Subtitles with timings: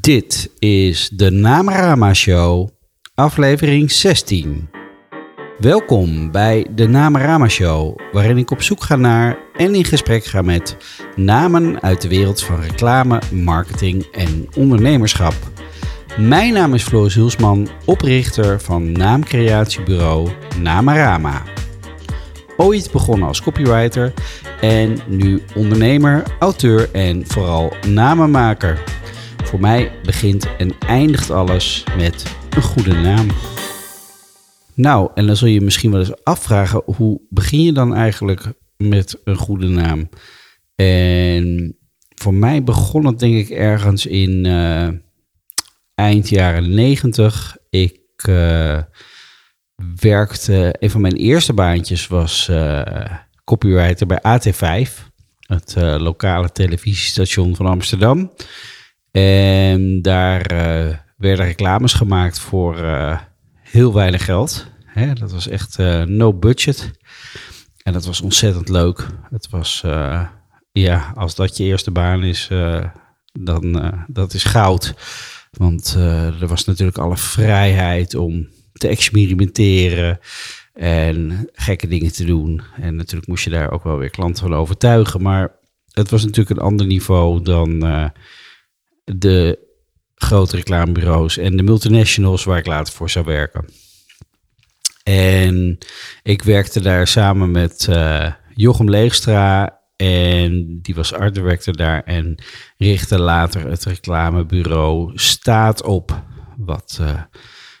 [0.00, 2.68] Dit is de Namarama Show,
[3.14, 4.68] aflevering 16.
[5.58, 10.42] Welkom bij de Namarama Show, waarin ik op zoek ga naar en in gesprek ga
[10.42, 10.76] met
[11.16, 15.34] namen uit de wereld van reclame, marketing en ondernemerschap.
[16.18, 20.30] Mijn naam is Floris Hulsman, oprichter van naamcreatiebureau
[20.60, 21.42] Namarama.
[22.56, 24.12] Ooit begonnen als copywriter
[24.60, 28.98] en nu ondernemer, auteur en vooral namenmaker.
[29.50, 33.26] Voor mij begint en eindigt alles met een goede naam.
[34.74, 39.20] Nou, en dan zul je misschien wel eens afvragen, hoe begin je dan eigenlijk met
[39.24, 40.08] een goede naam?
[40.74, 41.76] En
[42.14, 44.88] voor mij begon het denk ik ergens in uh,
[45.94, 47.56] eind jaren negentig.
[47.70, 48.78] Ik uh,
[50.00, 52.82] werkte, een van mijn eerste baantjes was uh,
[53.44, 54.90] copywriter bij AT5,
[55.40, 58.32] het lokale televisiestation van Amsterdam.
[59.10, 63.18] En daar uh, werden reclames gemaakt voor uh,
[63.62, 64.66] heel weinig geld.
[64.84, 66.90] Hè, dat was echt uh, no budget.
[67.82, 69.06] En dat was ontzettend leuk.
[69.30, 69.84] Het was,
[70.72, 72.48] ja, als dat je eerste baan is,
[73.32, 74.94] dan dat is goud.
[75.50, 75.94] Want
[76.40, 80.18] er was natuurlijk alle vrijheid om te experimenteren
[80.74, 82.62] en gekke dingen te doen.
[82.80, 85.22] En natuurlijk moest je daar ook wel weer klanten van overtuigen.
[85.22, 85.52] Maar
[85.92, 87.82] het was natuurlijk een ander niveau dan
[89.16, 89.58] de
[90.14, 93.64] grote reclamebureaus en de multinationals waar ik later voor zou werken.
[95.02, 95.78] En
[96.22, 102.42] ik werkte daar samen met uh, Jochem Leegstra en die was art director daar en
[102.76, 106.22] richtte later het reclamebureau Staat op,
[106.56, 107.22] wat uh,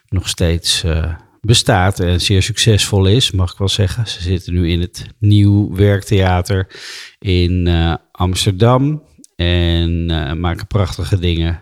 [0.08, 4.06] nog steeds uh, bestaat en zeer succesvol is, mag ik wel zeggen.
[4.06, 6.66] Ze zitten nu in het Nieuw Werktheater
[7.18, 7.68] in
[8.12, 9.02] Amsterdam.
[9.40, 11.60] En uh, maken prachtige dingen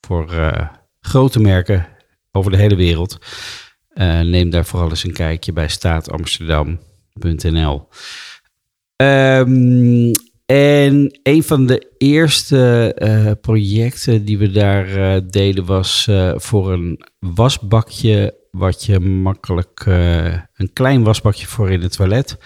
[0.00, 0.68] voor uh,
[1.00, 1.86] grote merken
[2.32, 3.18] over de hele wereld.
[3.94, 7.88] Uh, neem daar vooral eens een kijkje bij staatamsterdam.nl.
[8.96, 10.10] Um,
[10.46, 18.40] en een van de eerste projecten die we daar deden was voor een wasbakje.
[18.50, 22.38] Wat je makkelijk, een klein wasbakje voor in het toilet.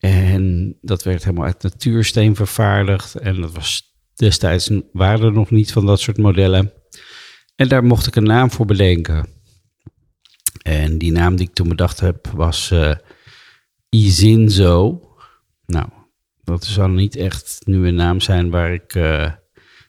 [0.00, 3.14] En dat werd helemaal uit natuursteen vervaardigd.
[3.14, 6.72] En dat was destijds waren er nog niet van dat soort modellen.
[7.56, 9.28] En daar mocht ik een naam voor bedenken.
[10.62, 12.94] En die naam die ik toen bedacht heb was uh,
[13.88, 15.08] Izinzo.
[15.66, 15.88] Nou,
[16.44, 19.32] dat zou niet echt nu een naam zijn waar ik uh,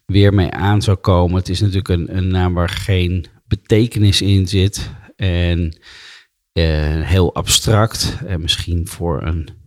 [0.06, 1.36] weer mee aan zou komen.
[1.36, 4.92] Het is natuurlijk een, een naam waar geen betekenis in zit.
[5.16, 5.60] En
[6.54, 8.18] uh, heel abstract.
[8.26, 9.61] En misschien voor een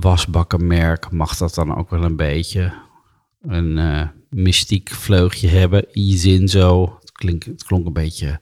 [0.00, 2.72] wasbakkenmerk mag dat dan ook wel een beetje
[3.40, 5.86] een uh, mystiek vleugje hebben.
[5.92, 6.96] Izinzo.
[7.00, 8.40] Het, klink, het klonk een beetje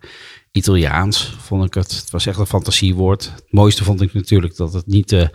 [0.51, 1.97] Italiaans, vond ik het.
[1.97, 3.33] Het was echt een fantasiewoord.
[3.35, 5.31] Het mooiste vond ik natuurlijk dat het niet te,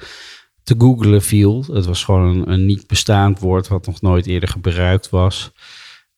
[0.63, 1.65] te googlen viel.
[1.73, 5.51] Het was gewoon een, een niet bestaand woord wat nog nooit eerder gebruikt was.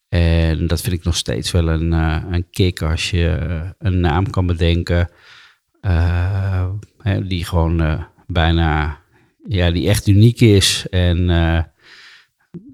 [0.10, 4.00] En dat vind ik nog steeds wel een, uh, een kick als je uh, een
[4.00, 5.10] naam kan bedenken.
[7.24, 9.03] Die gewoon bijna
[9.48, 10.86] ja, die echt uniek is.
[10.90, 11.62] En uh,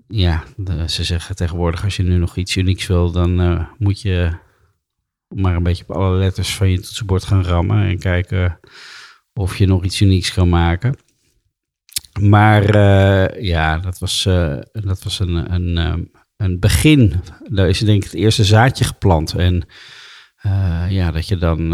[0.08, 0.44] ja,
[0.88, 4.32] ze zeggen tegenwoordig, als je nu nog iets unieks wil, dan uh, moet je
[5.28, 8.60] maar een beetje op alle letters van je toetsenbord gaan rammen en kijken
[9.34, 10.98] of je nog iets unieks kan maken.
[12.22, 14.24] Maar uh, ja, dat was,
[14.72, 17.14] dat was een, een, een begin.
[17.50, 19.34] Daar is denk ik het eerste zaadje geplant.
[19.34, 19.68] En
[20.90, 21.68] ja, dat je dan,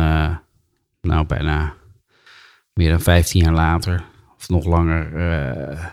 [1.01, 1.73] nou bijna
[2.73, 4.03] meer dan 15 jaar later,
[4.47, 5.85] nog langer uh,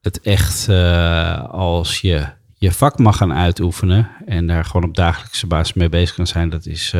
[0.00, 5.46] het echt uh, als je je vak mag gaan uitoefenen en daar gewoon op dagelijkse
[5.46, 6.92] basis mee bezig kan zijn, dat is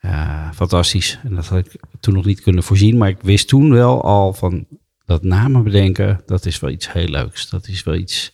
[0.00, 1.18] uh, fantastisch.
[1.24, 4.32] En dat had ik toen nog niet kunnen voorzien, maar ik wist toen wel al
[4.32, 4.66] van
[5.04, 7.48] dat namen bedenken, dat is wel iets heel leuks.
[7.48, 8.32] Dat is wel iets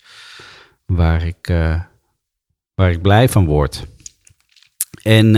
[0.86, 1.46] waar ik,
[2.74, 3.86] waar ik blij van word.
[5.02, 5.34] En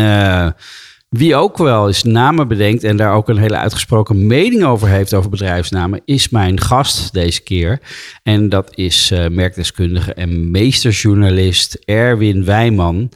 [1.16, 5.14] wie ook wel eens namen bedenkt en daar ook een hele uitgesproken mening over heeft
[5.14, 7.80] over bedrijfsnamen, is mijn gast deze keer.
[8.22, 13.12] En dat is uh, merkdeskundige en meesterjournalist Erwin Wijman.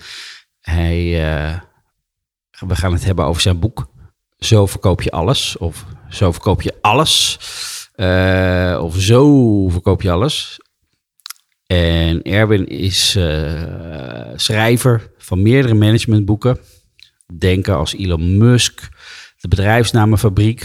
[0.61, 1.59] Hij, uh,
[2.69, 3.91] we gaan het hebben over zijn boek.
[4.39, 5.57] Zo verkoop je alles.
[5.59, 7.39] Of zo verkoop je alles.
[7.97, 10.61] Uh, of zo verkoop je alles.
[11.67, 13.19] En Erwin is
[14.37, 16.59] schrijver van meerdere managementboeken
[17.39, 18.89] denken als Elon Musk,
[19.37, 20.61] de bedrijfsnamenfabriek.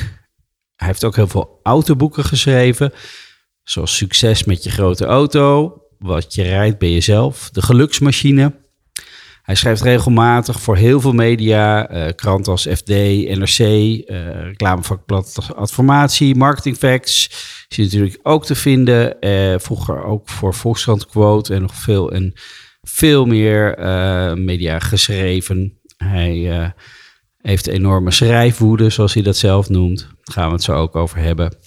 [0.75, 2.93] Hij heeft ook heel veel autoboeken geschreven,
[3.63, 8.63] zoals Succes met je grote auto, Wat je rijdt bij jezelf, De Geluksmachine.
[9.41, 14.05] Hij schrijft regelmatig voor heel veel media, uh, kranten als FD, NRC, uh,
[14.43, 17.29] reclamevakblad Adformatie, Marketing Facts.
[17.67, 19.17] Is natuurlijk ook te vinden.
[19.61, 22.33] vroeger ook voor Volkskrant Quote en nog veel en
[22.81, 23.75] veel meer
[24.37, 25.79] media geschreven.
[25.97, 26.73] Hij
[27.41, 29.99] heeft enorme schrijfwoede, zoals hij dat zelf noemt.
[29.99, 31.57] Daar gaan we het zo ook over hebben.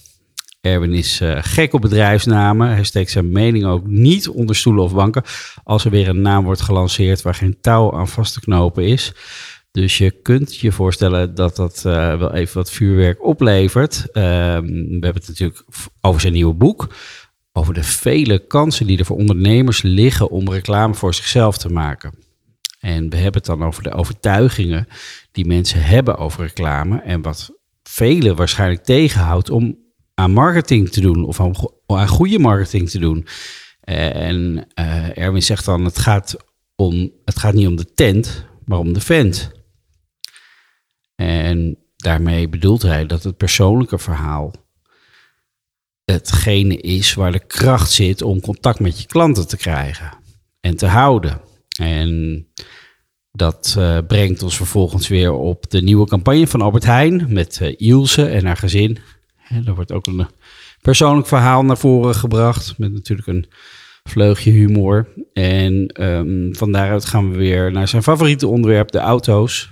[0.61, 2.69] Erwin is uh, gek op bedrijfsnamen.
[2.69, 5.23] Hij steekt zijn mening ook niet onder stoelen of banken.
[5.63, 9.13] Als er weer een naam wordt gelanceerd waar geen touw aan vast te knopen is.
[9.71, 14.05] Dus je kunt je voorstellen dat dat uh, wel even wat vuurwerk oplevert.
[14.07, 15.63] Uh, we hebben het natuurlijk
[16.01, 16.95] over zijn nieuwe boek.
[17.53, 22.13] Over de vele kansen die er voor ondernemers liggen om reclame voor zichzelf te maken.
[22.79, 24.87] En we hebben het dan over de overtuigingen
[25.31, 27.01] die mensen hebben over reclame.
[27.01, 27.51] En wat
[27.83, 29.77] velen waarschijnlijk tegenhoudt om
[30.13, 33.27] aan marketing te doen of aan, goede marketing te doen.
[33.81, 36.35] En uh, Erwin zegt dan: het gaat,
[36.75, 39.51] om, het gaat niet om de tent, maar om de vent.
[41.15, 44.53] En daarmee bedoelt hij dat het persoonlijke verhaal
[46.05, 50.11] hetgene is waar de kracht zit om contact met je klanten te krijgen
[50.59, 51.41] en te houden.
[51.79, 52.45] En
[53.31, 57.73] dat uh, brengt ons vervolgens weer op de nieuwe campagne van Albert Heijn met uh,
[57.77, 58.97] Ilse en haar gezin.
[59.47, 60.27] En er wordt ook een
[60.81, 63.45] persoonlijk verhaal naar voren gebracht met natuurlijk een
[64.03, 65.07] vleugje humor.
[65.33, 69.69] En um, van daaruit gaan we weer naar zijn favoriete onderwerp, de auto's.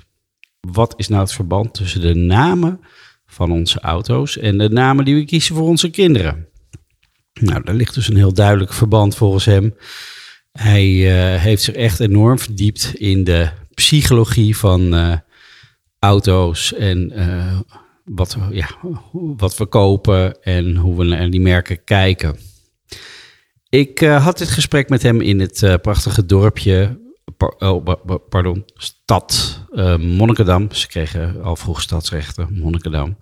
[0.60, 2.80] Wat is nou het verband tussen de namen
[3.26, 6.48] van onze auto's en de namen die we kiezen voor onze kinderen?
[7.34, 9.74] Nou, daar ligt dus een heel duidelijk verband volgens hem.
[10.58, 15.18] Hij uh, heeft zich echt enorm verdiept in de psychologie van uh,
[16.00, 17.60] auto's en uh,
[18.04, 18.68] wat, ja,
[19.12, 22.40] wat we kopen en hoe we naar die merken kijken.
[23.70, 27.00] Ik had dit gesprek met hem in het prachtige dorpje,
[27.60, 27.86] oh,
[28.30, 29.62] pardon, stad
[30.00, 30.72] Monnikendam.
[30.72, 33.18] Ze kregen al vroeg stadsrechten, Monnikendam.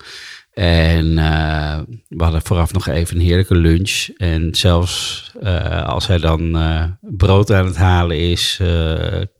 [0.56, 4.08] En uh, we hadden vooraf nog even een heerlijke lunch.
[4.18, 8.62] En zelfs uh, als hij dan uh, brood aan het halen is,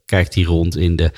[0.04, 1.10] kijkt hij rond in de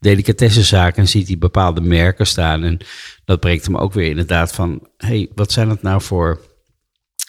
[0.00, 2.64] delicatessenzaak en ziet hij bepaalde merken staan.
[2.64, 2.78] En
[3.24, 6.40] dat brengt hem ook weer inderdaad van, hey, wat zijn dat nou voor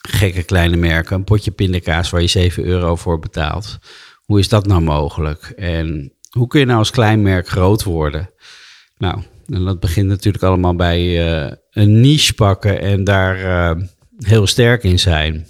[0.10, 1.16] gekke kleine merken?
[1.16, 3.78] Een potje pindakaas waar je 7 euro voor betaalt.
[4.26, 5.54] Hoe is dat nou mogelijk?
[5.56, 8.30] En hoe kun je nou als klein merk groot worden?
[8.98, 11.22] Nou, en dat begint natuurlijk allemaal bij
[11.78, 13.84] een niche pakken en daar uh,
[14.18, 15.48] heel sterk in zijn.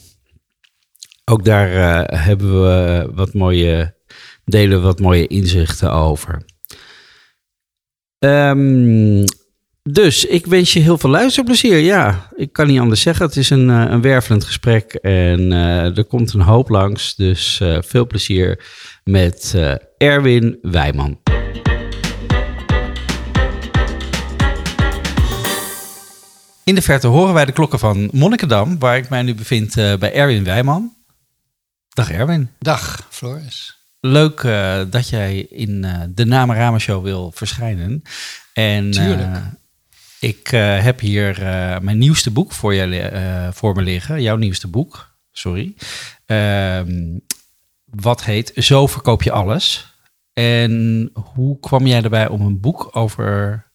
[1.25, 3.95] Ook daar uh, hebben we wat mooie,
[4.45, 6.45] delen wat mooie inzichten over.
[8.19, 9.23] Um,
[9.83, 11.77] dus ik wens je heel veel luisterplezier.
[11.77, 13.25] Ja, ik kan niet anders zeggen.
[13.25, 17.15] Het is een, een wervelend gesprek en er komt een hoop langs.
[17.15, 18.63] Dus veel plezier
[19.03, 19.55] met
[19.97, 21.19] Erwin Wijman.
[26.67, 29.95] In de verte horen wij de klokken van Monnikendam, waar ik mij nu bevind uh,
[29.95, 30.93] bij Erwin Wijman.
[31.89, 32.49] Dag Erwin.
[32.59, 33.77] Dag Floris.
[33.99, 38.01] Leuk uh, dat jij in uh, de Namen Show wil verschijnen.
[38.53, 39.37] En Tuurlijk.
[40.19, 40.47] ik
[40.81, 41.37] heb hier
[41.81, 44.21] mijn nieuwste boek voor, je, voor me liggen.
[44.21, 45.75] Jouw nieuwste boek, sorry.
[46.25, 47.17] Ehm,
[47.85, 49.93] wat heet Zo verkoop je alles.
[50.33, 53.65] En hoe kwam jij erbij om een boek over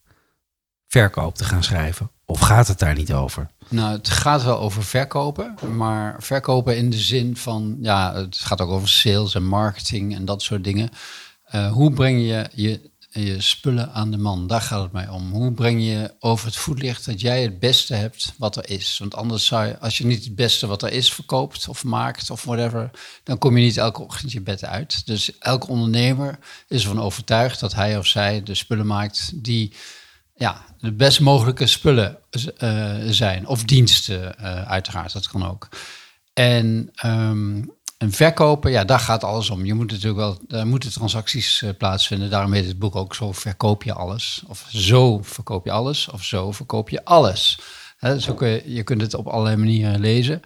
[0.88, 2.10] verkoop te gaan schrijven?
[2.32, 3.50] Of gaat het daar niet over?
[3.68, 8.60] Nou, het gaat wel over verkopen, maar verkopen in de zin van, ja, het gaat
[8.60, 10.90] ook over sales en marketing en dat soort dingen.
[11.54, 14.46] Uh, hoe breng je, je je spullen aan de man?
[14.46, 15.32] Daar gaat het mij om.
[15.32, 18.98] Hoe breng je over het voetlicht dat jij het beste hebt wat er is?
[18.98, 22.30] Want anders zou je, als je niet het beste wat er is verkoopt of maakt
[22.30, 22.90] of whatever,
[23.24, 25.06] dan kom je niet elke ochtend je bed uit.
[25.06, 29.72] Dus elke ondernemer is ervan overtuigd dat hij of zij de spullen maakt die
[30.34, 32.18] ja, de best mogelijke spullen
[32.58, 33.46] uh, zijn.
[33.46, 35.68] Of diensten, uh, uiteraard, dat kan ook.
[36.32, 39.64] En, um, en verkopen, ja, daar gaat alles om.
[39.64, 42.30] Je moet natuurlijk wel, daar moeten transacties uh, plaatsvinden.
[42.30, 44.42] Daarom heet het boek ook zo verkoop je alles.
[44.46, 46.08] Of zo verkoop je alles.
[46.08, 47.58] Of zo verkoop je alles.
[47.96, 50.42] He, zo kun je, je kunt het op allerlei manieren lezen.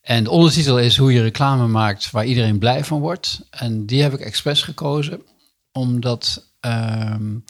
[0.00, 3.40] En de ondertitel is hoe je reclame maakt waar iedereen blij van wordt.
[3.50, 5.22] En die heb ik expres gekozen,
[5.72, 7.44] omdat um,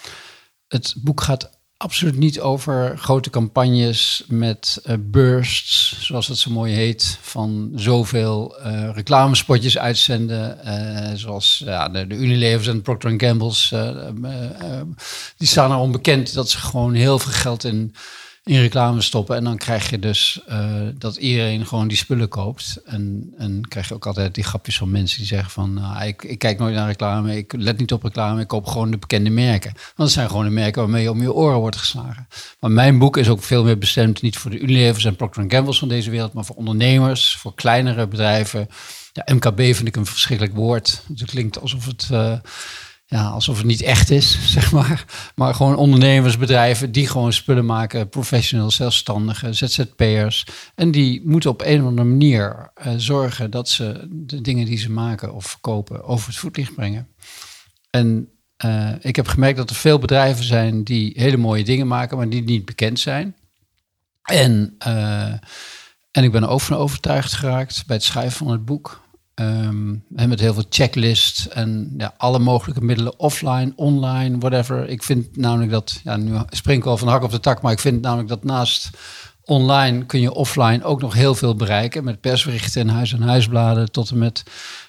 [0.68, 6.74] het boek gaat absoluut niet over grote campagnes met uh, bursts, zoals het zo mooi
[6.74, 13.74] heet, van zoveel uh, reclamespotjes uitzenden, uh, zoals ja, de, de Unilevers en Procter Gamble's.
[15.36, 17.94] die staan er onbekend dat ze gewoon heel veel geld in,
[18.48, 19.36] in reclame stoppen.
[19.36, 22.80] En dan krijg je dus eh, dat iedereen gewoon die spullen koopt.
[22.84, 25.74] En, en krijg je ook altijd die grapjes van mensen die zeggen van...
[25.74, 28.90] Nou, ik, ik kijk nooit naar reclame, ik let niet op reclame, ik koop gewoon
[28.90, 29.72] de bekende merken.
[29.72, 32.28] Want dat zijn gewoon de merken waarmee je om je oren wordt geslagen.
[32.60, 35.78] Maar mijn boek is ook veel meer bestemd niet voor de Unilevers en Procter Gamble's
[35.78, 36.32] van deze wereld...
[36.32, 38.68] maar voor ondernemers, voor kleinere bedrijven.
[39.12, 41.02] Ja, MKB vind ik een verschrikkelijk woord.
[41.16, 42.08] Het klinkt alsof het...
[42.12, 42.32] Uh,
[43.10, 45.04] ja, alsof het niet echt is, zeg maar.
[45.34, 50.46] Maar gewoon ondernemersbedrijven die gewoon spullen maken, professionals, zelfstandigen, ZZP'ers.
[50.74, 54.78] En die moeten op een of andere manier uh, zorgen dat ze de dingen die
[54.78, 57.08] ze maken of verkopen over het voetlicht brengen.
[57.90, 58.28] En
[58.64, 62.28] uh, ik heb gemerkt dat er veel bedrijven zijn die hele mooie dingen maken, maar
[62.28, 63.36] die niet bekend zijn.
[64.22, 65.32] En, uh,
[66.10, 69.07] en ik ben ook van overtuigd geraakt bij het schrijven van het boek
[69.40, 74.88] Um, met heel veel checklists en ja, alle mogelijke middelen, offline, online, whatever.
[74.88, 77.72] Ik vind namelijk dat, ja, nu spring ik al van hak op de tak, maar
[77.72, 78.90] ik vind namelijk dat naast
[79.48, 82.04] online kun je offline ook nog heel veel bereiken.
[82.04, 84.42] Met persberichten en huis- en huisbladen tot en met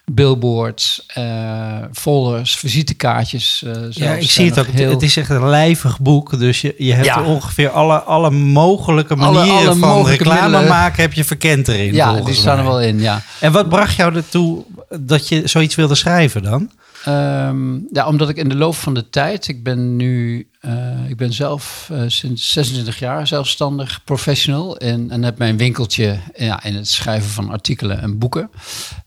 [0.05, 3.63] billboards, uh, folders, visitekaartjes.
[3.65, 4.65] Uh, ja, ik zie het ook.
[4.65, 4.89] Heel...
[4.89, 6.39] Het is echt een lijvig boek.
[6.39, 7.23] Dus je, je hebt ja.
[7.23, 10.67] ongeveer alle, alle mogelijke manieren alle, alle van mogelijke reclame middelen.
[10.67, 11.93] maken heb je verkend erin.
[11.93, 13.21] Ja, die staan er wel in, ja.
[13.39, 14.63] En wat bracht jou ertoe
[14.99, 16.69] dat je zoiets wilde schrijven dan?
[17.07, 21.17] Um, ja, omdat ik in de loop van de tijd, ik ben nu, uh, ik
[21.17, 26.75] ben zelf uh, sinds 26 jaar zelfstandig professional en, en heb mijn winkeltje ja, in
[26.75, 28.49] het schrijven van artikelen en boeken.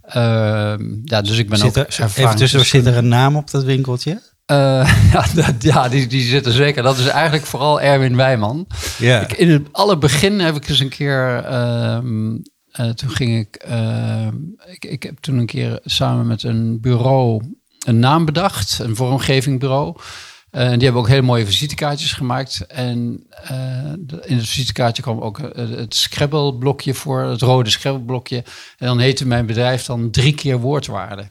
[0.07, 0.15] Uh,
[1.05, 3.65] ja, dus ik ben zit er, ook Even tussen, zit er een naam op dat
[3.65, 4.21] winkeltje?
[5.13, 6.83] ja, dat, ja die, die zit er zeker.
[6.83, 8.67] Dat is eigenlijk vooral Erwin Wijman.
[8.99, 9.21] Ja.
[9.21, 12.37] Ik, in het alle begin heb ik eens een keer ehm,
[12.73, 14.27] toen ging ik, uh,
[14.71, 17.43] ik, ik heb toen een keer samen met een bureau
[17.85, 19.97] een naam bedacht, een vormgevingbureau.
[20.51, 22.67] En die hebben ook hele mooie visitekaartjes gemaakt.
[22.67, 23.93] En uh,
[24.25, 28.37] in het visitekaartje kwam ook uh, het Scrabble-blokje voor, het rode Scrabble-blokje.
[28.79, 31.31] En dan heette mijn bedrijf dan drie keer woordwaarde.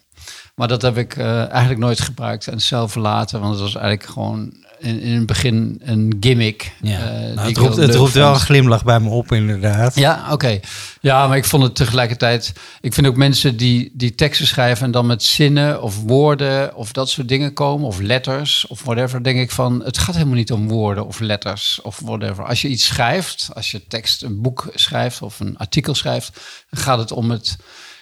[0.55, 4.53] Maar dat heb ik eigenlijk nooit gebruikt en zelf verlaten, want het was eigenlijk gewoon
[4.81, 6.71] in, in het begin een gimmick.
[6.81, 6.99] Ja.
[6.99, 9.95] Uh, nou, het roept, het roept wel een glimlach bij me op, inderdaad.
[9.95, 10.59] Ja, oké.
[11.01, 12.53] Ja, maar ik vond het tegelijkertijd.
[12.81, 16.91] Ik vind ook mensen die, die teksten schrijven en dan met zinnen of woorden of
[16.91, 19.23] dat soort dingen komen, of letters of whatever.
[19.23, 22.45] Denk ik van: het gaat helemaal niet om woorden of letters of whatever.
[22.45, 26.81] Als je iets schrijft, als je tekst, een boek schrijft of een artikel schrijft, dan
[26.81, 27.57] gaat het om het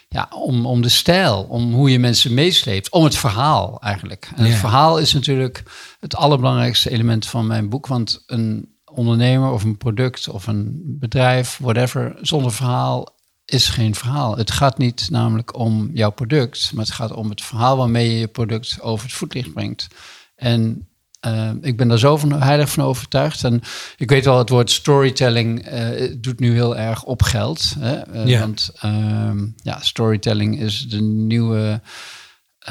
[0.10, 4.30] ja, om, om de stijl, om hoe je mensen meesleept, om het verhaal eigenlijk.
[4.36, 5.64] En het verhaal is natuurlijk
[6.00, 11.58] het allerbelangrijkste element van mijn boek, want een ondernemer of een product of een bedrijf,
[11.62, 14.38] whatever, zonder verhaal is geen verhaal.
[14.38, 18.20] Het gaat niet namelijk om jouw product, maar het gaat om het verhaal waarmee je
[18.20, 19.88] je product over het voetlicht brengt.
[20.36, 20.89] En
[21.28, 23.44] uh, ik ben daar zo van, heilig van overtuigd.
[23.44, 23.62] En
[23.98, 27.76] ik weet wel, het woord storytelling uh, doet nu heel erg op geld.
[27.80, 28.16] Hè?
[28.16, 28.40] Uh, ja.
[28.40, 29.32] Want uh,
[29.64, 31.82] ja, storytelling is de nieuwe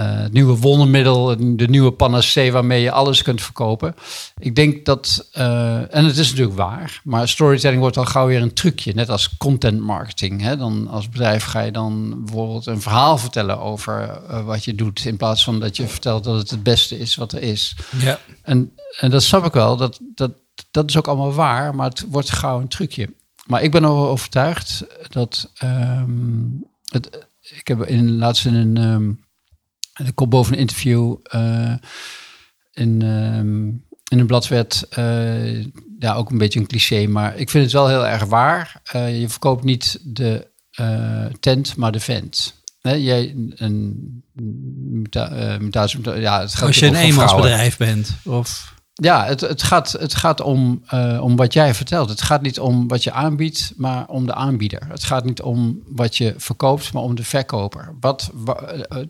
[0.02, 3.95] het nieuwe wondermiddel, de nieuwe panacee waarmee je alles kunt verkopen.
[4.38, 8.43] Ik denk dat, uh, en het is natuurlijk waar, maar storytelling wordt al gauw weer
[8.43, 10.40] een trucje, net als content marketing.
[10.40, 10.57] Hè?
[10.57, 15.05] Dan als bedrijf ga je dan bijvoorbeeld een verhaal vertellen over uh, wat je doet,
[15.05, 17.76] in plaats van dat je vertelt dat het het beste is wat er is.
[17.99, 18.19] Ja.
[18.43, 20.33] En, en dat snap ik wel, dat, dat,
[20.71, 23.17] dat is ook allemaal waar, maar het wordt gauw een trucje.
[23.47, 29.26] Maar ik ben er overtuigd dat um, het, ik heb in laatst in een um,
[30.07, 31.75] ik kom boven een interview uh,
[32.73, 35.62] in, um, in een blad werd, uh,
[35.99, 38.83] ja, ook een beetje een cliché, maar ik vind het wel heel erg waar.
[38.95, 40.47] Uh, je verkoopt niet de
[41.40, 42.62] tent, maar de vent.
[42.81, 44.23] Hè, jij een
[45.59, 50.14] mutatie, ja, het gaat Als je een eenmansbedrijf bent, of ja, het, het, gaat, het
[50.14, 52.09] gaat om, uh, om wat jij vertelt.
[52.09, 54.83] Het gaat niet om wat je aanbiedt, maar om de aanbieder.
[54.88, 57.95] Het gaat niet om wat je verkoopt, maar om de verkoper.
[58.00, 59.02] Wat, wa, uh,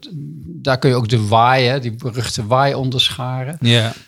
[0.45, 3.57] daar kun je ook de why, hè, die beruchte why onderscharen.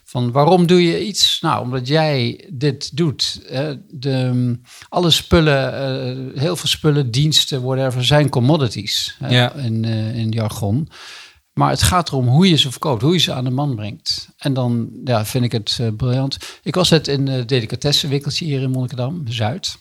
[0.03, 1.41] Van waarom doe je iets?
[1.41, 3.41] Nou, omdat jij dit doet.
[3.47, 3.75] Hè.
[3.89, 4.59] De,
[4.89, 5.73] alle spullen,
[6.33, 9.53] uh, heel veel spullen, diensten, whatever, zijn commodities hè, ja.
[9.53, 10.89] in, in jargon.
[11.51, 14.29] Maar het gaat erom hoe je ze verkoopt, hoe je ze aan de man brengt.
[14.37, 16.37] En dan ja, vind ik het uh, briljant.
[16.63, 19.77] Ik was net in het delicatessenwinkeltje hier in Monnikendam, Zuid.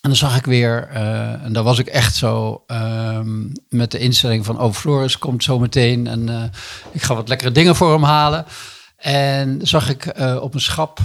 [0.00, 3.20] En dan zag ik weer, uh, en daar was ik echt zo uh,
[3.68, 4.60] met de instelling van...
[4.60, 6.50] oh, Floris komt zo meteen en
[6.92, 8.44] ik ga wat lekkere dingen voor hem halen.
[8.96, 11.00] En zag ik op een schap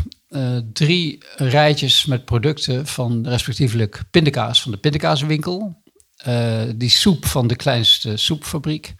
[0.74, 5.82] drie rijtjes met producten van respectievelijk pindakaas van de pindakaaswinkel...
[6.76, 8.96] die soep van de kleinste soepfabriek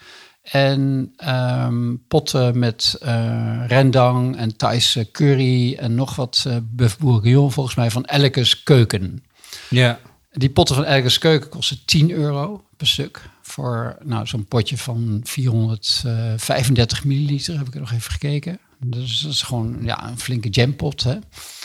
[0.52, 7.52] En um, potten met uh, rendang en Thaise curry en nog wat uh, bœuf bourguignon
[7.52, 9.24] volgens mij van Elkes Keuken.
[9.70, 10.00] Ja.
[10.32, 13.30] Die potten van Elkes Keuken kosten 10 euro per stuk.
[13.42, 18.60] Voor nou, zo'n potje van 435 milliliter heb ik er nog even gekeken.
[18.80, 21.04] Dus dat is gewoon ja, een flinke jampot.
[21.04, 21.18] Hè?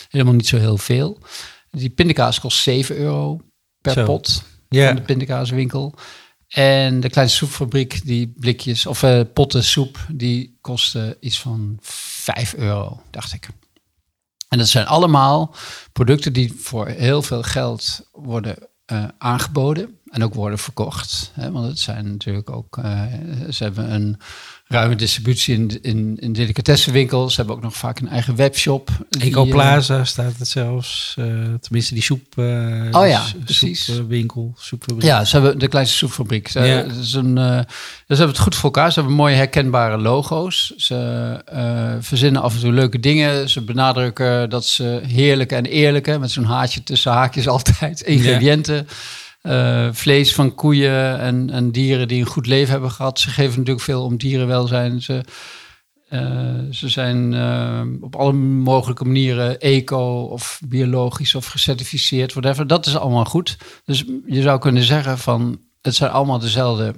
[0.09, 1.19] Helemaal niet zo heel veel.
[1.71, 3.41] Die pindakaas kost 7 euro
[3.81, 4.87] per pot yeah.
[4.87, 5.95] van de pindakaaswinkel.
[6.49, 12.55] En de kleine soepfabriek, die blikjes of uh, potten soep, die kosten iets van 5
[12.55, 13.49] euro, dacht ik.
[14.49, 15.55] En dat zijn allemaal
[15.93, 18.57] producten die voor heel veel geld worden
[18.93, 21.31] uh, aangeboden en ook worden verkocht.
[21.35, 21.51] Hè?
[21.53, 23.03] Want het zijn natuurlijk ook, uh,
[23.51, 24.17] ze hebben een
[24.67, 27.35] ruime distributie in, in, in delicatessenwinkels.
[27.35, 28.91] Ze hebben ook nog vaak een eigen webshop.
[29.19, 31.15] Ecoplaza uh, staat het zelfs.
[31.19, 31.27] Uh,
[31.61, 32.39] tenminste, die soep.
[32.39, 33.85] Oh ja, precies.
[33.85, 35.03] Soepwinkel, soepfabriek.
[35.03, 36.49] Ja, ze hebben de kleinste soepfabriek.
[36.49, 36.83] Ze, ja.
[36.83, 37.67] is een, dus
[38.07, 38.93] ze hebben het goed voor elkaar.
[38.93, 40.73] Ze hebben mooie herkenbare logo's.
[40.77, 43.49] Ze verzinnen af en toe leuke dingen.
[43.49, 48.75] Ze benadrukken dat ze heerlijke en eerlijke, met zo'n haatje tussen haakjes altijd, ingrediënten.
[48.75, 48.85] Ja
[49.43, 53.21] uh, vlees van koeien en, en, dieren die een goed leven hebben gehad.
[53.21, 55.03] Ze geven natuurlijk veel om dierenwelzijn.
[55.03, 55.25] Ze,
[56.11, 62.67] uh, ze zijn uh, op alle mogelijke manieren eco of biologisch of gecertificeerd, whatever.
[62.67, 63.57] Dat is allemaal goed.
[63.85, 66.95] Dus je zou kunnen zeggen van het zijn allemaal dezelfde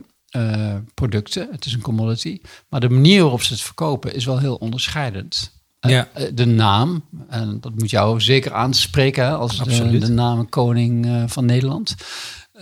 [0.94, 1.48] producten.
[1.50, 2.40] Het is een commodity.
[2.68, 5.59] Maar de manier waarop ze het verkopen is wel heel onderscheidend.
[5.80, 6.08] Ja.
[6.34, 11.94] de naam, en dat moet jou zeker aanspreken als de, de, naam koning van Nederland.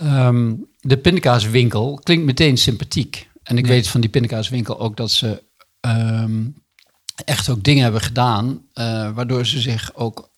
[0.03, 3.29] Um, de pindakaaswinkel klinkt meteen sympathiek.
[3.43, 5.43] En ik weet van die pindakaaswinkel ook dat ze
[5.81, 6.55] um,
[7.25, 10.28] echt ook dingen hebben gedaan, uh, waardoor ze zich ook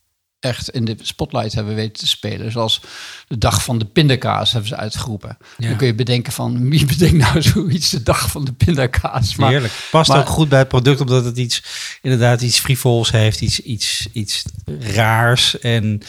[0.41, 2.51] echt in de spotlight hebben weten te spelen.
[2.51, 2.81] Zoals
[3.27, 5.38] de dag van de pindakaas hebben ze uitgeroepen.
[5.57, 9.36] Dan kun je bedenken van wie bedenkt nou zoiets de dag van de pindakaas.
[9.36, 9.74] Maar, Heerlijk.
[9.91, 11.63] Past ook goed bij het product omdat het iets
[12.01, 14.43] inderdaad iets frivols heeft, iets, iets, iets
[14.79, 16.01] raars en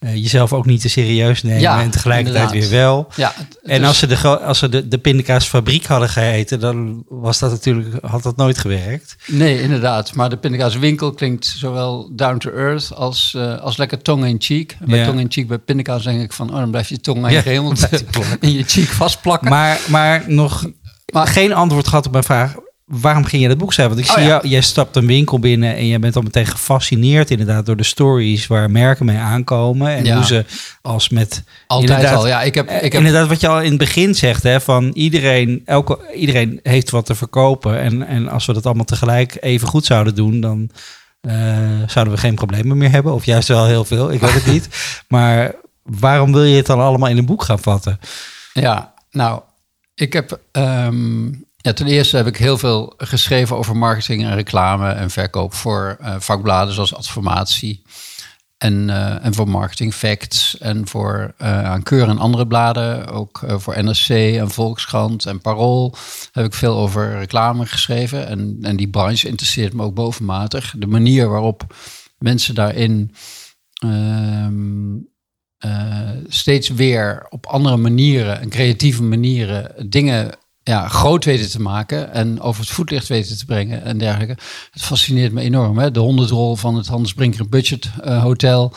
[0.00, 3.08] uh, jezelf ook niet te serieus nemen ja, en tegelijkertijd weer wel.
[3.16, 7.50] Ja, en als ze, de, als ze de, de pindakaasfabriek hadden geheten, dan was dat
[7.50, 9.16] natuurlijk, had dat nooit gewerkt.
[9.26, 10.14] Nee, inderdaad.
[10.14, 14.76] Maar de pindakaaswinkel klinkt zowel down to earth als, uh, als lekker tong in cheek.
[14.80, 15.06] En bij ja.
[15.06, 18.36] tong in cheek bij pindakaas denk ik van, oh, dan blijf je tong aan je
[18.40, 19.50] in je cheek vastplakken.
[19.50, 20.70] Maar, maar nog
[21.12, 22.54] maar, geen antwoord gehad op mijn vraag
[22.90, 23.96] waarom ging je dat boek schrijven?
[23.96, 26.46] Want ik oh, zie jou, jij stapt een winkel binnen en je bent al meteen
[26.46, 30.44] gefascineerd inderdaad door de stories waar merken mee aankomen en hoe ze
[30.82, 32.26] als met altijd al.
[32.26, 34.90] Ja, ik heb, ik heb inderdaad wat je al in het begin zegt, hè, van
[34.94, 39.68] iedereen, elke, iedereen heeft wat te verkopen en, en als we dat allemaal tegelijk even
[39.68, 40.70] goed zouden doen, dan
[41.20, 41.32] uh,
[41.86, 44.12] zouden we geen problemen meer hebben, of juist wel heel veel.
[44.12, 44.68] Ik weet het niet.
[45.08, 48.00] Maar waarom wil je het dan allemaal in een boek gaan vatten?
[48.52, 49.40] Ja, nou,
[49.94, 54.90] ik heb um, ja, ten eerste heb ik heel veel geschreven over marketing en reclame
[54.90, 57.82] en verkoop voor uh, vakbladen zoals Adformatie.
[58.58, 63.82] En, uh, en voor Marketing Facts en voor uh, Keur en andere bladen, ook voor
[63.84, 65.94] NRC en Volkskrant en Parool
[66.32, 68.26] heb ik veel over reclame geschreven.
[68.26, 70.74] En, en die branche interesseert me ook bovenmatig.
[70.76, 71.74] De manier waarop
[72.18, 73.14] mensen daarin
[73.74, 74.96] ehm,
[76.28, 80.30] steeds weer op andere manieren en creatieve manieren dingen
[80.70, 84.36] ja, groot weten te maken en over het voetlicht weten te brengen en dergelijke.
[84.70, 85.78] Het fascineert me enorm.
[85.78, 85.90] Hè?
[85.90, 88.74] De honderdrol van het Hans Brinker Budget uh, Hotel.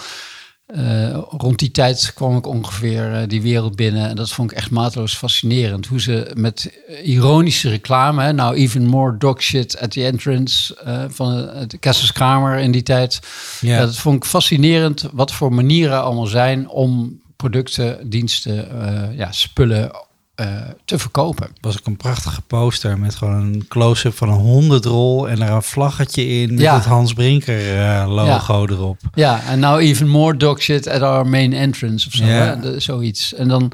[0.75, 4.09] Uh, rond die tijd kwam ik ongeveer uh, die wereld binnen.
[4.09, 5.85] En dat vond ik echt mateloos fascinerend.
[5.85, 10.75] Hoe ze met ironische reclame, hè, nou even more dog shit at the entrance
[11.09, 13.19] van de Kesselskamer in die tijd.
[13.61, 13.79] Ja.
[13.79, 18.67] dat vond ik fascinerend wat voor manieren allemaal zijn om producten, diensten,
[19.15, 19.91] ja, spullen
[20.35, 21.47] uh, te verkopen.
[21.61, 25.63] was ook een prachtige poster met gewoon een close-up van een hondendrol en er een
[25.63, 28.67] vlaggetje in met het Hans Brinker uh, logo ja.
[28.73, 28.97] erop.
[29.13, 32.79] Ja, en now even more dog shit at our main entrance of zo, ja.
[32.79, 33.33] zoiets.
[33.33, 33.71] En dan,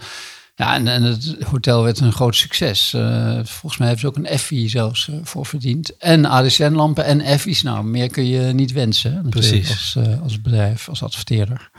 [0.56, 2.94] ja, en, en, het hotel werd een groot succes.
[2.96, 5.98] Uh, volgens mij hebben ze ook een Effie zelfs voor verdiend.
[5.98, 7.64] En ADSN-lampen en Effies.
[7.64, 9.26] Nou, meer kun je niet wensen.
[9.30, 9.70] Precies.
[9.70, 11.70] Als, als bedrijf, als adverteerder.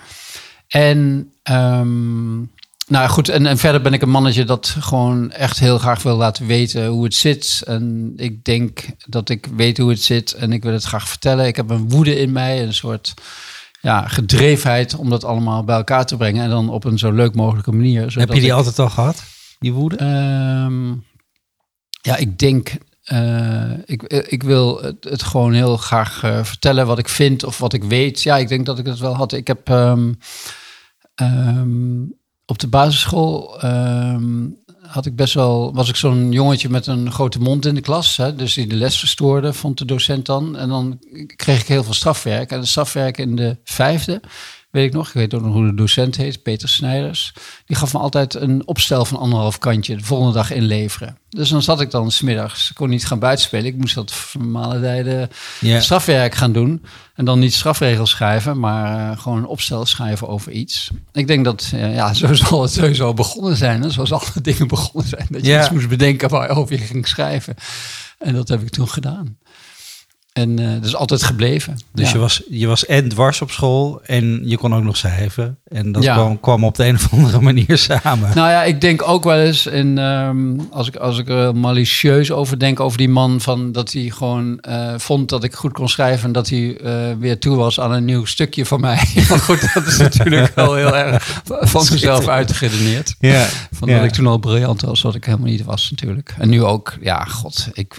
[0.68, 2.50] En um,
[2.90, 6.16] nou goed, en, en verder ben ik een mannetje dat gewoon echt heel graag wil
[6.16, 7.62] laten weten hoe het zit.
[7.66, 11.46] En ik denk dat ik weet hoe het zit en ik wil het graag vertellen.
[11.46, 13.14] Ik heb een woede in mij, een soort
[13.80, 16.44] ja, gedrevenheid om dat allemaal bij elkaar te brengen.
[16.44, 18.14] En dan op een zo leuk mogelijke manier.
[18.18, 19.22] Heb je die altijd al gehad,
[19.58, 20.04] die woede?
[20.64, 21.04] Um,
[22.02, 22.72] ja, ik denk
[23.12, 27.58] uh, ik, ik wil het, het, gewoon heel graag uh, vertellen wat ik vind of
[27.58, 28.22] wat ik weet.
[28.22, 29.32] Ja, ik denk dat ik het wel had.
[29.32, 30.18] Ik heb um,
[31.14, 32.19] um,
[32.50, 37.38] op de basisschool um, had ik best wel, was ik zo'n jongetje met een grote
[37.38, 38.16] mond in de klas.
[38.16, 40.56] Hè, dus die de les verstoorde, vond de docent dan.
[40.56, 40.98] En dan
[41.36, 42.50] kreeg ik heel veel strafwerk.
[42.50, 44.20] En de strafwerk in de vijfde,
[44.70, 47.32] weet ik nog, ik weet ook nog hoe de docent heet, Peter Snijders.
[47.64, 51.18] Die gaf me altijd een opstel van anderhalf kantje de volgende dag inleveren.
[51.28, 53.66] Dus dan zat ik dan smiddags, ik kon niet gaan buitenspelen.
[53.66, 55.30] Ik moest dat normale tijden
[55.60, 56.82] strafwerk gaan doen.
[57.14, 60.90] En dan niet strafregels schrijven, maar eh, gewoon een opstel schrijven over iets.
[61.12, 63.82] Ik denk dat, eh, ja, zo zal het sowieso begonnen zijn.
[63.82, 63.90] Hè?
[63.90, 65.26] Zoals alle dingen begonnen zijn.
[65.30, 67.54] Dat je iets moest bedenken waarover je ging schrijven.
[68.18, 69.38] En dat heb ik toen gedaan.
[70.32, 71.78] En eh dat is altijd gebleven.
[71.92, 72.12] Dus Ja.
[72.12, 75.58] je, was, je was en dwars op school en je kon ook nog schrijven.
[75.64, 76.14] En dat Ja.
[76.14, 78.30] kwam, kwam op de een of andere manier samen.
[78.34, 82.30] Nou ja, ik denk ook wel eens, in, ehm, als, ik, als ik er malicieus
[82.30, 85.88] over denk, over die man, van dat hij gewoon eh, vond dat ik goed kon
[85.88, 89.02] schrijven en dat hij eh, weer toe was aan een nieuw stukje van mij.
[89.28, 93.14] maar goed, dat is natuurlijk wel heel erg van mezelf uitgeredeneerd.
[93.18, 93.96] Ja, Van ja.
[93.96, 96.34] dat ik toen al briljant was, wat ik helemaal niet was natuurlijk.
[96.38, 97.96] En nu ook, ja, god, ik,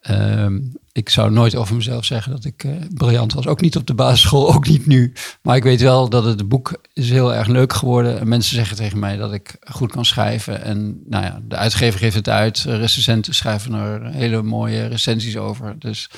[0.00, 0.58] ehm,
[0.94, 3.46] ik zou nooit over mezelf zeggen dat ik eh, briljant was.
[3.46, 5.12] Ook niet op de basisschool, ook niet nu.
[5.42, 8.20] Maar ik weet wel dat het boek is heel erg leuk geworden.
[8.20, 10.62] En mensen zeggen tegen mij dat ik goed kan schrijven.
[10.62, 12.58] En nou ja, de uitgever geeft het uit.
[12.58, 15.78] Recensenten schrijven er hele mooie recensies over.
[15.78, 16.10] Dus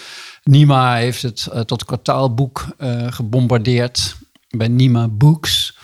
[0.43, 4.17] Nima heeft het eh, tot kwartaalboek eh, gebombardeerd
[4.49, 5.79] bij Nima Books.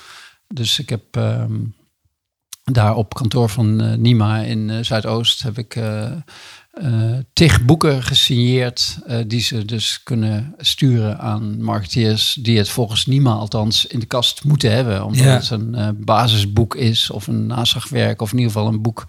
[0.49, 1.55] Dus ik heb ehm,
[2.65, 5.77] daar op kantoor van Nima in Zuidoost heb ik
[6.73, 13.07] eh tig boeken gesigneerd eh, die ze dus kunnen sturen aan marketeers die het volgens
[13.07, 15.05] Nima althans in de kast moeten hebben.
[15.05, 15.31] Omdat Ja.
[15.35, 19.05] het een eh, basisboek is of een naslagwerk of in ieder geval een boek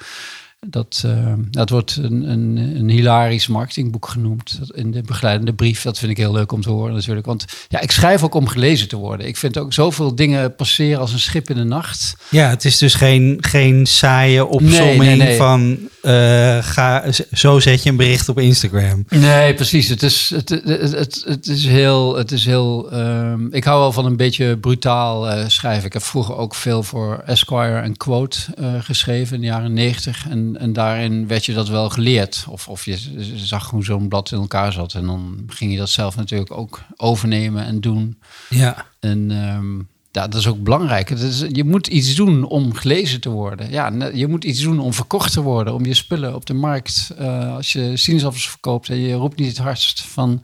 [0.65, 5.82] dat, eh, dat wordt een, een, een hilarisch marketingboek genoemd in de begeleidende brief.
[5.82, 7.26] Dat vind ik heel leuk om te horen natuurlijk.
[7.26, 9.28] Want ja, ik schrijf ook om gelezen te worden.
[9.28, 12.15] Ik vind ook zoveel dingen passeren als een schip in de nacht.
[12.30, 15.38] Ja, het is dus geen, geen saaie opsomming Nee, nee, nee.
[15.38, 19.06] van eh, ga, zo zet je een bericht op Instagram.
[19.10, 19.88] Nee, precies.
[19.88, 22.15] Het is, het, het, het, het is heel.
[22.15, 25.86] Het is heel ehm, ik hou wel van een beetje brutaal eh, schrijven.
[25.86, 28.39] Ik heb vroeger ook veel voor Esquire en Quote
[28.80, 30.26] geschreven in de jaren negentig.
[30.30, 32.45] En, en daarin werd je dat wel geleerd.
[32.49, 32.97] Of, of je
[33.35, 34.93] zag hoe zo'n blad in elkaar zat.
[34.93, 38.19] En dan ging je dat zelf natuurlijk ook overnemen en doen.
[38.49, 39.77] Ja, En ehm,
[40.11, 41.09] ja, dat is ook belangrijk.
[41.09, 43.71] Het is, je moet iets doen om gelezen te worden.
[43.71, 45.73] Ja, je moet iets doen om verkocht te worden.
[45.73, 47.11] Om je spullen op de markt.
[47.17, 50.41] eh, als je sinaasappels verkoopt en je roept niet het hardst van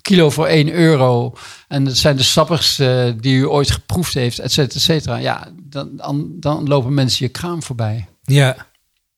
[0.00, 1.32] kilo voor 1 euro.
[1.68, 5.16] En dat zijn de sappigste die u ooit geproefd heeft, et cetera, et cetera.
[5.16, 8.08] Ja, dan, dan, dan lopen mensen je kraam voorbij.
[8.24, 8.56] ja.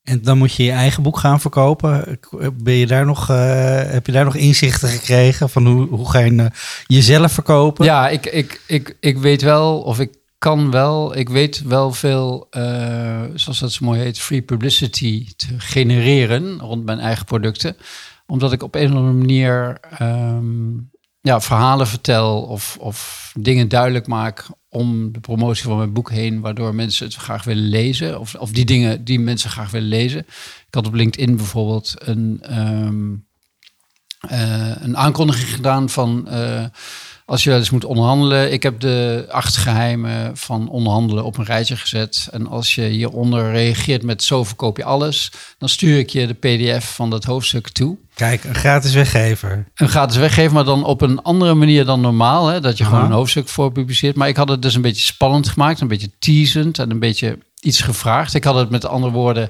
[0.06, 2.18] En dan moet je je eigen boek gaan verkopen.
[2.62, 6.18] Ben je daar nog, eh, heb je daar nog inzichten gekregen van hoe, hoe ga
[6.18, 6.46] je eh,
[6.86, 7.84] jezelf verkopen?
[7.84, 12.46] Ja, ik, ik, ik, ik weet wel, of ik kan wel, ik weet wel veel,
[12.50, 17.76] eh, zoals dat zo mooi heet, free publicity te genereren rond mijn eigen producten.
[18.26, 20.74] Omdat ik op een of andere manier ehm,
[21.20, 26.40] ja, verhalen vertel of, of dingen duidelijk maak om de promotie van mijn boek heen,
[26.40, 28.20] waardoor mensen het graag willen lezen.
[28.20, 30.20] Of, of die dingen die mensen graag willen lezen.
[30.66, 33.14] Ik had op LinkedIn bijvoorbeeld een, ehm,
[34.20, 36.64] eh, een aankondiging gedaan van eh,
[37.26, 38.52] als je wel eens moet onderhandelen.
[38.52, 42.28] Ik heb de acht geheimen van onderhandelen op een rijtje gezet.
[42.30, 46.34] En als je hieronder reageert met zo verkoop je alles, dan stuur ik je de
[46.34, 47.96] pdf van dat hoofdstuk toe.
[48.14, 49.66] Kijk, een gratis weggever.
[49.74, 52.46] Een gratis weggeven, maar dan op een andere manier dan normaal.
[52.46, 52.60] Hè?
[52.60, 52.92] Dat je Aha.
[52.92, 54.16] gewoon een hoofdstuk voor publiceert.
[54.16, 57.38] Maar ik had het dus een beetje spannend gemaakt, een beetje teasend en een beetje
[57.60, 58.34] iets gevraagd.
[58.34, 59.48] Ik had het met andere woorden.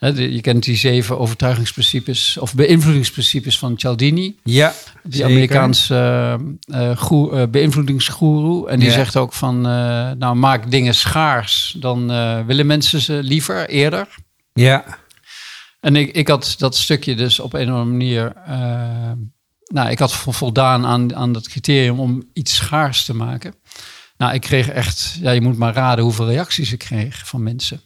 [0.00, 4.36] Je kent die zeven overtuigingsprincipes of beïnvloedingsprincipes van Cialdini.
[4.44, 5.26] Ja, Die zeker.
[5.30, 5.94] Amerikaanse
[6.66, 8.68] eh, eh, goe- eh, beïnvloedingsgoeroe.
[8.68, 8.94] En die Ja.
[8.94, 9.60] zegt ook van,
[10.18, 11.76] nou maak dingen schaars.
[11.78, 12.06] Dan
[12.46, 14.08] willen mensen ze liever eerder.
[14.52, 14.98] Ja,
[15.80, 18.32] En ik, ik had dat stukje dus op een of andere manier...
[19.64, 23.54] nou, ik had vo- voldaan aan, aan dat criterium om iets schaars te maken.
[24.16, 25.18] Nou, ik kreeg echt...
[25.20, 27.80] Ja, je moet maar raden hoeveel reacties ik kreeg van mensen.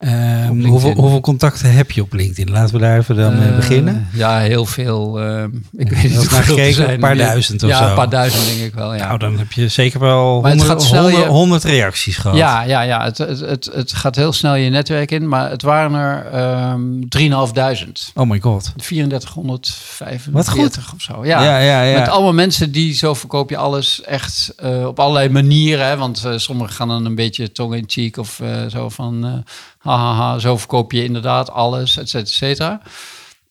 [0.00, 2.50] Ehm, hoeveel, hoeveel contacten heb je op LinkedIn?
[2.50, 4.08] Laten we daar even dan mee Eh, beginnen.
[4.12, 5.20] Ja, heel veel.
[5.20, 6.74] eh, ik weet je niet hoeveel gekeken?
[6.74, 6.90] zijn.
[6.90, 7.88] Een paar duizend of ja, zo?
[7.88, 9.06] een paar duizend denk ik wel, ja.
[9.06, 12.16] Nou, dan heb je zeker wel Maar het 100, gaat snel je- 100, 100 reacties
[12.16, 12.36] gehad.
[12.36, 13.04] Ja, ja, ja.
[13.04, 16.80] Het, het, het, het gaat heel snel je netwerk in, maar het waren er ehm
[17.08, 18.12] 3.500.
[18.14, 18.72] Oh my god.
[18.76, 20.78] 3445 Wat goed.
[20.94, 21.24] of zo.
[21.24, 21.98] Ja, Ja, ja, ja.
[21.98, 25.86] Met allemaal mensen die zo verkoop je alles echt eh, op allerlei manieren.
[25.86, 25.96] Hè?
[25.96, 29.44] Want eh, sommigen gaan dan een beetje tong in cheek of eh, zo van...
[29.80, 32.82] hahaha, zo verkoop je inderdaad alles, et cetera, et cetera.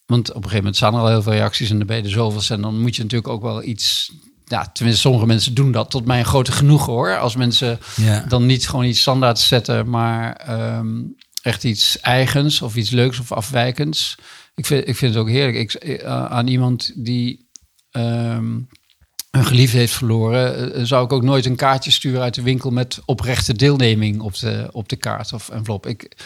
[0.05, 2.03] Want op een gegeven moment staan er al heel veel reacties en dan ben je
[2.03, 2.55] er zoveel.
[2.55, 4.11] En dan moet je natuurlijk ook wel iets...
[4.45, 7.17] Ja, tenminste, sommige mensen doen dat tot mijn grote genoegen hoor.
[7.17, 8.25] Als mensen ja.
[8.27, 11.01] dan niet gewoon iets standaard zetten, maar ehm,
[11.41, 14.15] echt iets eigens of iets leuks of afwijkends.
[14.55, 15.57] Ik vind, ik vind het ook heerlijk.
[15.57, 17.49] Ik, eh, aan iemand die
[17.91, 18.57] ehm,
[19.31, 22.71] een geliefde heeft verloren, eh, zou ik ook nooit een kaartje sturen uit de winkel
[22.71, 25.85] met oprechte deelneming op de, op de kaart of envelop.
[25.87, 26.17] Ik,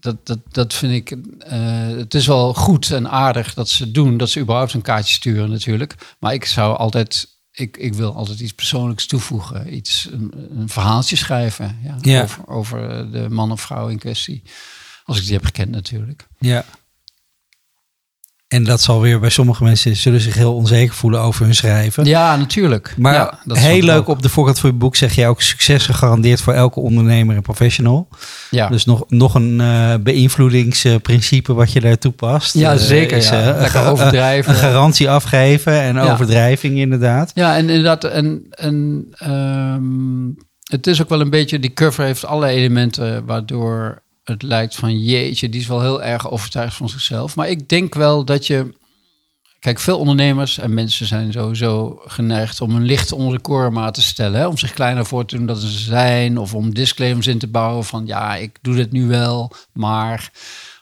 [0.00, 1.10] dat, dat, dat vind ik.
[1.38, 5.14] eh, het is wel goed en aardig dat ze doen, dat ze überhaupt een kaartje
[5.14, 5.94] sturen natuurlijk.
[6.18, 7.34] Maar ik zou altijd.
[7.50, 9.74] Ik, ik wil altijd iets persoonlijks toevoegen.
[9.74, 12.22] Iets, een, een verhaaltje schrijven ja, Ja.
[12.22, 14.42] Over, over de man of vrouw in kwestie.
[15.04, 16.26] Als ik die heb gekend natuurlijk.
[16.38, 16.64] Ja.
[18.48, 22.04] En dat zal weer bij sommige mensen zullen zich heel onzeker voelen over hun schrijven.
[22.04, 22.94] Ja, natuurlijk.
[22.98, 24.08] Maar ja, dat heel leuk ook.
[24.08, 27.42] op de voorkant van je boek zeg je ook succes gegarandeerd voor elke ondernemer en
[27.42, 28.08] professional.
[28.50, 28.68] Ja.
[28.68, 32.54] Dus nog, nog een eh, beïnvloedingsprincipe wat je daar toepast.
[32.54, 33.56] Ja, Eh, zeker, is, ja.
[33.58, 34.52] Lekker een- overdrijven.
[34.52, 36.12] Een garantie afgeven en Ja.
[36.12, 37.30] overdrijving inderdaad.
[37.34, 42.24] Ja, en inderdaad, en, en ehm, het is ook wel een beetje, die cover heeft
[42.24, 47.36] alle elementen waardoor het lijkt van jeetje, die is wel heel erg overtuigd van zichzelf.
[47.36, 48.74] Maar ik denk wel dat je,
[49.58, 54.40] kijk, veel ondernemers en mensen zijn sowieso geneigd om een licht onder de te stellen.
[54.40, 54.46] Hè?
[54.46, 57.84] Om zich kleiner voor te doen dan ze zijn, of om disclaimers in te bouwen
[57.84, 60.30] van ja, ik doe dit nu wel, maar,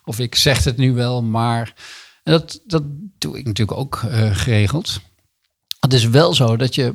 [0.05, 1.75] of ik zeg het nu wel, maar.
[2.23, 2.83] En dat, dat
[3.19, 5.01] doe ik natuurlijk ook eh, geregeld.
[5.81, 6.95] Het is wel zo dat je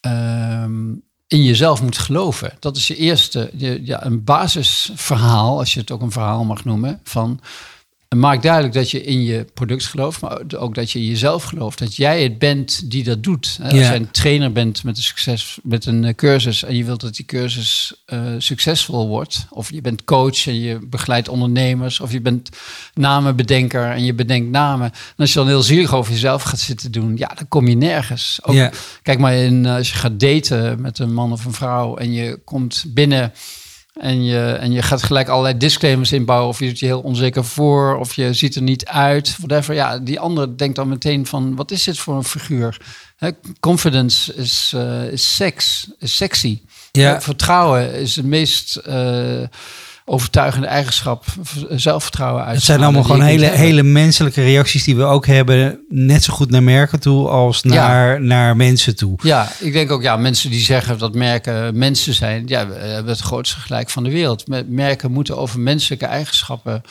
[0.00, 0.92] ehm,
[1.34, 2.52] in jezelf moet geloven.
[2.58, 3.50] Dat is je eerste,
[3.82, 7.40] ja, een basisverhaal, als je het ook een verhaal mag noemen, van
[8.14, 11.78] maak duidelijk dat je in je product gelooft, maar ook dat je in jezelf gelooft.
[11.78, 13.58] Dat jij het bent die dat doet.
[13.62, 16.84] Hè, Als jij een trainer bent met een, succes, met een eh, cursus en je
[16.84, 22.00] wilt dat die cursus eh, succesvol wordt, of je bent coach en je begeleidt ondernemers,
[22.00, 22.48] of je bent
[22.94, 24.86] namenbedenker en je bedenkt namen.
[24.92, 27.76] En als je dan heel zielig over jezelf gaat zitten doen, ja, dan kom je
[27.76, 28.38] nergens.
[28.42, 28.70] Ook, Ja.
[29.02, 32.12] Kijk maar, in, eh, als je gaat daten met een man of een vrouw en
[32.12, 33.32] je komt binnen
[33.94, 37.44] en je, en je gaat gelijk allerlei disclaimers inbouwen of je doet je heel onzeker
[37.44, 39.74] voor of je ziet er niet uit, whatever.
[39.74, 42.80] Ja, die andere denkt dan meteen van, wat is dit voor een figuur?
[43.60, 46.62] Confidence is, eh, is seks, is sexy.
[46.92, 47.20] Ja.
[47.20, 49.42] Vertrouwen is het meest eh,
[50.04, 51.24] overtuigende eigenschap.
[51.68, 52.54] Zelfvertrouwen uit.
[52.54, 55.84] Het zijn allemaal gewoon hele, hele menselijke reacties die we ook hebben.
[55.88, 59.18] Net zo goed naar merken toe als naar, naar mensen toe.
[59.22, 63.12] Ja, ik denk ook, ja, mensen die zeggen dat merken mensen zijn, ja, we hebben
[63.12, 64.44] het grootste gelijk van de wereld.
[64.68, 66.82] Merken moeten over menselijke eigenschappen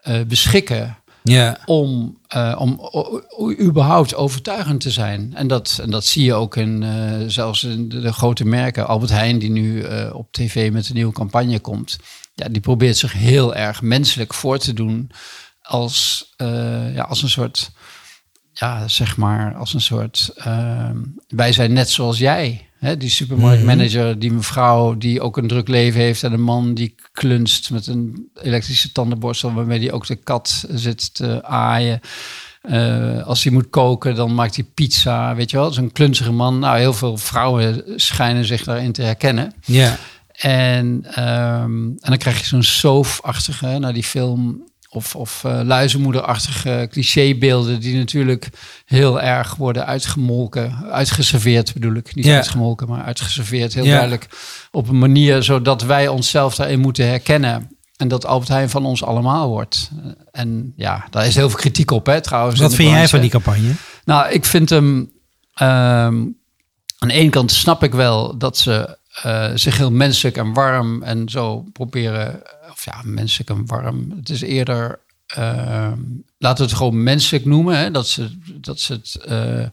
[0.00, 2.80] eh, beschikken Ja, om, eh, om
[3.60, 5.32] überhaupt overtuigend te zijn.
[5.34, 8.86] En dat, en dat zie je ook in eh, zelfs in de, de grote merken.
[8.86, 11.98] Albert Heijn, die nu op tv met een nieuwe campagne komt.
[12.40, 15.10] Ja, die probeert zich heel erg menselijk voor te doen
[15.62, 17.70] als, eh, ja, als een soort,
[18.52, 20.96] ja, zeg maar, als een soort, ehm,
[21.28, 22.68] wij zijn net zoals jij.
[22.78, 26.94] Hè, die supermarktmanager, die mevrouw die ook een druk leven heeft en een man die
[27.12, 32.00] klunst met een elektrische tandenborstel waarmee die ook de kat zit te aaien.
[32.60, 35.72] Eh, als hij moet koken, dan maakt hij pizza, weet je wel.
[35.72, 36.58] Zo'n klunzige man.
[36.58, 39.52] Nou, heel veel vrouwen schijnen zich daarin te herkennen.
[39.64, 39.98] ja.
[40.40, 46.88] En, ehm, en dan krijg je zo'n soap-achtige, naar die film, of, of eh, luizenmoederachtige
[46.90, 48.48] clichébeelden die natuurlijk
[48.84, 52.14] heel erg worden uitgemolken, uitgeserveerd bedoel ik.
[52.14, 52.34] Niet Ja.
[52.36, 53.90] uitgemolken, maar uitgeserveerd, heel Ja.
[53.90, 54.28] duidelijk.
[54.70, 57.68] Op een manier zodat wij onszelf daarin moeten herkennen.
[57.96, 59.90] En dat Albert Heijn van ons allemaal wordt.
[60.30, 62.60] En ja, daar is heel veel kritiek op, hè, trouwens.
[62.60, 63.72] Wat vind jij van die campagne?
[64.04, 65.10] Nou, ik vind hem.
[65.54, 66.16] ehm,
[66.98, 71.02] aan de ene kant snap ik wel dat ze eh, zich heel menselijk en warm
[71.02, 72.42] en zo proberen.
[72.70, 74.12] Of ja, menselijk en warm.
[74.16, 75.00] Het is eerder.
[75.26, 75.98] ehm,
[76.38, 77.78] laten we het gewoon menselijk noemen.
[77.78, 79.68] Hè, dat ze, dat ze het eh, eh,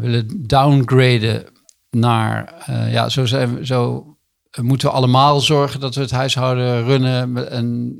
[0.00, 1.44] willen downgraden
[1.90, 2.54] naar.
[2.90, 3.66] ja, zo zijn we.
[3.66, 4.06] Zo
[4.60, 7.98] moeten we allemaal zorgen dat we het huishouden runnen en,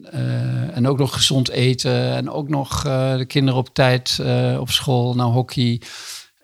[0.75, 2.83] en ook nog gezond eten en ook nog
[3.17, 4.21] de kinderen op tijd
[4.59, 5.81] op school naar hockey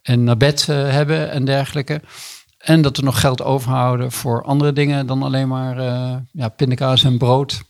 [0.02, 2.00] en naar bed hebben en dergelijke.
[2.68, 7.04] En dat we nog geld overhouden voor andere dingen dan alleen maar eh, ja, pindakaas
[7.04, 7.62] en brood.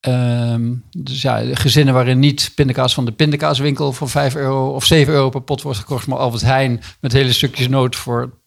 [0.00, 5.14] Ehm, dus ja, gezinnen waarin niet pindakaas van de pindakaaswinkel voor 5 euro of 7
[5.14, 8.38] euro per pot wordt gekocht, maar Albert Heijn met hele stukjes noot voor,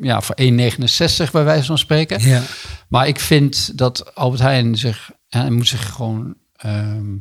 [0.00, 2.28] ja, voor 1,69 bij wijze van spreken.
[2.28, 2.42] Ja.
[2.88, 7.16] Maar ik vind dat Albert Heijn zich, ja, hij moet zich gewoon ehm,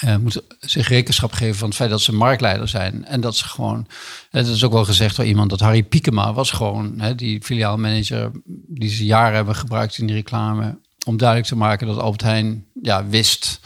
[0.00, 3.04] eh, moet zich rekenschap geven van het feit dat ze marktleider zijn.
[3.04, 3.86] En dat ze gewoon,
[4.30, 8.30] het is ook wel gezegd door iemand dat Harry Piekema was gewoon hè, die filiaalmanager
[8.66, 10.78] die ze jaren hebben gebruikt in die reclame.
[11.06, 13.60] Om duidelijk te maken dat Albert Heijn ja, wist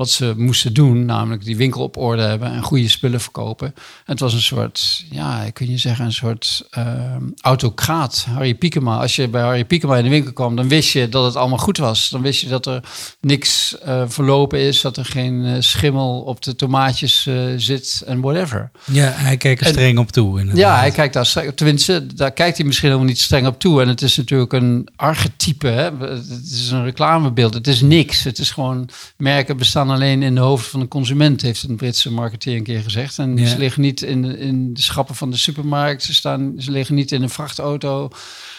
[0.00, 3.66] wat ze moesten doen, namelijk die winkel op orde hebben en goede spullen verkopen.
[3.66, 8.26] En het was een soort, ja, kun je zeggen, een soort ehm, autocraat.
[8.28, 8.96] Harry Piekema.
[8.98, 11.58] Als je bij Harry Piekema in de winkel kwam, dan wist je dat het allemaal
[11.58, 12.08] goed was.
[12.08, 12.82] Dan wist je dat er
[13.20, 18.20] niks eh, verlopen is, dat er geen eh, schimmel op de tomaatjes eh, zit en
[18.20, 18.70] whatever.
[18.84, 20.38] Ja, hij keek er En- streng op toe.
[20.40, 20.64] inderdaad.
[20.64, 23.82] Ja, hij kijkt daar streng, tenminste, daar kijkt hij misschien helemaal niet streng op toe.
[23.82, 25.90] En het is natuurlijk een archetype, hè?
[25.98, 28.24] het is een reclamebeeld, het is niks.
[28.24, 32.12] Het is gewoon, merken bestaan alleen in de hoofd van de consument, heeft een Britse
[32.12, 33.18] marketeer een keer gezegd.
[33.18, 33.46] En Ja.
[33.46, 36.94] ze liggen niet in de, in de schappen van de supermarkt, ze, staan, ze liggen
[36.94, 38.08] niet in een vrachtauto,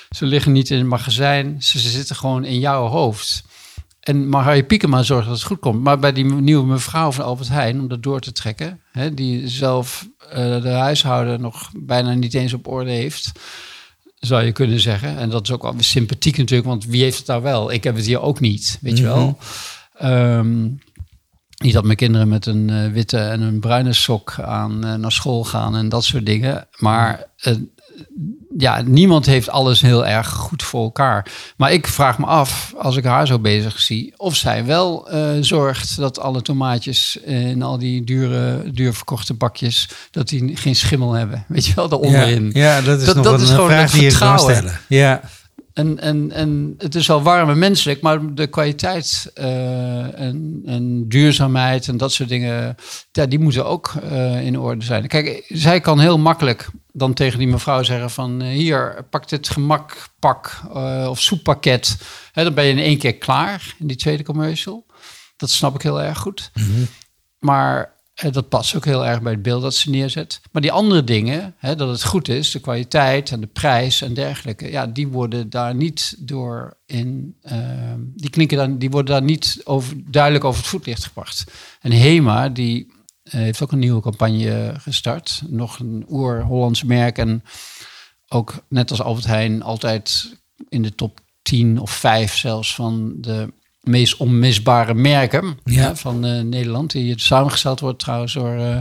[0.09, 3.43] ze liggen niet in een magazijn, ze, ze zitten gewoon in jouw hoofd.
[4.01, 5.83] En maar Harry Piekema zorgt dat het goed komt.
[5.83, 9.47] Maar bij die nieuwe mevrouw van Albert Heijn, om dat door te trekken, hè, die
[9.47, 13.31] zelf eh, de huishouden nog bijna niet eens op orde heeft,
[14.19, 15.17] zou je kunnen zeggen.
[15.17, 17.71] En dat is ook wel sympathiek natuurlijk, want wie heeft het daar wel?
[17.71, 19.37] Ik heb het hier ook niet, weet je wel.
[19.97, 20.67] Ehm,
[21.61, 25.11] niet dat mijn kinderen met een eh, witte en een bruine sok aan eh, naar
[25.11, 26.67] school gaan en dat soort dingen.
[26.77, 27.53] Maar eh,
[28.57, 31.31] ja, niemand heeft alles heel erg goed voor elkaar.
[31.57, 35.07] Maar ik vraag me af, als ik haar zo bezig zie, of zij wel
[35.41, 41.13] zorgt dat alle tomaatjes en al die dure, duur verkochte bakjes, dat die geen schimmel
[41.13, 41.45] hebben.
[41.47, 42.49] Weet je wel, daaronderin.
[42.53, 44.79] ja, dat is Dat- nog dat een is gewoon vraag die je kan stellen.
[44.87, 45.21] Ja,
[45.81, 51.07] En, en, en het is wel warm en menselijk, maar de kwaliteit eh, en, en
[51.07, 52.75] duurzaamheid en dat soort dingen,
[53.11, 55.07] ja, die moeten ook eh, in orde zijn.
[55.07, 58.41] Kijk, zij kan heel makkelijk dan tegen die mevrouw zeggen van...
[58.41, 61.97] eh, hier, pak dit gemakpak eh, of soeppakket.
[62.31, 64.85] Hè, dan ben je in één keer klaar in die tweede commercial.
[65.37, 66.51] Dat snap ik heel erg goed.
[67.39, 70.41] Maar eh, dat past ook heel erg bij het beeld dat ze neerzet.
[70.51, 74.13] Maar die andere dingen, hè, dat het goed is, de kwaliteit en de prijs en
[74.13, 79.23] dergelijke, ja, die worden daar niet door in, eh, die klinken dan, die worden daar
[79.23, 81.43] niet over, duidelijk over het voetlicht gebracht.
[81.81, 82.91] En Hema, die
[83.23, 87.43] eh, heeft ook een nieuwe campagne gestart, nog een oer-Hollands merk en
[88.27, 90.37] ook net als Albert Heijn altijd
[90.69, 95.81] in de top 10 of 5 zelfs van de meest onmisbare merken Ja.
[95.81, 96.91] hè, van eh, Nederland.
[96.91, 98.77] Die samengesteld wordt trouwens door, eh,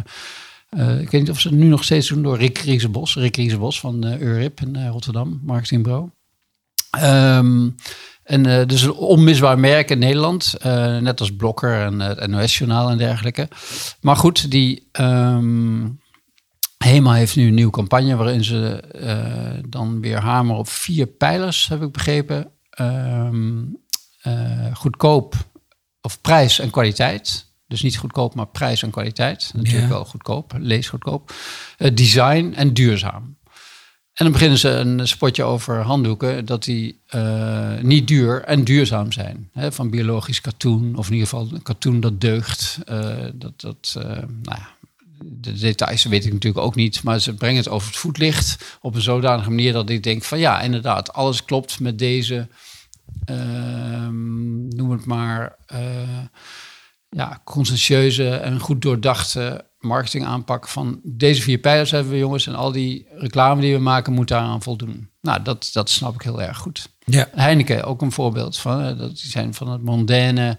[0.68, 3.14] eh, ik weet niet of ze het nu nog steeds doen, door Rick Riesenbos.
[3.14, 6.10] Rick Riesenbos van Eurip in Rotterdam, marketingbureau.
[6.90, 7.68] Ehm,
[8.22, 10.54] en dus een onmisbaar merk in Nederland,
[11.00, 13.48] net als Blokker en het NOS-journaal en dergelijke.
[14.00, 15.88] Maar goed, die ehm,
[16.78, 18.84] Hema heeft nu een nieuwe campagne waarin ze
[19.68, 22.50] dan weer hameren op vier pijlers, heb ik begrepen.
[22.70, 23.62] Ehm,
[24.20, 25.34] eh, goedkoop
[26.00, 27.46] of prijs en kwaliteit.
[27.66, 29.50] Dus niet goedkoop, maar prijs en kwaliteit.
[29.54, 29.88] Natuurlijk Ja.
[29.88, 31.32] wel goedkoop, lees goedkoop.
[31.76, 33.38] Eh, design en duurzaam.
[34.12, 39.12] En dan beginnen ze een spotje over handdoeken, dat die eh, niet duur en duurzaam
[39.12, 39.48] zijn.
[39.52, 42.78] Hè, van biologisch katoen, of in ieder geval een katoen dat deugt.
[43.34, 44.68] Dat, dat, nou ja,
[45.24, 48.94] de details weet ik natuurlijk ook niet, maar ze brengen het over het voetlicht op
[48.94, 52.48] een zodanige manier dat ik denk van ja, inderdaad, alles klopt met deze,
[54.76, 56.24] noem het maar, eh,
[57.08, 62.72] ja, conscientieuze en goed doordachte marketingaanpak van deze vier pijlers hebben we jongens en al
[62.72, 65.10] die reclame die we maken moet daaraan voldoen.
[65.20, 66.88] Nou, dat, dat snap ik heel erg goed.
[67.04, 67.28] ja.
[67.34, 68.96] Heineken, ook een voorbeeld van.
[68.96, 70.58] Dat die zijn van het mondaine,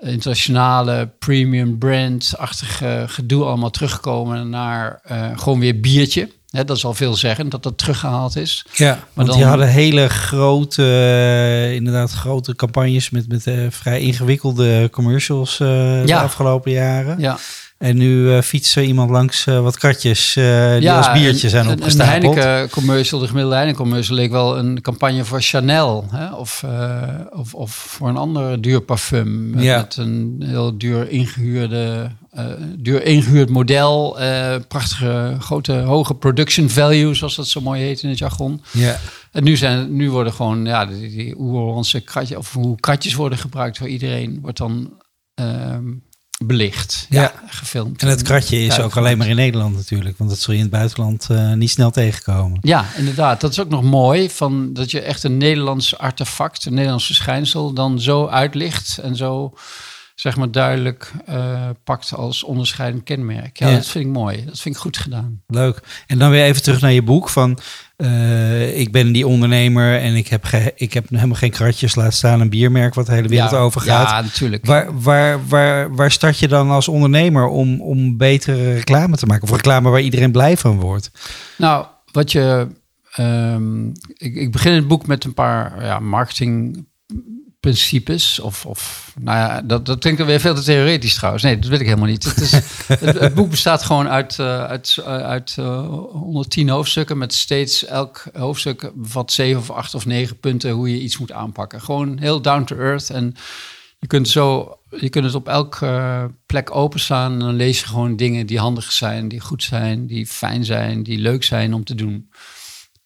[0.00, 6.30] internationale, premium brand-achtige gedoe allemaal teruggekomen naar eh, gewoon weer biertje.
[6.50, 8.66] Dat is al veel zeggen dat dat teruggehaald is.
[8.72, 14.00] Ja, want dan- die hadden hele grote, eh, inderdaad grote campagnes met, met eh, vrij
[14.00, 15.68] ingewikkelde commercials eh,
[16.04, 17.20] de afgelopen jaren.
[17.20, 17.38] Ja,
[17.80, 21.48] En nu uh, fietst er iemand langs uh, wat kratjes uh, die ja, als biertje
[21.48, 22.36] zijn een, opgestapeld.
[22.36, 26.06] Een Heineken-commercial, de gemiddelde Heineken-commercial, leek wel een campagne voor Chanel.
[26.10, 26.34] Hè?
[26.34, 26.64] Of,
[27.30, 29.50] of, of voor een ander duur parfum.
[29.50, 29.76] Met, Ja.
[29.76, 32.44] met een heel duur ingehuurde, uh,
[32.76, 34.20] duur ingehuurd model.
[34.20, 38.62] Uh, prachtige, grote, hoge production value, zoals dat zo mooi heet in het jargon.
[38.70, 38.98] Ja.
[39.32, 43.38] En nu, zijn, nu worden gewoon, ja, die, die oer-Hollandse kratjes, of hoe kratjes worden
[43.38, 44.92] gebruikt voor iedereen, wordt dan...
[45.34, 46.08] Um,
[46.44, 48.02] belicht, ja, ja, gefilmd.
[48.02, 50.64] En het kratje is ook alleen maar in Nederland natuurlijk, want dat zul je in
[50.64, 52.58] het buitenland uh, niet snel tegenkomen.
[52.62, 53.40] Ja, inderdaad.
[53.40, 57.72] Dat is ook nog mooi, van dat je echt een Nederlands artefact, een Nederlands verschijnsel,
[57.72, 59.54] dan zo uitlicht en zo,
[60.20, 63.58] zeg maar, duidelijk uh, pakt als onderscheidend kenmerk.
[63.58, 64.44] Ja, ja, dat vind ik mooi.
[64.44, 65.42] Dat vind ik goed gedaan.
[65.46, 66.04] Leuk.
[66.06, 67.58] En dan weer even terug naar je boek van,
[67.96, 72.14] uh, ik ben die ondernemer en ik heb, ge- ik heb helemaal geen kratjes, laat
[72.14, 74.08] staan een biermerk wat de hele wereld ja, over gaat.
[74.08, 74.66] Ja, natuurlijk.
[74.66, 79.48] Waar, waar, waar, waar start je dan als ondernemer om, om betere reclame te maken?
[79.48, 81.10] Of reclame waar iedereen blij van wordt?
[81.56, 82.66] Nou, wat je...
[83.18, 86.86] Um, ik, ik begin het boek met een paar ja, marketing
[87.60, 88.38] principes.
[88.38, 91.44] Of, of nou ja, dat, dat klinkt weer veel te theoretisch trouwens.
[91.44, 92.24] Nee, dat weet ik helemaal niet.
[93.00, 97.18] Het, boek bestaat gewoon uit, uh, uit, uh, uit uh, 110 hoofdstukken.
[97.18, 101.32] Met steeds elk hoofdstuk bevat zeven of acht of negen punten hoe je iets moet
[101.32, 101.80] aanpakken.
[101.80, 103.10] Gewoon heel down to earth.
[103.10, 103.34] En
[103.98, 104.74] je kunt zo.
[105.00, 108.92] Je kunt het op elke plek openslaan en dan lees je gewoon dingen die handig
[108.92, 112.30] zijn, die goed zijn, die fijn zijn, die leuk zijn om te doen.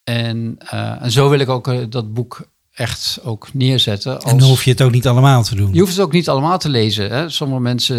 [0.04, 0.58] En,
[1.00, 4.14] en zo wil ik ook dat boek echt ook neerzetten.
[4.20, 4.32] Als...
[4.32, 5.72] En dan hoef je het ook niet allemaal te doen.
[5.72, 7.10] Je hoeft het ook niet allemaal te lezen.
[7.10, 7.28] Hè?
[7.28, 7.98] Sommige mensen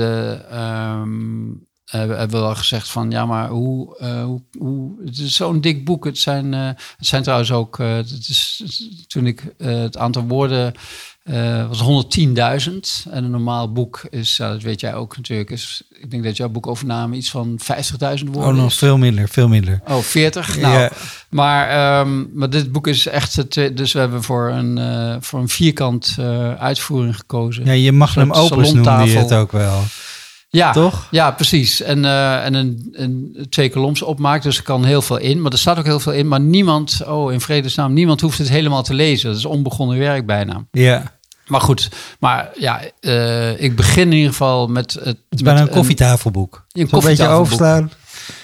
[0.62, 5.86] um, hebben wel gezegd van ja, maar hoe, uh, hoe, hoe het is zo'n dik
[5.86, 6.06] boek.
[6.06, 8.64] Het zijn, uh, het zijn trouwens ook, het is,
[9.08, 10.74] toen ik het aantal woorden
[11.70, 13.10] was 110.000.
[13.12, 16.50] En een normaal boek is, dat weet jij ook natuurlijk, is, ik denk dat jouw
[16.50, 17.68] boek overname iets van 50.000
[18.00, 18.78] woorden Oh, nog is.
[18.78, 19.82] veel minder, veel minder.
[19.88, 20.58] Oh, 40?
[20.58, 20.92] Nou, Ja.
[21.30, 25.50] maar, um, maar dit boek is echt, het, dus we hebben voor een, voor een
[25.50, 26.16] vierkant
[26.58, 27.66] uitvoering gekozen.
[27.66, 29.20] Ja, je soort opus noemde je salontafel.
[29.20, 29.84] het ook wel.
[30.56, 31.08] Ja, Toch?
[31.12, 31.82] Ja, precies.
[31.82, 35.42] En, uh, en een, een twee koloms opmaakt, dus er kan heel veel in.
[35.42, 36.28] Maar er staat ook heel veel in.
[36.28, 39.30] Maar niemand, oh in vredesnaam, niemand hoeft het helemaal te lezen.
[39.30, 40.66] Dat is onbegonnen werk bijna.
[40.72, 41.14] Ja,
[41.48, 41.90] Maar goed,
[42.20, 45.06] maar ja, uh, ik begin in ieder geval met het.
[45.06, 46.54] het is bijna met een koffietafelboek.
[46.72, 47.46] Een, een Zo'n beetje koffietafelboek.
[47.46, 47.92] overslaan.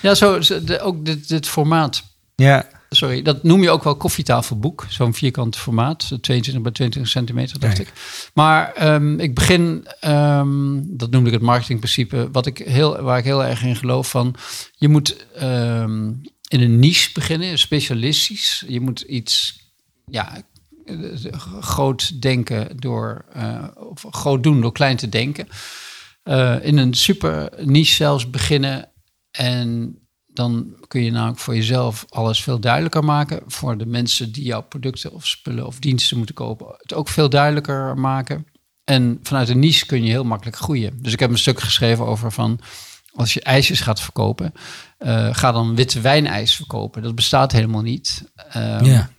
[0.02, 2.04] Ja, zo, zo- de, ook dit, dit formaat.
[2.36, 4.86] Ja, Sorry, dat noem je ook wel koffietafelboek.
[4.90, 7.88] Zo'n vierkant formaat, 22 bij 20 centimeter, dacht Kijk.
[7.88, 7.94] ik.
[8.34, 13.24] Maar ehm, ik begin, ehm, dat noemde ik het marketingprincipe, wat ik heel, waar ik
[13.24, 14.36] heel erg in geloof van,
[14.76, 16.14] je moet ehm,
[16.48, 18.64] in een niche beginnen, specialistisch.
[18.68, 19.62] Je moet iets,
[20.06, 20.42] ja,
[21.60, 25.48] groot denken door, eh, of groot doen door klein te denken.
[26.24, 28.90] Eh, in een super niche zelfs beginnen
[29.32, 30.01] en
[30.34, 33.42] dan kun je namelijk voor jezelf alles veel duidelijker maken.
[33.48, 37.30] Voor de mensen die jouw producten of spullen of diensten moeten kopen, het ook veel
[37.30, 38.46] duidelijker maken.
[38.84, 40.98] En vanuit een niche kun je heel makkelijk groeien.
[41.02, 42.60] Dus ik heb een stuk geschreven over van
[43.14, 44.54] als je ijsjes gaat verkopen,
[44.98, 47.02] eh, ga dan witte wijnijs verkopen.
[47.02, 48.32] Dat bestaat helemaal niet.
[48.82, 49.10] Ja.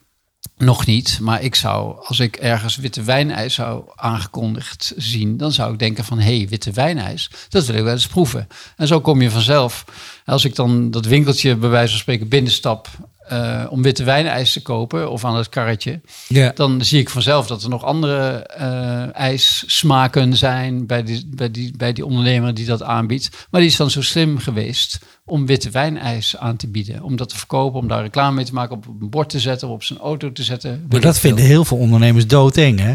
[0.62, 5.72] Nog niet, maar ik zou, als ik ergens witte wijnijs zou aangekondigd zien, dan zou
[5.72, 8.48] ik denken van, hé, hey, witte wijnijs, dat wil ik wel eens proeven.
[8.76, 9.84] En zo kom je vanzelf.
[10.24, 12.88] Als ik dan dat winkeltje bij wijze van spreken binnenstap
[13.28, 16.52] eh, om witte wijnijs te kopen of aan het karretje, ja.
[16.54, 21.74] dan zie ik vanzelf dat er nog andere eh ijssmaken zijn bij die, bij, die,
[21.76, 23.30] bij die ondernemer die dat aanbiedt.
[23.50, 27.02] Maar die is dan zo slim geweest om witte wijnijs aan te bieden.
[27.02, 29.68] Om dat te verkopen, om daar reclame mee te maken, op een bord te zetten,
[29.68, 30.86] op zijn auto te zetten.
[30.88, 32.94] Maar dat vinden heel veel ondernemers doodeng, hè?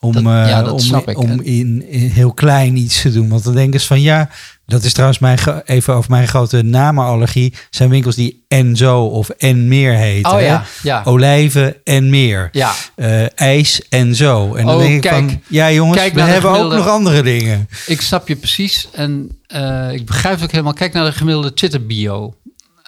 [0.00, 3.28] Om, Dat- eh, ja, dat om, om in, in heel klein iets te doen.
[3.28, 4.28] Want dan denken ze van ja,
[4.68, 7.54] dat is trouwens mijn, even over mijn grote namenallergie.
[7.70, 10.32] Zijn winkels die en zo of en meer heten.
[10.32, 11.02] Oh ja, ja.
[11.04, 12.48] Olijven en meer.
[12.52, 14.54] Ja, Eh, ijs en zo.
[14.54, 15.14] En dan Oh, denk ik kijk.
[15.30, 17.68] van, ja jongens, we hebben ook nog andere dingen.
[17.86, 18.88] ik snap je precies.
[18.92, 20.72] En eh, ik begrijp het ook helemaal.
[20.72, 22.34] Kijk naar de gemiddelde Twitter-bio.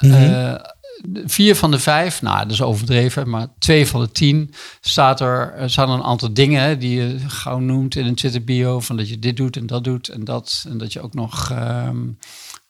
[0.00, 0.12] Mhm.
[0.14, 0.54] Eh,
[1.24, 5.54] vier van de vijf, nou dat is overdreven, maar twee van de tien staat er,
[5.66, 9.18] staan een aantal dingen die je gauw noemt in een Twitter bio, van dat je
[9.18, 10.64] dit doet en dat doet en dat.
[10.68, 11.50] En dat je ook nog...
[11.50, 11.96] ehm,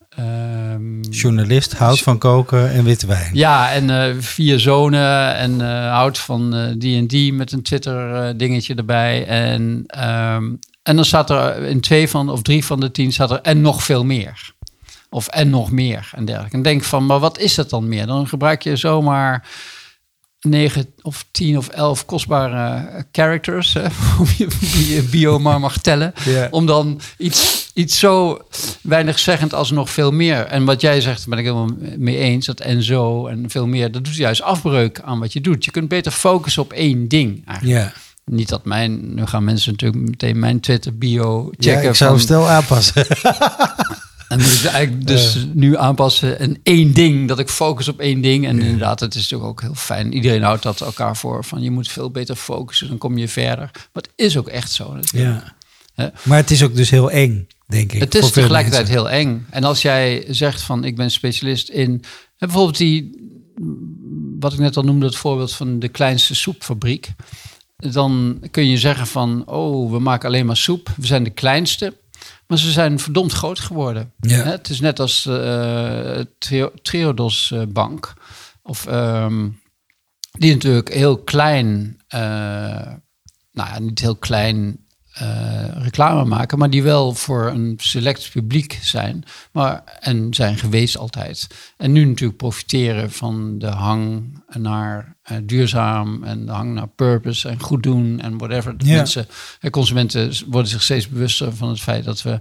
[0.08, 3.34] ehm, Journalist houdt van koken en witte wijn.
[3.34, 7.62] ja, en eh, vier zonen en eh, houdt van eh, die en die met een
[7.62, 9.26] Twitter dingetje erbij.
[9.26, 10.44] En, ehm,
[10.82, 13.60] en dan staat er in twee van of drie van de tien staat er en
[13.60, 14.54] nog veel meer.
[15.10, 16.56] Of en nog meer en dergelijke.
[16.56, 18.06] En denk van, maar wat is dat dan meer?
[18.06, 19.48] Dan gebruik je zomaar
[20.40, 23.82] negen of tien of elf kostbare eh, characters, hè,
[24.20, 24.48] om je,
[24.94, 26.48] je bio maar mag tellen Ja.
[26.50, 28.38] om dan iets, iets zo
[28.82, 30.44] weinig zeggend als nog veel meer.
[30.46, 33.92] En wat jij zegt, ben ik helemaal mee eens, dat en zo en veel meer,
[33.92, 35.64] dat doet juist afbreuk aan wat je doet.
[35.64, 37.78] Je kunt beter focussen op één ding eigenlijk.
[37.78, 37.92] Ja,
[38.24, 41.88] Niet dat mijn, nu gaan mensen natuurlijk meteen mijn Twitter bio ja checken.
[41.88, 43.06] ik zou van, hem stel aanpassen.
[44.30, 48.20] en moet ik eigenlijk dus nu aanpassen en één ding, dat ik focus op één
[48.20, 48.46] ding.
[48.46, 50.12] En inderdaad, het is natuurlijk ook heel fijn.
[50.12, 53.70] Iedereen houdt dat elkaar voor, van je moet veel beter focussen, dan kom je verder.
[53.74, 55.44] Maar het is ook echt zo natuurlijk.
[55.94, 56.12] ja.
[56.22, 58.00] Maar het is ook dus heel eng, denk ik.
[58.00, 59.04] Het is tegelijkertijd mensen.
[59.04, 59.46] heel eng.
[59.50, 62.02] En als jij zegt van ik ben specialist in
[62.38, 63.18] bijvoorbeeld die
[64.40, 67.12] wat ik net al noemde, het voorbeeld van de kleinste soepfabriek.
[67.76, 70.92] Dan kun je zeggen van oh, we maken alleen maar soep.
[70.96, 71.94] We zijn de kleinste.
[72.46, 74.12] Maar ze zijn verdomd groot geworden.
[74.20, 74.42] Ja.
[74.42, 78.12] Het is net als eh Trio- Triodos eh, Bank.
[78.62, 79.48] Of ehm,
[80.38, 82.20] die natuurlijk heel klein, eh,
[83.52, 88.78] nou ja, niet heel klein eh, reclame maken, maar die wel voor een select publiek
[88.82, 89.24] zijn.
[89.52, 91.46] Maar, en zijn geweest altijd.
[91.76, 97.48] En nu natuurlijk profiteren van de hang naar eh, duurzaam en de hang naar purpose
[97.48, 98.78] en goed doen en whatever.
[98.78, 98.96] De Ja.
[98.96, 99.26] Mensen,
[99.60, 102.38] en consumenten worden zich steeds bewuster van het feit dat we,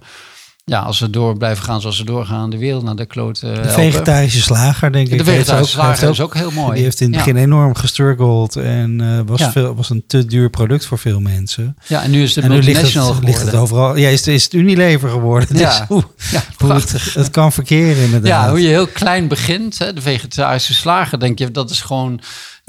[0.70, 3.54] ja, als we door blijven gaan zoals we doorgaan, de wereld naar de kloot eh,
[3.64, 5.18] De vegetarische slager, denk ik.
[5.18, 6.74] De vegetarische ook- heeft slager is ook- ook heel mooi.
[6.74, 7.24] Die heeft in het Ja.
[7.26, 9.52] begin enorm gestruggeld en eh, was, Ja.
[9.52, 11.78] veel, was een te duur product voor veel mensen.
[11.88, 12.96] Ja, en nu is het en nu ligt het, ligt
[13.26, 13.60] het geworden.
[13.60, 13.96] overal.
[13.98, 15.58] Ja, is, het- is het Unilever geworden.
[15.58, 15.86] Ja.
[15.90, 17.14] Dus Ja, het, prachtig.
[17.14, 18.28] het kan verkeren inderdaad.
[18.30, 19.78] Ja, hoe je heel klein begint.
[19.80, 22.20] Hè, de vegetarische slager, denk je, dat is gewoon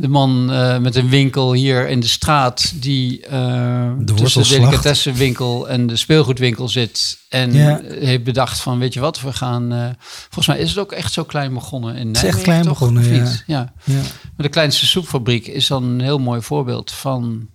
[0.00, 4.50] de man eh, met een winkel hier in de straat die tussen de wortels slacht.
[4.50, 7.80] delicatessenwinkel en de speelgoedwinkel zit en Ja.
[7.84, 9.72] heeft bedacht van, weet je wat, we gaan.
[9.72, 12.62] eh, volgens mij is het ook echt zo klein begonnen in is echt Nijmegen, klein
[12.62, 12.78] toch?
[12.78, 13.32] begonnen, ja.
[13.46, 13.72] ja.
[13.84, 13.94] Ja.
[14.36, 17.48] Maar de kleinste soepfabriek is dan een heel mooi voorbeeld van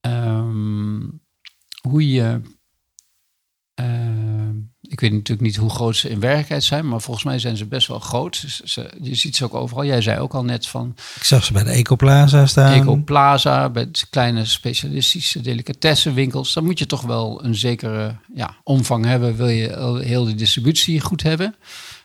[0.00, 1.00] ehm,
[1.88, 2.40] hoe je.
[4.90, 7.66] Ik weet natuurlijk niet hoe groot ze in werkelijkheid zijn, maar volgens mij zijn ze
[7.66, 8.44] best wel groot.
[8.64, 9.84] Ze, je ziet ze ook overal.
[9.84, 12.72] Jij zei ook al net van Ik zag ze bij de Ecoplaza staan.
[12.72, 16.52] Eco Plaza, bij kleine specialistische delicatessenwinkels.
[16.52, 19.36] Dan moet je toch wel een zekere ja, omvang hebben.
[19.36, 21.54] Wil je heel de distributie goed hebben.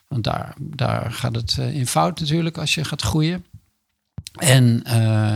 [0.07, 3.45] Want daar, daar gaat het eh, in fout natuurlijk als je gaat groeien.
[4.35, 5.35] En eh,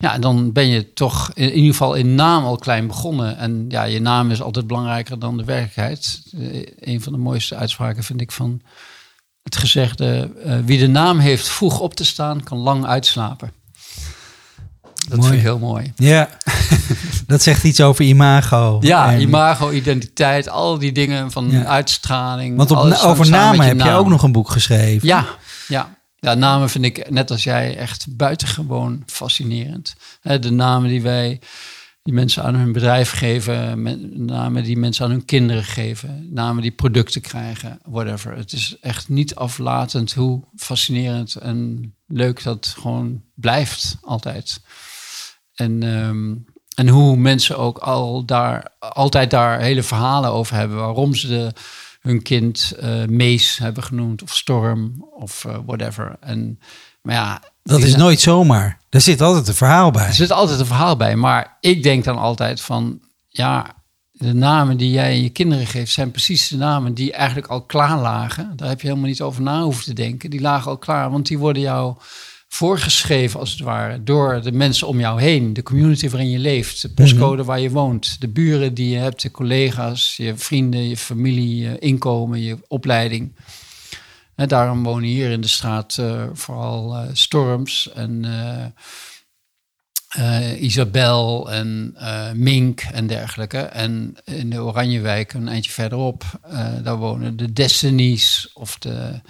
[0.00, 3.36] ja, dan ben je toch in, in ieder geval in naam al klein begonnen.
[3.36, 6.22] En ja, je naam is altijd belangrijker dan de werkelijkheid.
[6.38, 8.60] Eh, een van de mooiste uitspraken vind ik van
[9.42, 10.30] het gezegde...
[10.44, 13.52] eh, wie de naam heeft vroeg op te staan, kan lang uitslapen.
[15.08, 15.22] Dat Mooi.
[15.30, 15.92] vind ik heel mooi.
[15.96, 16.28] Ja,
[17.26, 18.78] dat zegt iets over imago.
[18.80, 21.64] Ja, En- imago, identiteit, al die dingen van Ja.
[21.64, 22.56] uitstraling.
[22.56, 25.08] Want op, over namen heb je ook nog een boek geschreven.
[25.08, 25.26] Ja,
[25.68, 25.98] ja.
[26.20, 29.94] Ja, namen vind ik, net als jij, echt buitengewoon fascinerend.
[30.22, 31.40] De namen die wij,
[32.02, 36.62] die mensen aan hun bedrijf geven, men- namen die mensen aan hun kinderen geven, namen
[36.62, 38.36] die producten krijgen, whatever.
[38.36, 44.60] Het is echt niet aflatend hoe fascinerend en leuk dat gewoon blijft, altijd.
[45.54, 46.34] En, ehm,
[46.74, 50.76] en hoe mensen ook al daar, altijd daar hele verhalen over hebben.
[50.76, 51.52] Waarom ze de,
[52.00, 54.22] hun kind eh, Mees hebben genoemd.
[54.22, 55.08] Of Storm.
[55.14, 56.16] Of eh, whatever.
[56.20, 56.60] En,
[57.02, 58.80] maar ja, Dat is nooit zomaar.
[58.88, 60.06] Daar zit altijd een verhaal bij.
[60.06, 61.16] er zit altijd een verhaal bij.
[61.16, 63.00] Maar ik denk dan altijd van...
[63.28, 63.78] Ja,
[64.12, 65.92] de namen die jij je kinderen geeft...
[65.92, 68.52] zijn precies de namen die eigenlijk al klaar lagen.
[68.56, 70.30] Daar heb je helemaal niet over na hoeven te denken.
[70.30, 71.96] Die lagen al klaar, want die worden jou
[72.52, 76.82] voorgeschreven als het ware door de mensen om jou heen, de community waarin je leeft,
[76.82, 80.96] de postcode waar je woont, de buren die je hebt, de collega's, je vrienden, je
[80.96, 83.32] familie, je inkomen, je opleiding.
[84.34, 88.24] En daarom wonen hier in de straat eh, vooral eh, Storms en
[90.08, 91.96] eh, Isabel en
[92.34, 93.58] Mink en dergelijke.
[93.58, 96.24] En in de Oranjewijk, een eindje verderop,
[96.82, 99.20] daar wonen de Destinies of de,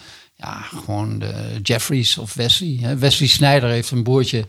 [0.40, 2.78] ja, gewoon de Jeffries of Wesley.
[2.80, 2.96] Hè.
[2.96, 4.46] Wesley Snijder heeft een broertje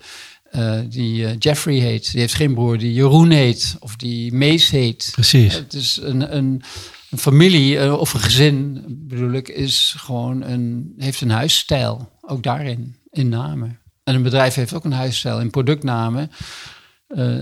[0.51, 2.11] eh, die eh, Jeffrey heet.
[2.11, 5.09] Die heeft geen broer die Jeroen heet of die Mees heet.
[5.11, 5.53] Precies.
[5.53, 6.63] Het is een, een,
[7.09, 12.11] een familie eh, of een gezin, bedoel ik, is gewoon een, heeft een huisstijl.
[12.21, 13.79] Ook daarin, in namen.
[14.03, 15.39] En een bedrijf heeft ook een huisstijl.
[15.39, 16.31] In productnamen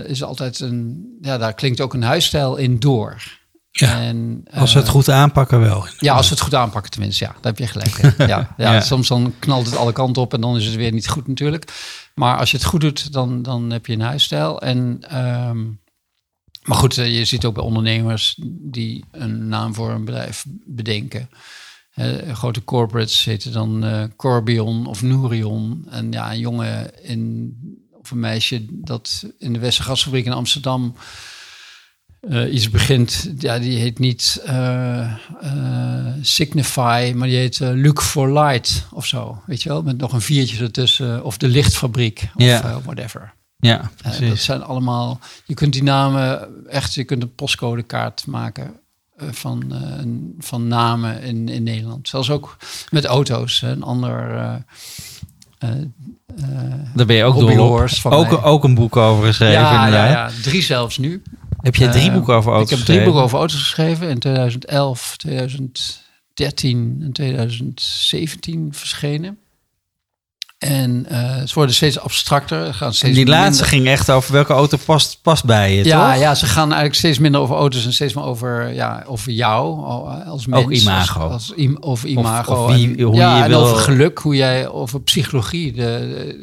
[0.06, 3.39] is altijd een, ja, daar klinkt ook een huisstijl in door.
[3.72, 5.86] Ja, En, als we het eh, goed aanpakken wel.
[5.98, 7.24] ja, als we het goed aanpakken tenminste.
[7.24, 7.98] Ja, daar heb je gelijk.
[7.98, 8.14] in.
[8.28, 8.80] Ja, ja, Ja.
[8.80, 11.72] Soms dan knalt het alle kanten op en dan is het weer niet goed natuurlijk.
[12.14, 14.60] Maar als je het goed doet, dan, dan heb je een huisstijl.
[14.60, 15.64] En, ehm,
[16.62, 21.30] maar goed, eh, je ziet ook bij ondernemers die een naam voor een bedrijf bedenken.
[21.94, 23.84] Eh, grote corporates heten dan
[24.16, 25.86] Corbion of Nourion.
[25.90, 27.56] En ja, een jongen in,
[27.92, 30.94] of een meisje dat in de Westergasfabriek in Amsterdam
[32.20, 33.32] eh, iets begint.
[33.38, 39.42] Ja, die heet niet eh, eh, Signify, maar die heet Look for Light of zo.
[39.46, 41.24] Weet je wel, met nog een viertje ertussen.
[41.24, 43.32] Of de lichtfabriek of whatever.
[43.56, 44.44] Ja, Eh, dat precies.
[44.44, 48.70] zijn allemaal, je kunt die namen echt, je kunt een postcodekaart maken
[49.16, 49.72] van,
[50.38, 52.08] van namen in, in Nederland.
[52.08, 52.56] Zelfs ook
[52.90, 53.62] met auto's.
[53.62, 54.28] Een ander.
[56.94, 57.90] Daar ben je ook door.
[58.04, 58.42] Ook, mij.
[58.42, 59.60] ook een boek over geschreven.
[59.60, 61.22] ja, ja, ja, drie zelfs nu.
[61.60, 64.08] Heb je drie Eh, boeken over auto's Ik heb drie boeken over auto's geschreven.
[64.08, 69.38] In 2011, 2013 en 2017 verschenen.
[70.58, 72.74] En eh ze worden steeds abstracter.
[72.74, 75.84] Gaan En steeds die laatste minder- ging echt over welke auto past, past bij je,
[75.84, 76.20] ja, toch?
[76.20, 79.84] ja, ze gaan eigenlijk steeds minder over auto's en steeds meer over, ja, over jou
[80.26, 80.64] als mens.
[80.64, 81.20] Ook imago.
[81.20, 82.52] Als, als im- over imago.
[82.64, 85.72] of wie- en, hoe ja, je en wil- over geluk, hoe jij, over psychologie.
[85.72, 85.82] De,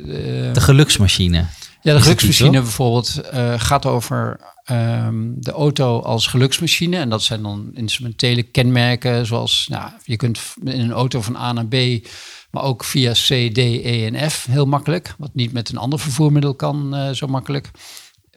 [0.06, 1.46] de, De geluksmachine.
[1.82, 6.98] ja, de geluksmachine bijvoorbeeld eh, gaat over ehm, de auto als geluksmachine.
[6.98, 11.54] En dat zijn dan instrumentele kenmerken, zoals nou, je kunt in een auto van A
[11.54, 11.76] naar B,
[12.52, 15.16] maar ook via C, D, E en F heel makkelijk.
[15.18, 17.72] Wat niet met een ander vervoermiddel kan eh, zo makkelijk.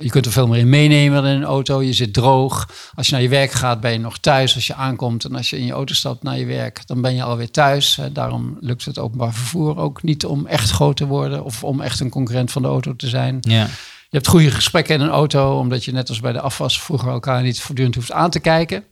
[0.01, 1.83] Je kunt er veel meer in meenemen dan in een auto.
[1.83, 2.71] Je zit droog.
[2.95, 4.55] Als je naar je werk gaat, ben je nog thuis.
[4.55, 7.15] Als je aankomt en als je in je auto stapt naar je werk, dan ben
[7.15, 7.99] je alweer thuis.
[8.13, 12.01] Daarom lukt het openbaar vervoer ook niet om echt groot te worden of om echt
[12.01, 13.39] een concurrent van de auto te zijn.
[13.41, 13.69] Ja.
[14.11, 17.09] Je hebt goede gesprekken in een auto, omdat je net als bij de afwas vroeger
[17.09, 18.85] elkaar niet voortdurend hoeft aan te kijken.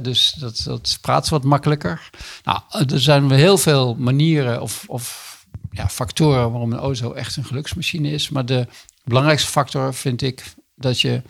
[0.00, 2.10] dus dat, dat praat wat makkelijker.
[2.44, 5.36] Nou, er zijn heel veel manieren of, of
[5.70, 8.28] ja, factoren waarom een auto echt een geluksmachine is.
[8.28, 8.66] Maar de
[9.04, 11.22] belangrijkste factor vind ik dat je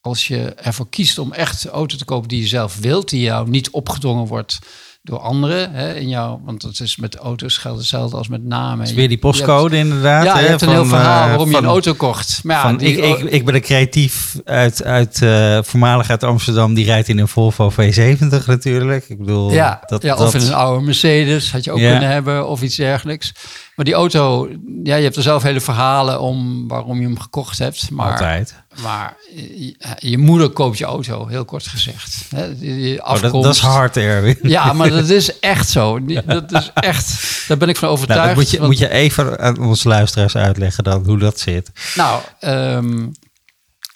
[0.00, 3.20] als je ervoor kiest om echt de auto te kopen die je zelf wilt, die
[3.20, 4.58] jou niet opgedrongen wordt
[5.06, 5.72] door anderen.
[5.72, 8.78] Hè, in jou, want het is met auto's geldt hetzelfde als met namen.
[8.78, 10.24] Het is weer die postcode inderdaad.
[10.24, 12.40] Ja, hè, je hebt een heel verhaal eh, waarom je een auto kocht.
[12.44, 16.24] Maar ja, van, die, ik, ik, ik ben een creatief uit, uit eh, voormalig uit
[16.24, 16.74] Amsterdam.
[16.74, 19.08] Die rijdt in een Volvo V70 natuurlijk.
[19.08, 21.90] Ik bedoel, ja, dat, ja, of dat, in een oude Mercedes had je ook Ja.
[21.90, 23.32] kunnen hebben of iets dergelijks.
[23.76, 24.48] Maar die auto,
[24.84, 27.90] ja, je hebt er zelf hele verhalen om waarom je hem gekocht hebt.
[27.90, 28.54] Maar, altijd.
[28.82, 32.24] maar je, je moeder koopt je auto, heel kort gezegd.
[32.34, 33.44] Hè, Oh, dat, afkomst.
[33.46, 34.38] dat is hard, Erwin.
[34.42, 36.04] Ja, maar dat is echt zo.
[36.04, 38.26] Die- Dat is echt, daar ben ik van Nou, overtuigd.
[38.26, 41.70] dat moet, je, want- moet je even aan onze luisteraars uitleggen dan, hoe dat zit.
[41.94, 43.06] Nou, ehm,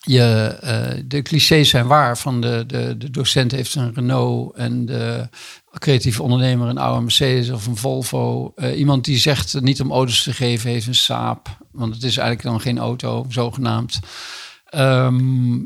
[0.07, 2.18] je, eh, de clichés zijn waar.
[2.18, 5.28] Van de, de, de docent heeft een Renault en de
[5.78, 8.53] creatieve ondernemer een oude Mercedes of een Volvo.
[8.57, 11.48] Eh, iemand die zegt niet om auto's te geven heeft een Saab.
[11.72, 14.01] Want het is eigenlijk dan geen auto, zogenaamd.
[14.64, 15.59] Ehm,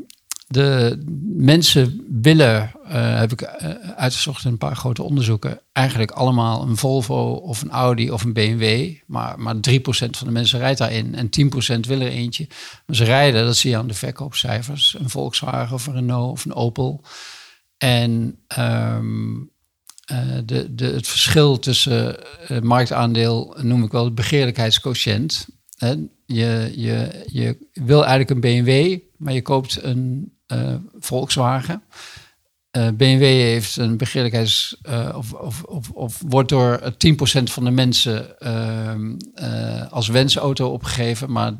[0.47, 1.03] de
[1.35, 6.77] mensen willen, eh, heb ik eh, uitgezocht in een paar grote onderzoeken, eigenlijk allemaal een
[6.77, 8.93] Volvo of een Audi of een BMW.
[9.05, 12.47] Maar, maar 3% van de mensen rijdt daarin en 10% willen er eentje.
[12.85, 16.45] Maar ze rijden, dat zie je aan de verkoopcijfers, een Volkswagen of een Renault of
[16.45, 17.01] een Opel.
[17.77, 19.35] En ehm,
[20.05, 25.47] eh, de, de, het verschil tussen eh, marktaandeel noem ik wel de begeerlijkheidsquotient.
[26.25, 30.34] Je, je, je wil eigenlijk een BMW, maar je koopt een
[30.99, 31.83] Volkswagen.
[32.71, 34.77] Eh, BMW heeft een begeerlijkheids...
[34.81, 36.91] eh, of, of, of, of wordt door eh,
[37.39, 41.55] 10% van de mensen eh, als wensauto opgegeven, maar 3%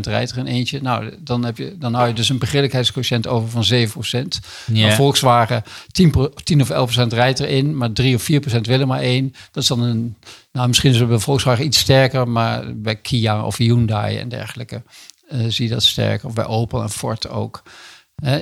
[0.00, 0.80] rijdt er in eentje.
[0.82, 4.38] Nou, dan, heb je, dan hou je dus een begeerlijkheidsquotient over van 7%.
[4.72, 4.86] Ja.
[4.86, 5.62] Een Volkswagen
[5.92, 9.00] 10, pro- 10 of 11 procent rijdt erin, maar 3 of 4 procent willen maar
[9.00, 9.32] één.
[9.50, 10.16] Dat is dan een,
[10.52, 14.82] nou misschien is het bij Volkswagen iets sterker, maar bij Kia of Hyundai en dergelijke
[15.28, 16.26] eh, zie je dat sterker.
[16.28, 17.62] Of bij Opel en Ford ook.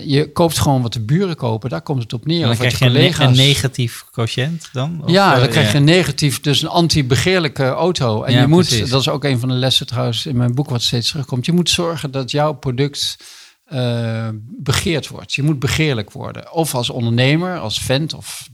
[0.04, 2.36] Je koopt gewoon wat de buren kopen, daar komt het op neer.
[2.36, 3.26] En dan of krijg je een, ne- collega's.
[3.26, 5.00] een negatief quotient dan?
[5.04, 8.22] Of, Ja, eh, dan krijg je een negatief, dus een anti-begeerlijke auto.
[8.22, 8.90] En Ja, je moet, precies.
[8.90, 11.46] dat is ook een van de lessen trouwens in mijn boek wat steeds terugkomt.
[11.46, 13.16] Je moet zorgen dat jouw product
[13.64, 15.34] eh, begeerd wordt.
[15.34, 16.52] Je moet begeerlijk worden.
[16.52, 18.48] Of als ondernemer, als vent of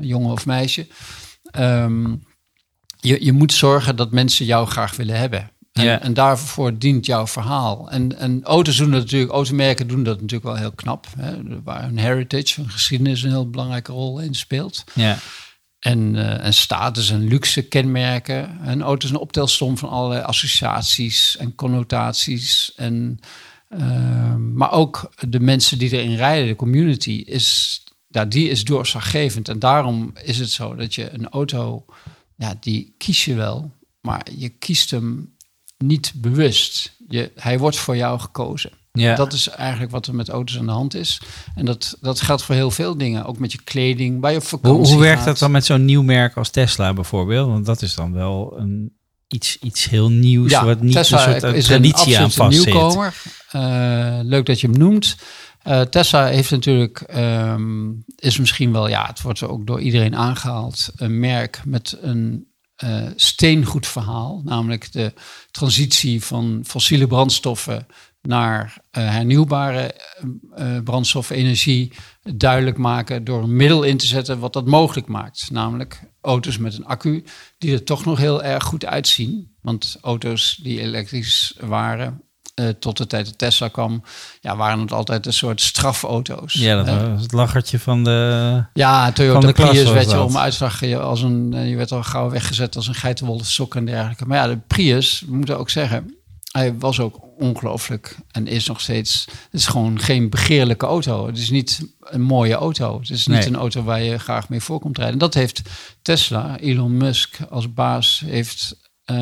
[0.00, 0.86] jongen of meisje.
[1.50, 2.14] Ehm,
[3.00, 5.50] je, je moet zorgen dat mensen jou graag willen hebben.
[5.76, 6.00] En, Ja.
[6.00, 7.90] en daarvoor dient jouw verhaal.
[7.90, 11.06] En, en auto's doen dat natuurlijk, automerken doen dat natuurlijk wel heel knap.
[11.18, 14.84] Hè, waar hun heritage, hun geschiedenis een heel belangrijke rol in speelt.
[14.94, 15.18] Ja.
[15.78, 18.58] En, eh, en status en luxe kenmerken.
[18.68, 22.72] Een auto is een optelsom van allerlei associaties en connotaties.
[22.76, 23.18] En,
[23.68, 29.48] ehm, maar ook de mensen die erin rijden, de community, is, ja, die is doorslaggevend.
[29.48, 31.84] En daarom is het zo dat je een auto,
[32.36, 33.70] ja, die kies je wel,
[34.00, 35.34] maar je kiest hem
[35.78, 36.96] niet bewust.
[37.08, 38.70] Je, hij wordt voor jou gekozen.
[38.92, 39.14] Ja.
[39.14, 41.20] Dat is eigenlijk wat er met auto's aan de hand is.
[41.54, 43.24] En dat, dat geldt voor heel veel dingen.
[43.24, 45.26] Ook met je kleding, waar je op vakantie Hoe, hoe werkt gaat.
[45.26, 47.48] dat dan met zo'n nieuw merk als Tesla bijvoorbeeld?
[47.48, 48.96] Want dat is dan wel een,
[49.28, 53.14] iets, iets heel nieuws, wat niet Tesla een soort is traditie aan vast nieuwkomer.
[53.50, 55.16] Eh, leuk dat je hem noemt.
[55.62, 60.92] Eh, Tesla heeft natuurlijk, ehm, is misschien wel, ja, het wordt ook door iedereen aangehaald,
[60.96, 62.46] een merk met een
[62.76, 64.40] eh, steengoed verhaal.
[64.44, 65.12] Namelijk de
[65.50, 67.86] transitie van fossiele brandstoffen
[68.22, 69.94] naar eh, hernieuwbare
[71.30, 75.50] energie duidelijk maken door een middel in te zetten wat dat mogelijk maakt.
[75.50, 77.24] Namelijk auto's met een accu
[77.58, 79.56] die er toch nog heel erg goed uitzien.
[79.60, 82.22] Want auto's die elektrisch waren,
[82.56, 84.02] eh, tot de tijd dat Tesla kwam,
[84.40, 86.52] ja, waren het altijd een soort strafauto's.
[86.52, 88.64] Ja, dat Eh, was het lachertje van de...
[88.72, 91.92] ja, Toyota Van de Prius werd je om uitslag je als een, eh, je werd
[91.92, 94.26] al gauw weggezet als een geitenwolle sok en dergelijke.
[94.26, 96.14] Maar ja, de Prius, we moeten ook zeggen,
[96.52, 99.24] hij was ook ongelooflijk en is nog steeds.
[99.50, 101.26] Het is gewoon geen begeerlijke auto.
[101.26, 102.98] Het is niet een mooie auto.
[103.00, 103.46] Het is niet Nee.
[103.46, 105.14] een auto waar je graag mee voor komt rijden.
[105.14, 105.62] En dat heeft
[106.02, 108.76] Tesla, Elon Musk als baas, heeft
[109.06, 109.16] eh,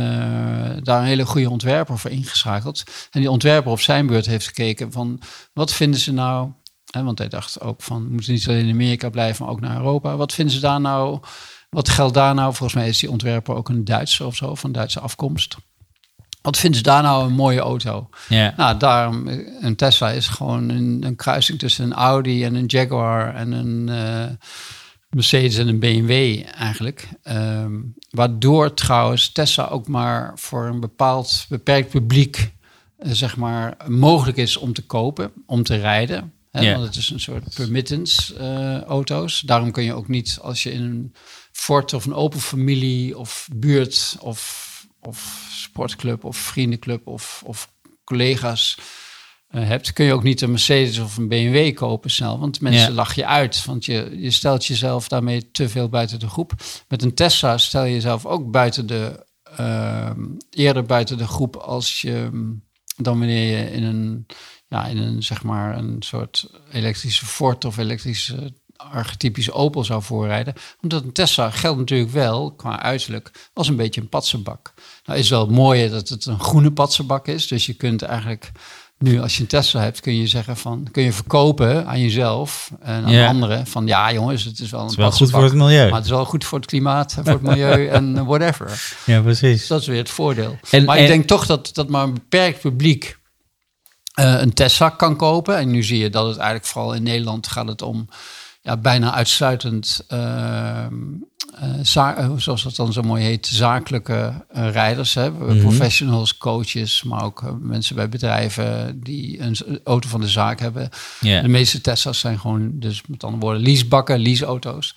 [0.82, 2.82] daar een hele goede ontwerper voor ingeschakeld.
[3.10, 5.20] En die ontwerper op zijn beurt heeft gekeken van
[5.52, 6.50] wat vinden ze nou.
[6.90, 9.60] Hè, want hij dacht ook van we moeten niet alleen in Amerika blijven, maar ook
[9.60, 10.16] naar Europa.
[10.16, 11.20] Wat vinden ze daar nou?
[11.70, 12.54] Wat geldt daar nou?
[12.54, 15.56] Volgens mij is die ontwerper ook een Duitser of zo, van Duitse afkomst.
[16.42, 18.08] Wat vinden ze daar nou een mooie auto?
[18.28, 18.54] Ja.
[18.56, 22.66] Nou, daarom, eh, een Tesla is gewoon een, een kruising tussen een Audi en een
[22.66, 24.30] Jaguar en een eh,
[25.14, 27.08] Mercedes en een BMW eigenlijk.
[27.22, 32.52] Ehm, waardoor trouwens Tesla ook maar voor een bepaald beperkt publiek
[32.96, 36.32] eh, zeg maar mogelijk is om te kopen, om te rijden.
[36.50, 36.72] Hè?
[36.72, 39.40] Want het is een soort permittance eh, auto's.
[39.40, 41.14] Daarom kun je ook niet als je in een
[41.52, 47.72] fort of een open familie of buurt of, of sportclub of vriendenclub of, of
[48.04, 48.78] collega's
[49.62, 52.38] hebt, kun je ook niet een Mercedes of een BMW kopen snel.
[52.38, 52.94] Want mensen Ja.
[52.94, 53.64] lach je uit.
[53.64, 56.52] Want je, je stelt jezelf daarmee te veel buiten de groep.
[56.88, 59.24] Met een Tesla stel je jezelf ook buiten de,
[59.56, 62.30] ehm, eerder buiten de groep als je
[62.96, 64.26] dan wanneer je in een,
[64.68, 70.54] ja, in een zeg maar een soort elektrische Ford of elektrische archetypische Opel zou voorrijden.
[70.82, 74.74] Omdat een Tesla geldt natuurlijk wel qua uiterlijk als een beetje een patsenbak.
[75.04, 77.46] Nou is wel het mooie dat het een groene patsenbak is.
[77.46, 78.52] Dus je kunt eigenlijk
[79.04, 82.70] nu als je een Tesla hebt, kun je zeggen van kun je verkopen aan jezelf
[82.80, 85.42] en aan anderen van ja jongens, het is wel een Het is wel goed voor
[85.42, 85.84] het milieu.
[85.86, 88.94] maar het is wel goed voor het klimaat, en voor het milieu en whatever.
[89.06, 89.58] Ja, precies.
[89.58, 90.58] Dus dat is weer het voordeel.
[90.70, 93.18] En- maar en- ik denk toch dat, dat maar een beperkt publiek
[94.14, 95.56] eh, een Tesla kan kopen.
[95.56, 98.08] En nu zie je dat het eigenlijk vooral in Nederland gaat het om
[98.64, 100.86] ja, bijna uitsluitend, eh,
[102.36, 105.14] zoals dat dan zo mooi heet, zakelijke eh, rijders.
[105.14, 105.30] Hè?
[105.30, 105.60] Mhm.
[105.60, 110.88] Professionals, coaches, maar ook mensen bij bedrijven die een auto van de zaak hebben.
[111.20, 114.94] De meeste Tesla's zijn gewoon, dus met andere woorden, leasebakken, leaseauto's.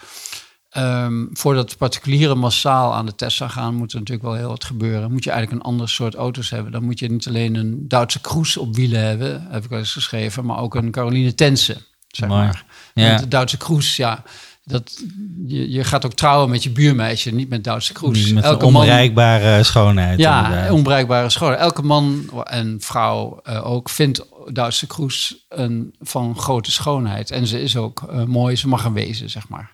[0.69, 5.11] Ehm, voordat particulieren massaal aan de Tesla gaan, moet er natuurlijk wel heel wat gebeuren.
[5.11, 6.71] Moet je eigenlijk een ander soort auto's hebben.
[6.71, 9.93] Dan moet je niet alleen een Duitse Kroes op wielen hebben, heb ik wel eens
[9.93, 12.65] geschreven, maar ook een Caroline Tense, zeg maar.
[13.05, 13.17] Ja.
[13.17, 14.23] De Duitse Kroes, ja,
[14.63, 15.03] dat,
[15.47, 18.31] je, je gaat ook trouwen met je buurmeisje, niet met Duitse Kroes.
[18.31, 20.19] Met Elke man- onbereikbare schoonheid.
[20.19, 20.71] ja, inderdaad.
[20.71, 21.57] onbereikbare scholen.
[21.59, 27.31] Elke man en vrouw eh, ook vindt Duitse kroes een, van grote schoonheid.
[27.31, 29.73] En ze is ook eh, mooi, ze mag een wezen, zeg maar.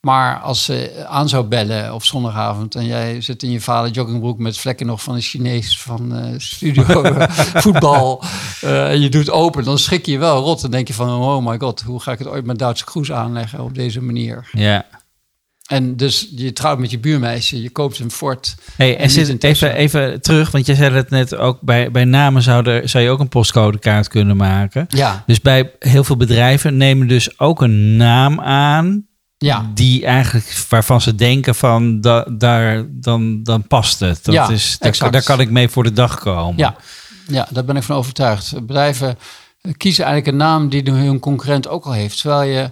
[0.00, 4.38] Maar als ze aan zou bellen op zondagavond en jij zit in je vader joggingbroek
[4.38, 6.84] met vlekken nog van een Chinees van eh, studio
[7.64, 8.22] voetbal
[8.60, 10.60] eh, en je doet open, dan schrik je je wel rot.
[10.60, 13.12] Dan denk je van, oh my god, hoe ga ik het ooit met Duitse kroes
[13.12, 14.48] aanleggen op deze manier?
[14.52, 14.86] ja.
[15.68, 18.54] En dus je trouwt met je buurmeisje, je koopt een fort.
[18.76, 21.90] Hey, En en zit, een even, even terug, want jij zei het net ook, bij,
[21.90, 24.86] bij namen zou, er, zou je ook een postcodekaart kunnen maken.
[24.88, 29.07] Ja, Dus bij heel veel bedrijven nemen dus ook een naam aan
[29.38, 29.70] ja.
[29.74, 34.24] die eigenlijk waarvan ze denken van da, daar dan, dan past het.
[34.24, 36.56] Dat Ja, is, daar, kan ik mee voor de dag komen.
[36.56, 36.76] Ja,
[37.26, 38.66] ja, daar ben ik van overtuigd.
[38.66, 39.18] Bedrijven
[39.76, 42.20] kiezen eigenlijk een naam die hun concurrent ook al heeft.
[42.20, 42.70] Terwijl je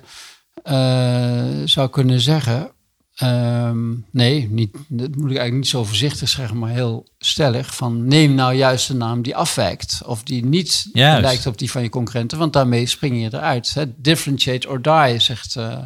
[0.62, 2.70] eh, zou kunnen zeggen,
[3.14, 8.06] ehm, nee, niet, dat moet ik eigenlijk niet zo voorzichtig zeggen, maar heel stellig, van
[8.06, 10.00] neem nou juist een naam die afwijkt.
[10.04, 11.22] Of die niet Juist.
[11.22, 13.74] lijkt op die van je concurrenten, want daarmee spring je eruit.
[13.74, 13.84] Hè?
[13.96, 15.78] Differentiate or die, zegt eh,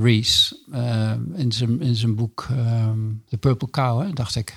[0.00, 2.98] Rees eh, in, zijn, in zijn boek ehm
[3.28, 4.54] The Purple Cow, hè, dacht ik.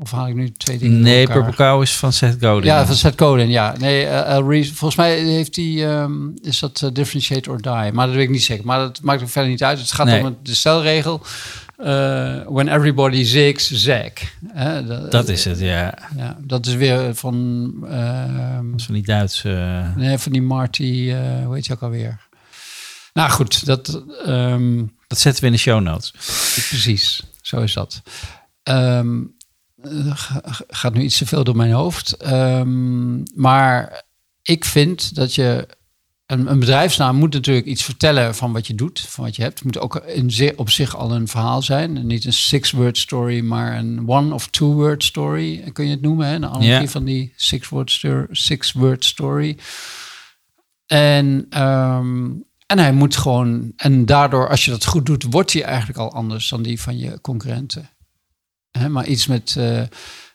[0.00, 1.26] Of haal ik nu twee dingen Nee?
[1.26, 2.64] Purple Cow is van Seth Godin.
[2.64, 3.74] Ja, van Seth Godin, ja.
[3.78, 6.12] Nee, eh, Al Rees, volgens mij heeft hij, ehm,
[6.42, 7.92] is dat eh, differentiate or die.
[7.92, 8.66] Maar dat weet ik niet zeker.
[8.66, 9.78] Maar dat maakt ook verder niet uit.
[9.78, 10.24] Het gaat Nee.
[10.24, 11.20] om de stelregel.
[11.76, 14.12] eh, when everybody zigs, zag.
[14.46, 15.94] Hè, Dat is het, ja.
[16.16, 17.34] Ja, dat is weer van,
[17.90, 19.82] ehm, Dat is van die Duitse...
[19.96, 22.26] nee, van die Marty, eh hoe heet je ook alweer?
[23.18, 26.10] Nou goed, dat, ehm, dat zetten we in de show notes.
[26.68, 28.02] Precies, zo is dat.
[28.62, 29.20] Ehm,
[29.82, 32.12] eh, ga- gaat nu iets te veel door mijn hoofd.
[32.16, 34.02] Ehm, maar
[34.42, 35.68] ik vind dat je.
[36.26, 39.54] Een, een bedrijfsnaam moet natuurlijk iets vertellen van wat je doet, van wat je hebt.
[39.54, 42.06] Het moet ook in zi- op zich al een verhaal zijn.
[42.06, 45.70] Niet een six-word story, maar een one- of two-word story.
[45.72, 46.34] Kun je het noemen, hè?
[46.34, 49.58] Een analogie van die six-word sto- six-word story.
[50.86, 52.26] En, ehm,
[52.68, 56.12] en hij moet gewoon, en daardoor, als je dat goed doet, wordt hij eigenlijk al
[56.12, 57.90] anders dan die van je concurrenten.
[58.88, 59.82] Maar iets met eh,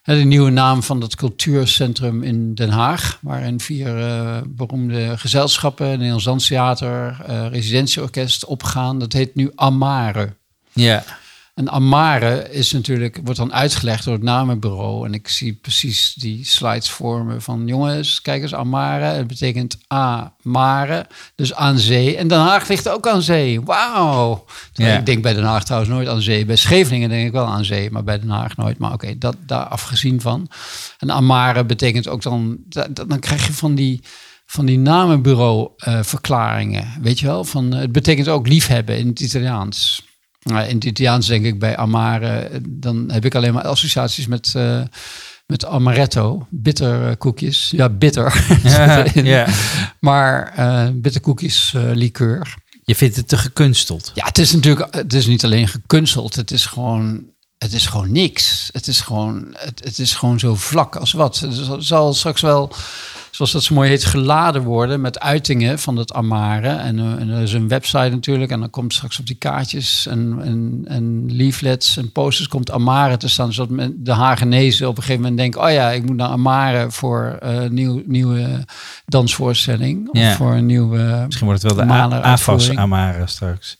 [0.03, 6.23] de nieuwe naam van dat cultuurcentrum in Den Haag, waarin vier eh, beroemde gezelschappen, Nederlands
[6.23, 8.99] Danstheater, eh residentieorkest opgaan.
[8.99, 10.35] Dat heet nu Amare.
[10.71, 11.03] Ja.
[11.53, 15.05] En Amare is natuurlijk, wordt dan uitgelegd door het namenbureau.
[15.05, 19.05] En ik zie precies die slides vormen van jongens, kijk eens, Amare.
[19.05, 22.17] Het betekent A-mare, dus aan zee.
[22.17, 23.61] En Den Haag ligt ook aan zee.
[23.61, 24.45] Wauw.
[24.73, 24.97] Ja.
[24.97, 26.45] Ik denk bij Den Haag trouwens nooit aan zee.
[26.45, 28.77] Bij Scheveningen denk ik wel aan zee, maar bij Den Haag nooit.
[28.77, 30.47] Maar oké, dat daar afgezien van.
[30.97, 34.01] En Amare betekent ook dan, da- da- dan krijg je van die
[34.45, 37.43] van die namenbureau eh, verklaringen, weet je wel?
[37.43, 40.03] Van, eh, het betekent ook liefhebben in het Italiaans.
[40.43, 44.53] Nou, in het Italiaans denk ik bij amare, dan heb ik alleen maar associaties met,
[44.55, 44.81] eh,
[45.45, 47.71] met amaretto, bitter eh, koekjes.
[47.75, 48.45] Ja, bitter.
[48.63, 49.47] Ja, ja.
[49.99, 52.55] Maar eh bitter koekjes eh, liqueur.
[52.85, 54.11] Je vindt het te gekunsteld.
[54.13, 57.25] Ja, het is natuurlijk, het is niet alleen gekunsteld, het is gewoon,
[57.63, 58.69] het is gewoon niks.
[58.71, 61.39] Het is gewoon, het, het is gewoon zo vlak als wat.
[61.39, 62.71] Het zal- straks wel,
[63.31, 66.67] zoals dat zo mooi heet, geladen worden met uitingen van het Amare.
[66.69, 70.07] En, eh, en er is een website natuurlijk, en dan komt straks op die kaartjes
[70.07, 74.97] en, en, en leaflets en posters komt Amare te staan, zodat men, de Hagenezen op
[74.97, 78.65] een gegeven moment denken, oh ja, ik moet naar Amare voor een nieuw, nieuwe
[79.05, 80.35] dansvoorstelling of Ja.
[80.35, 81.21] voor een nieuwe.
[81.25, 82.75] Misschien wordt het wel de AFAS.
[82.75, 83.77] Amare straks.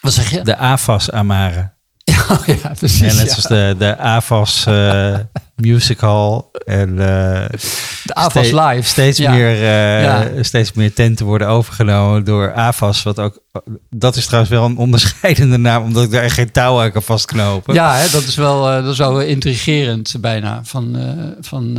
[0.00, 0.42] Wat zeg je?
[0.42, 1.74] De AFAS Amare.
[2.62, 3.00] ja, precies.
[3.00, 3.34] En net ja.
[3.34, 5.18] zoals de, de AFAS eh,
[5.56, 6.50] Musical.
[6.64, 7.48] En eh,
[8.04, 8.88] De AFAS ste- Live.
[8.88, 9.30] Steeds, Ja.
[9.30, 9.50] meer,
[10.02, 10.28] Ja.
[10.42, 13.02] steeds meer tenten worden overgenomen door AFAS.
[13.02, 13.38] Wat ook,
[13.90, 17.02] dat is trouwens wel een onderscheidende naam, omdat ik daar echt geen touw aan kan
[17.02, 17.74] vastknopen.
[17.74, 20.60] Ja, hè, dat is wel, dat is wel intrigerend bijna.
[20.64, 20.96] Van,
[21.40, 21.78] van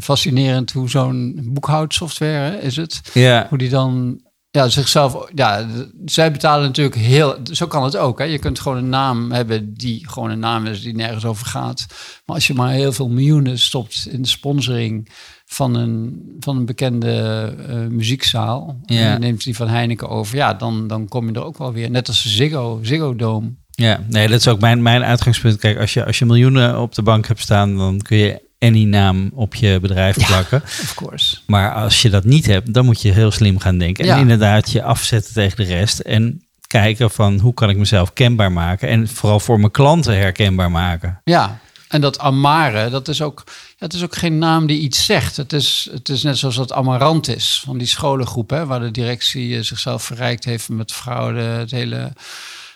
[0.00, 3.00] fascinerend hoe zo'n boekhoudsoftware is het.
[3.12, 3.46] ja.
[3.48, 4.20] Hoe die dan
[4.54, 5.30] ja, zichzelf.
[5.34, 5.66] Ja,
[6.04, 7.36] zij betalen natuurlijk heel.
[7.52, 8.18] Zo kan het ook.
[8.18, 8.24] Hè.
[8.24, 11.86] Je kunt gewoon een naam hebben die gewoon een naam is die nergens over gaat.
[12.26, 15.08] Maar als je maar heel veel miljoenen stopt in de sponsoring
[15.46, 18.80] van een, van een bekende eh, muziekzaal.
[18.84, 18.96] Ja.
[18.96, 20.36] En je neemt die van Heineken over.
[20.36, 21.90] Ja, dan, dan kom je er ook wel weer.
[21.90, 23.52] Net als Ziggo, Ziggo Dome.
[23.70, 25.58] Ja, nee, dat is ook mijn, mijn uitgangspunt.
[25.58, 28.84] Kijk, als je, als je miljoenen op de bank hebt staan, dan kun je any
[28.84, 30.26] naam op je bedrijf Ja.
[30.26, 30.62] plakken.
[30.62, 31.36] Of course.
[31.46, 34.04] Maar als je dat niet hebt, dan moet je heel slim gaan denken.
[34.04, 34.16] En Ja.
[34.16, 35.98] inderdaad je afzetten tegen de rest.
[35.98, 38.88] En kijken van hoe kan ik mezelf kenbaar maken.
[38.88, 41.20] En vooral voor mijn klanten herkenbaar maken.
[41.24, 41.58] Ja,
[41.88, 43.44] en dat Amare, dat is ook,
[43.78, 45.36] het is ook geen naam die iets zegt.
[45.36, 49.56] Het is, het is net zoals dat Amarantis van die scholengroep, hè, waar de directie
[49.56, 52.12] eh, zichzelf verrijkt heeft met fraude, het hele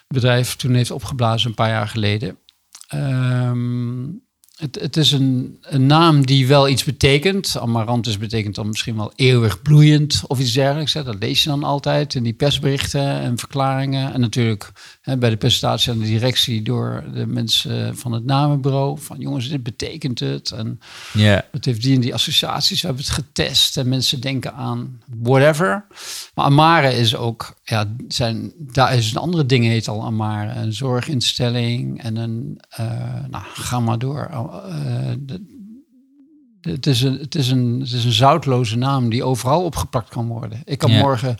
[0.09, 2.37] bedrijf toen heeft opgeblazen een paar jaar geleden.
[2.89, 4.05] Ehm,
[4.59, 7.57] het, het is een, een naam die wel iets betekent.
[7.61, 10.93] Amarantis betekent dan misschien wel eeuwig bloeiend of iets dergelijks.
[10.93, 11.03] Hè.
[11.03, 14.13] Dat lees je dan altijd in die persberichten en verklaringen.
[14.13, 18.99] En natuurlijk hè, bij de presentatie aan de directie door de mensen van het namenbureau.
[19.01, 20.51] Van jongens, dit betekent het.
[20.51, 20.81] En
[21.13, 22.81] Ja, het heeft die en die associaties.
[22.81, 25.87] We hebben het getest en mensen denken aan whatever.
[26.35, 30.61] Maar Amare is ook, ja, zijn, daar is een andere ding heet al Amare.
[30.61, 32.87] Een zorginstelling en een, eh,
[33.31, 34.47] nou, ga maar door.
[34.53, 35.45] Eh, de-
[36.61, 40.09] de- het, is een, het, is een, het is een zoutloze naam die overal opgeplakt
[40.09, 40.61] kan worden.
[40.65, 41.01] Ik kan Ja.
[41.01, 41.37] morgen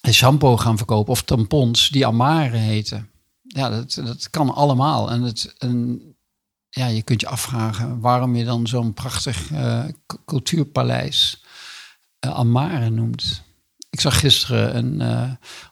[0.00, 3.10] een shampoo gaan verkopen of tampons die Amare heten.
[3.42, 5.10] Ja, dat, dat kan allemaal.
[5.10, 6.00] En, het, en
[6.68, 9.46] ja, je kunt je afvragen waarom je dan zo'n prachtig
[10.06, 11.42] c- cultuurpaleis
[12.18, 13.42] eh, Amare noemt.
[13.90, 15.00] Ik zag gisteren een,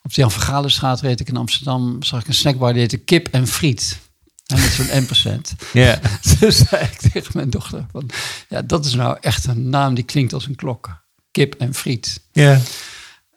[0.03, 2.97] op de Jan van Galenstraat reed ik in Amsterdam, zag ik een snackbar die heette
[2.97, 3.99] Kip en Friet.
[4.47, 5.71] En met zo'n 1%.
[5.73, 6.01] ja.
[6.41, 8.11] Dus zei ik tegen mijn dochter, van,
[8.49, 11.03] ja, dat is nou echt een naam die klinkt als een klok.
[11.31, 12.21] Kip en Friet.
[12.33, 12.61] ja.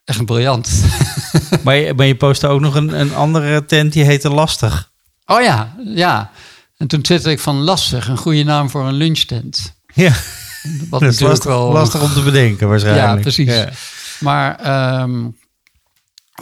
[0.06, 0.70] Echt briljant.
[1.64, 4.92] Maar, je, maar je postte ook nog een, een andere tent die heette Lastig.
[5.26, 6.32] Oh ja, ja.
[6.78, 9.76] En toen twitterde ik van lastig, een goede naam voor een lunchtent.
[9.94, 10.14] Ja,
[10.90, 13.08] Wat dat is lastig, wel lastig om te bedenken waarschijnlijk.
[13.08, 13.54] Ja, precies.
[13.54, 13.70] Ja.
[14.20, 15.26] Maar, ehm,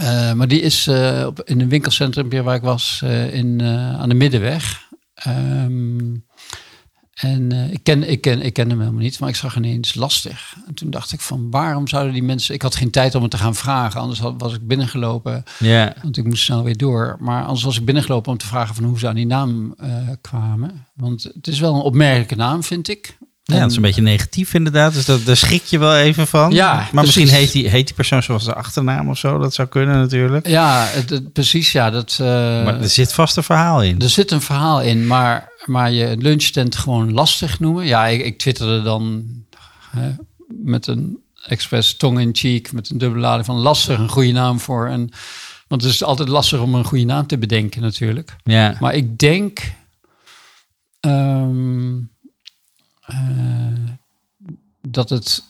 [0.01, 3.61] eh, maar die is eh, op, in een winkelcentrum waar ik was eh, in,
[3.97, 4.89] aan de Middenweg.
[5.13, 6.15] Ehm,
[7.13, 10.55] en ik, ken, ik, ken, ik ken hem helemaal niet, maar ik zag ineens lastig.
[10.67, 12.55] En toen dacht ik van waarom zouden die mensen...
[12.55, 15.43] Ik had geen tijd om het te gaan vragen, anders had, was ik binnengelopen.
[15.59, 15.93] Ja.
[16.01, 17.17] Want ik moest snel weer door.
[17.19, 19.75] Maar anders was ik binnengelopen om te vragen van hoe ze aan die naam
[20.21, 20.85] kwamen.
[20.93, 23.17] Want het is wel een opmerkelijke naam, vind ik.
[23.53, 24.93] Ja, dat is een beetje negatief inderdaad.
[24.93, 26.51] Dus dat, daar schrik je wel even van.
[26.51, 27.15] Ja, maar precies.
[27.15, 29.37] misschien heet die, heet die persoon zoals de achternaam of zo.
[29.37, 30.47] Dat zou kunnen natuurlijk.
[30.47, 31.71] Ja, het, het- precies.
[31.71, 33.99] Ja, dat, eh, maar er zit vast een verhaal in.
[34.01, 37.85] Er zit een verhaal in, maar, maar je lunchtent gewoon lastig noemen.
[37.85, 39.25] Ja, ik, ik twitterde dan
[39.89, 40.11] hè,
[40.63, 44.59] met een expres tong in cheek, met een dubbele lading van lastig, een goede naam
[44.59, 44.87] voor.
[44.87, 45.09] En,
[45.67, 48.35] want het is altijd lastig om een goede naam te bedenken natuurlijk.
[48.43, 48.77] Ja.
[48.79, 49.59] Maar ik denk
[50.99, 52.03] ehm, eh,
[54.81, 55.43] dat het.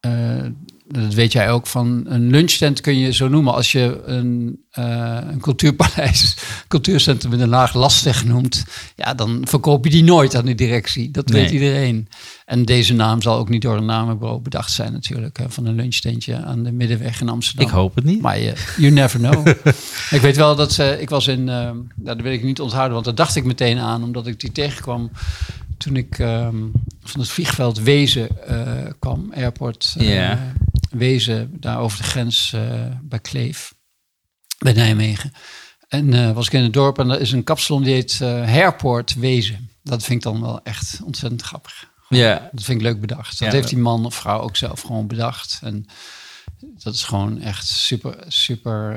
[0.00, 0.44] eh,
[0.92, 3.54] dat weet jij ook, van een lunchtent kun je zo noemen.
[3.54, 6.36] Als je een, uh, een cultuurpaleis,
[6.68, 8.64] cultuurcentrum in Den Haag lastig noemt,
[8.96, 11.10] ja, dan verkoop je die nooit aan de directie.
[11.10, 12.08] Dat weet iedereen.
[12.44, 15.74] En deze naam zal ook niet door een namenbureau bedacht zijn natuurlijk, hè, van een
[15.74, 17.66] lunchtentje aan de Middenweg in Amsterdam.
[17.66, 18.20] Ik hoop het niet.
[18.20, 19.46] Maar je, you never know.
[20.16, 23.04] ik weet wel dat ze, ik was in, uh, dat wil ik niet onthouden, want
[23.04, 25.10] daar dacht ik meteen aan, omdat ik die tegenkwam
[25.80, 30.32] toen ik um, van het vliegveld Wezen uh, kwam, airport uh,
[30.90, 33.74] Wezen, daar over de grens uh, bij Kleef,
[34.58, 35.32] bij Nijmegen.
[35.88, 39.70] En was ik in het dorp en er is een kapsalon die heet Airport Wezen.
[39.82, 41.90] Dat vind ik dan wel echt ontzettend grappig.
[42.08, 42.48] Ja.
[42.52, 43.38] Dat vind ik leuk bedacht.
[43.38, 45.60] Dat heeft die man of vrouw ook zelf gewoon bedacht.
[45.62, 45.86] En
[46.60, 48.94] dat is gewoon echt super, super,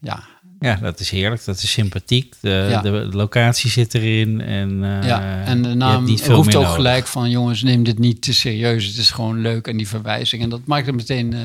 [0.00, 0.24] ja,
[0.60, 1.44] ja, dat is heerlijk.
[1.44, 2.34] Dat is sympathiek.
[2.40, 4.40] De, de, locatie zit erin.
[4.40, 7.30] En, uh, ja, en de naam roept ook gelijk van...
[7.30, 8.86] jongens, neem dit niet te serieus.
[8.86, 9.66] Het is gewoon leuk.
[9.66, 10.42] En die verwijzing.
[10.42, 11.40] En dat maakt het meteen, uh,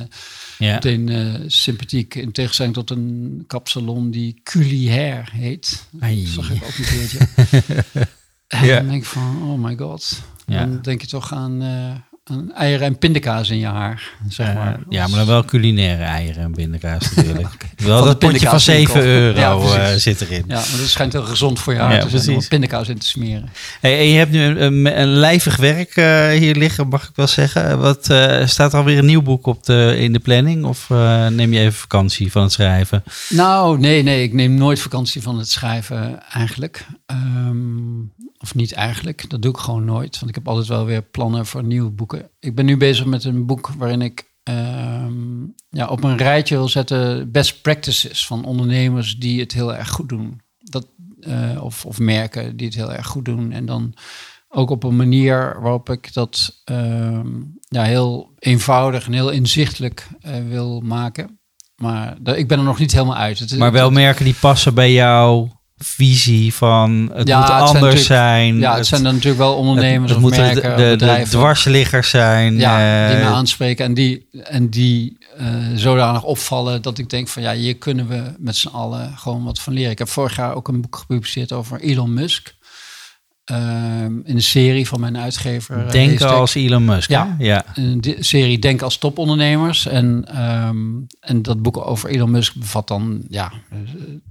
[0.57, 0.74] ja.
[0.74, 2.16] meteen uh, sympathiek.
[2.16, 5.88] In tegenstelling tot een kapsalon die Culiair heet.
[5.91, 7.18] Dat zag ik ook een keertje.
[8.47, 8.76] en ja.
[8.76, 10.22] dan denk ik van, oh my god.
[10.45, 11.61] Dan denk je toch aan
[12.26, 14.80] een eieren en pindakaas in je haar, zeg maar.
[14.89, 17.67] ja, maar dan wel culinaire eieren en pindakaas natuurlijk.
[17.78, 19.39] Wel dat potje van 7 euro
[19.73, 20.43] ja, uh, zit erin.
[20.47, 22.97] Ja, maar dat schijnt heel gezond voor je haar ja, te zijn, om pindakaas in
[22.97, 23.49] te smeren.
[23.82, 27.28] Hey, en je hebt nu een, een, lijvig werk uh, hier liggen, mag ik wel
[27.28, 27.80] zeggen.
[27.80, 28.03] Wat,
[28.45, 30.63] staat er alweer een nieuw boek op de, in de planning?
[30.63, 30.89] Of
[31.30, 33.03] neem je even vakantie van het schrijven?
[33.30, 34.23] Nou, nee, nee.
[34.23, 36.86] Ik neem nooit vakantie van het schrijven eigenlijk.
[37.11, 38.13] Um,
[38.45, 40.15] of niet eigenlijk, dat doe ik gewoon nooit.
[40.15, 42.29] Want ik heb altijd wel weer plannen voor nieuwe boeken.
[42.39, 46.67] Ik ben nu bezig met een boek waarin ik ehm, ja, op een rijtje wil
[46.67, 50.41] zetten best practices van ondernemers die het heel erg goed doen.
[50.57, 50.87] Dat,
[51.19, 53.51] uh, of, of merken die het heel erg goed doen.
[53.51, 53.93] En dan
[54.49, 57.29] ook op een manier waarop ik dat ehm,
[57.67, 61.39] ja, heel eenvoudig en heel inzichtelijk uh, wil maken.
[61.75, 63.39] Maar ik ben er nog niet helemaal uit.
[63.39, 68.57] Het, maar wel merken die passen bij jou visie van het moet anders zijn.
[68.57, 72.57] Ja, het, zijn dan natuurlijk wel ondernemers het, of merken, de, de, de, dwarsliggers zijn.
[72.57, 77.41] Ja, die me aanspreken en die, en die uh, zodanig opvallen dat ik denk van
[77.41, 79.91] ja, hier kunnen we met z'n allen gewoon wat van leren.
[79.91, 82.55] Ik heb vorig jaar ook een boek gepubliceerd over Elon Musk.
[83.45, 85.85] Ehm, in een serie van mijn uitgever.
[85.85, 87.09] Eh, Denken als Elon Musk.
[87.09, 87.65] Ja, ja.
[87.73, 89.87] een serie Denk als topondernemers.
[89.87, 90.77] En, ehm,
[91.19, 93.51] en dat boek over Elon Musk bevat dan ja,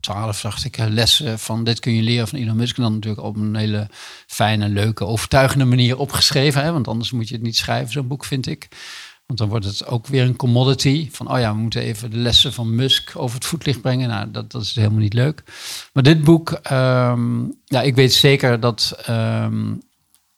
[0.01, 2.77] twaalf, dacht ik, lessen van dit kun je leren van Elon Musk.
[2.77, 3.89] En dan natuurlijk op een hele
[4.27, 6.63] fijne, leuke, overtuigende manier opgeschreven.
[6.63, 6.73] Hè?
[6.73, 8.69] Want anders moet je het niet schrijven, zo'n boek, vind ik.
[9.27, 11.09] Want dan wordt het ook weer een commodity.
[11.13, 14.09] Van, oh ja, we moeten even de lessen van Musk over het voetlicht brengen.
[14.09, 15.43] Nou, dat, dat is helemaal niet leuk.
[15.93, 19.83] Maar dit boek, ehm, ja, ik weet zeker dat um,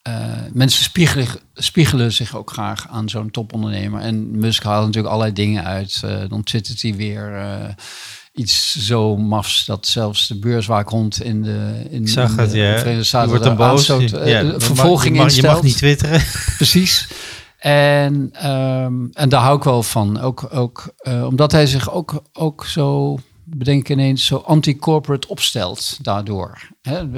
[0.08, 0.14] uh,
[0.52, 4.00] mensen spiegelen, spiegelen zich ook graag aan zo'n topondernemer.
[4.00, 6.02] En Musk haalt natuurlijk allerlei dingen uit.
[6.04, 7.32] Uh, dan twittert hij weer...
[7.32, 7.68] Uh,
[8.36, 12.78] iets zo mafs dat zelfs de beurswaakhond in de in, zag in de, het, ja.
[12.78, 13.86] Verenigde Staten wordt een boos.
[13.86, 16.22] ja, vervolging je mag, je mag niet twitteren.
[16.56, 17.08] Precies.
[17.66, 20.20] En, um, en daar hou ik wel van.
[20.20, 26.68] Ook, ook uh, omdat hij zich ook, ook zo, bedenk ineens, zo anti-corporate opstelt daardoor.
[26.82, 27.08] Hè?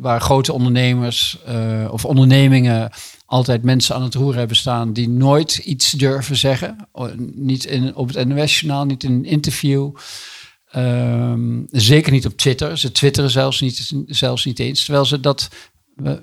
[0.00, 2.90] waar grote ondernemers uh, of ondernemingen
[3.26, 6.88] altijd mensen aan het roer hebben staan die nooit iets durven zeggen.
[7.34, 9.90] Niet in, op het NOS-journaal, niet in een interview.
[10.76, 12.78] Um, zeker niet op Twitter.
[12.78, 14.84] Ze twitteren zelfs niet, zelfs niet eens.
[14.84, 15.48] Terwijl ze dat
[16.02, 16.20] we,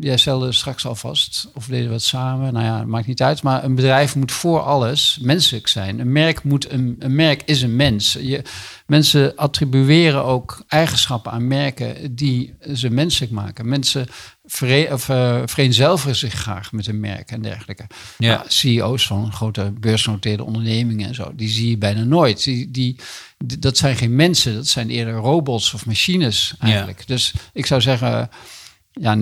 [0.00, 3.42] jij stelde straks alvast, of deden we het samen, nou ja, maakt niet uit.
[3.42, 5.98] Maar een bedrijf moet voor alles menselijk zijn.
[5.98, 8.12] Een merk, moet een, een merk is een mens.
[8.20, 8.42] Je,
[8.86, 13.68] mensen attribueren ook eigenschappen aan merken die ze menselijk maken.
[13.68, 14.06] Mensen
[14.44, 17.86] vere, of, uh, vereenzelvigen zich graag met een merk en dergelijke.
[18.18, 18.44] Ja.
[18.46, 22.44] CEO's van grote beursgenoteerde ondernemingen en zo, die zie je bijna nooit.
[22.44, 22.96] Die, die,
[23.44, 27.06] dat zijn geen mensen, dat zijn eerder robots of machines eigenlijk.
[27.06, 28.28] Dus ik zou zeggen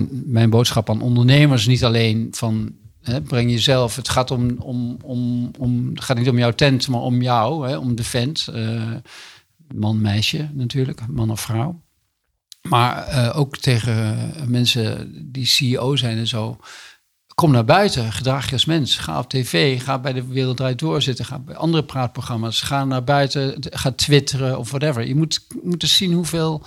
[0.09, 3.95] mijn boodschap aan ondernemers niet alleen van hè, breng jezelf.
[3.95, 7.77] Het gaat om, om, om, om gaat niet om jouw tent, maar om jou, hè,
[7.77, 8.47] om de vent.
[8.53, 8.91] Uh,
[9.75, 11.81] man, meisje natuurlijk, man of vrouw.
[12.61, 16.57] Maar uh, ook tegen mensen die CEO zijn en zo.
[17.35, 18.97] Kom naar buiten, gedraag je als mens.
[18.97, 21.25] Ga op tv, ga bij de Wereld Draait Door zitten.
[21.25, 22.61] Ga bij andere praatprogramma's.
[22.61, 25.07] Ga naar buiten, ga twitteren of whatever.
[25.07, 26.63] Je moet, moet eens zien hoeveel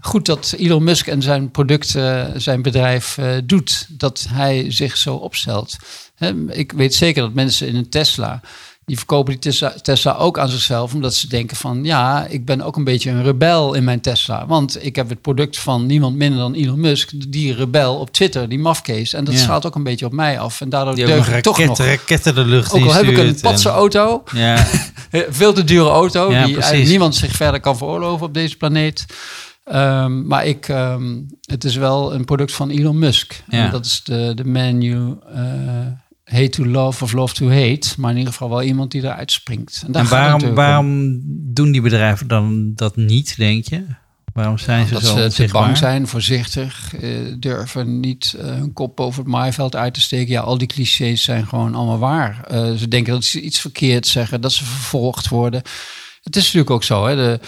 [0.00, 1.88] goed dat Elon Musk en zijn product,
[2.36, 3.86] zijn bedrijf uh, doet.
[3.88, 5.76] Dat hij zich zo opstelt.
[6.48, 8.40] ik weet zeker dat mensen in een Tesla
[8.92, 12.60] die verkopen die Tesla, Tesla ook aan zichzelf, omdat ze denken van, ja, ik ben
[12.62, 14.46] ook een beetje een rebel in mijn Tesla.
[14.46, 18.48] Want ik heb het product van niemand minder dan Elon Musk, die rebel op Twitter,
[18.48, 19.12] die mafkees.
[19.12, 19.40] En dat Ja.
[19.40, 20.60] straalt ook een beetje op mij af.
[20.60, 21.78] En daardoor Die deug ik toch nog.
[21.78, 24.66] raketten de lucht Ook al heb ik een patse en- auto, Ja,
[25.28, 26.88] veel te dure auto, Ja, die precies.
[26.88, 29.04] niemand zich verder kan veroorloven op deze planeet.
[29.64, 31.02] Ehm, maar ik, ehm,
[31.42, 33.42] het is wel een product van Elon Musk.
[33.48, 33.64] Ja.
[33.64, 35.16] En dat is de, de man you
[36.24, 37.88] hate to love of love to hate.
[37.96, 39.84] Maar in ieder geval wel iemand die eruit springt.
[39.92, 41.20] En, waarom, waarom
[41.54, 43.84] doen die bedrijven dan dat niet, denk je?
[44.32, 48.72] Waarom zijn ze Dat zo ze te bang zijn, voorzichtig, eh, durven niet eh, hun
[48.72, 50.32] kop over het maaiveld uit te steken.
[50.32, 52.44] Ja, al die clichés zijn gewoon allemaal waar.
[52.48, 55.62] Eh, ze denken dat ze iets verkeerd zeggen, dat ze vervolgd worden.
[56.22, 57.40] Het is natuurlijk ook zo, hè, de,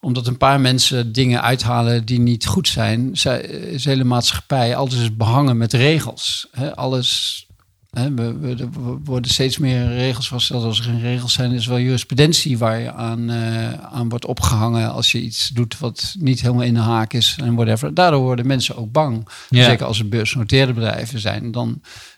[0.00, 4.76] omdat een paar mensen dingen uithalen die niet goed zijn, zij- is de hele maatschappij
[4.76, 6.48] alles is behangen met regels.
[6.50, 7.45] Hè, alles.
[7.90, 8.68] Hè, we, we, er
[9.04, 10.64] worden steeds meer regels vastgesteld.
[10.64, 14.92] Als er geen regels zijn, is wel jurisprudentie waar je aan, eh, aan wordt opgehangen
[14.92, 17.94] als je iets doet wat niet helemaal in de haak is en whatever.
[17.94, 19.28] Daardoor worden mensen ook bang.
[19.48, 19.64] Ja.
[19.64, 21.68] Zeker als er beursgenoteerde bedrijven zijn, dan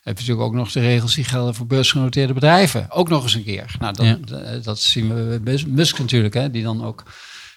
[0.03, 2.87] heb je natuurlijk ook nog de regels die gelden voor beursgenoteerde bedrijven.
[2.91, 3.75] Ook nog eens een keer.
[3.79, 4.59] Nou, dat, Ja.
[4.63, 7.03] dat, zien we bij Musk natuurlijk, hè, die dan ook.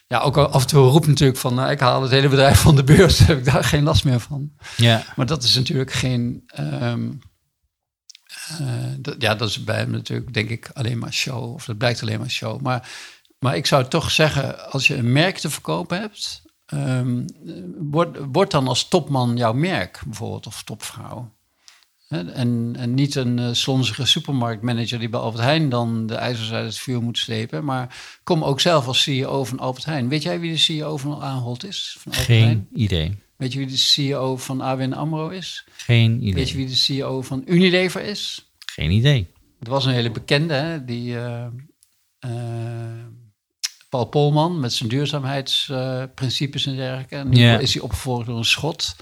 [0.07, 2.75] Ja, ook af en toe roept natuurlijk van, nou, ik haal het hele bedrijf van
[2.75, 4.51] de beurs, heb ik daar geen last meer van.
[4.77, 6.43] Ja, Maar dat is natuurlijk geen.
[6.45, 6.93] ehm, eh,
[9.17, 11.53] ja, dat is bij hem natuurlijk, denk ik, alleen maar show.
[11.53, 12.61] Of dat blijkt alleen maar show.
[12.61, 12.89] Maar,
[13.39, 17.25] maar ik zou toch zeggen, als je een merk te verkopen hebt, ehm,
[17.77, 21.31] word, word dan als topman jouw merk bijvoorbeeld, of topvrouw.
[22.11, 26.65] En, en niet een eh, slonzige supermarktmanager die bij Albert Heijn dan de ijzers uit
[26.65, 27.63] het vuur moet slepen.
[27.65, 30.09] Maar kom ook zelf als CEO van Albert Heijn.
[30.09, 31.95] Weet jij wie de CEO van Ahold is?
[31.99, 32.47] Van Albert Heijn?
[32.47, 33.17] geen idee.
[33.41, 35.65] Weet je wie de CEO van ABN AMRO is?
[35.71, 36.33] Geen idee.
[36.33, 38.51] Weet je wie de CEO van Unilever is?
[38.65, 39.27] Geen idee.
[39.59, 40.85] Het was een hele bekende, hè?
[40.85, 41.45] die eh,
[42.19, 43.05] eh,
[43.89, 47.15] Paul Polman met zijn duurzaamheidsprincipes en dergelijke.
[47.15, 48.95] En nu is hij opgevolgd door een schot.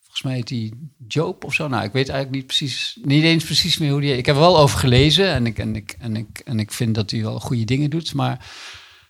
[0.00, 0.72] Volgens mij heet hij
[1.08, 1.68] Joop of zo.
[1.68, 4.16] Nou, ik weet eigenlijk niet precies, niet eens precies meer hoe die.
[4.16, 6.94] Ik heb er wel over gelezen en ik, en ik, en ik, en ik vind
[6.94, 8.14] dat hij wel goede dingen doet.
[8.14, 8.46] Maar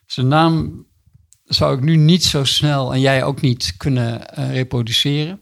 [0.06, 0.86] zijn naam
[1.54, 5.40] zou ik nu niet zo snel en jij ook niet kunnen eh, reproduceren.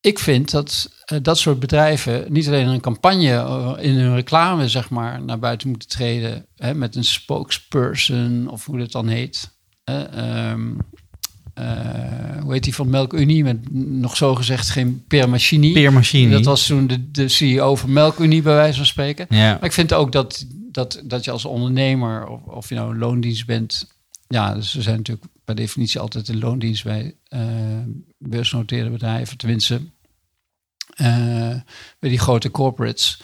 [0.00, 4.68] Ik vind dat eh, dat soort bedrijven niet alleen een campagne eh, in hun reclame
[4.68, 9.54] zeg maar naar buiten moeten treden hè, met een spokesperson of hoe dat dan heet.
[9.84, 10.72] ehm,
[11.54, 15.72] eh, hoe heet die van Melkunie met nog zo gezegd geen Per Machini.
[15.72, 16.30] Peer Machine.
[16.30, 19.26] Dat was toen de, de CEO van Melkunie bij wijze van spreken.
[19.28, 19.52] Ja.
[19.52, 22.98] Maar ik vind ook dat, dat, dat je als ondernemer, of, of je nou een
[22.98, 23.95] loondienst bent,
[24.28, 27.40] ja, dus we zijn natuurlijk per definitie altijd een loondienst bij eh
[28.18, 29.80] beursgenoteerde bedrijven, tenminste
[30.96, 31.06] eh,
[31.98, 33.20] bij die grote corporates.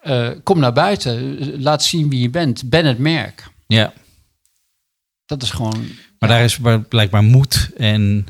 [0.00, 3.50] Eh, kom naar buiten, laat zien wie je bent, ben het merk.
[3.66, 3.92] ja.
[5.26, 5.86] Dat is gewoon
[6.18, 8.26] Maar daar is bl- blijkbaar moed en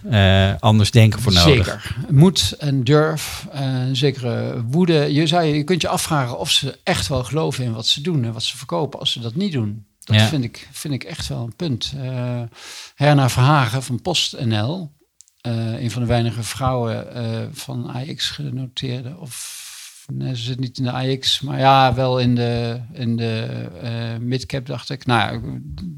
[0.61, 1.67] anders denken voor nodig.
[1.67, 1.97] Zeker.
[2.11, 4.95] Moed en durf, en zekere woede.
[5.13, 8.25] Je, zou, je kunt je afvragen of ze echt wel geloven in wat ze doen
[8.25, 9.87] en wat ze verkopen als ze dat niet doen.
[10.05, 10.27] Dat Ja.
[10.27, 11.93] vind, ik, vind ik echt wel een punt.
[11.97, 12.43] Eh
[12.95, 14.93] Herna Verhagen van PostNL,
[15.41, 19.17] eh een van de weinige vrouwen eh, van AX genoteerde.
[19.19, 19.63] Of
[20.13, 23.47] nee, ze zit niet in de AX, maar ja, wel in de, in de
[23.83, 23.91] eh,
[24.21, 25.07] midcap, dacht ik.
[25.07, 25.41] Nou,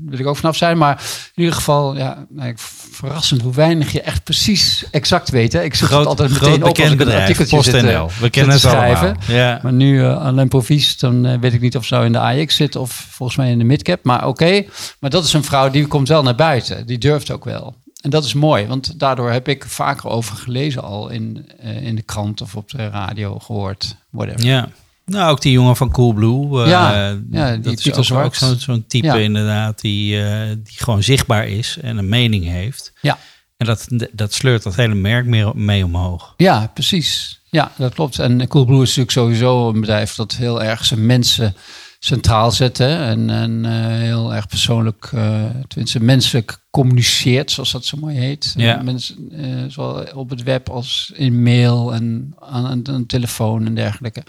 [0.04, 0.78] wil ik ook vanaf zijn.
[0.78, 1.02] Maar
[1.34, 2.52] in ieder geval, ja, nou,
[2.90, 5.52] verrassend hoe weinig je echt precies exact weet.
[5.52, 5.62] Hè?
[5.62, 8.06] Ik zoek het altijd groot meteen op als ik een bedrijf, artikeltje zit, eh.
[8.20, 8.96] We kennen het te allemaal.
[8.96, 9.34] schrijven.
[9.34, 9.60] Ja.
[9.62, 12.20] Maar nu uh, Alain Provies, dan eh, weet ik niet of ze nou in de
[12.20, 14.04] AX zit of volgens mij in de midcap.
[14.04, 14.64] Maar oké,
[15.00, 16.86] maar dat is een vrouw die komt wel naar buiten.
[16.86, 17.76] Die durft ook wel.
[18.06, 21.94] En dat is mooi, want daardoor heb ik vaker over gelezen al in, eh, in
[21.96, 23.96] de krant of op de radio gehoord.
[24.10, 24.44] Whatever.
[24.44, 24.68] ja.
[25.04, 26.62] Nou, ook die jongen van Coolblue.
[26.62, 29.14] eh, Ja, ja, die dat is ook, zo'n type Ja.
[29.14, 32.92] inderdaad die, eh, die gewoon zichtbaar is en een mening heeft.
[33.00, 33.18] Ja.
[33.56, 36.34] En dat, dat sleurt dat hele merk meer mee omhoog.
[36.36, 37.40] Ja, precies.
[37.50, 38.18] Ja, dat klopt.
[38.18, 41.54] En Coolblue is natuurlijk sowieso een bedrijf dat heel erg zijn mensen
[41.98, 42.78] centraal zet.
[42.78, 43.08] Hè?
[43.08, 48.54] En, en eh, heel erg persoonlijk, eh tenminste menselijk communiceert, zoals dat zo mooi heet.
[48.56, 48.82] Ja.
[48.82, 54.22] Mensen, eh, zowel op het web als in mail en aan, een telefoon en dergelijke.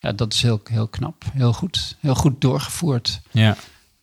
[0.00, 1.24] Ja, dat is heel, heel knap.
[1.32, 1.96] Heel goed.
[2.00, 3.20] Heel goed doorgevoerd.
[3.30, 3.56] Ja.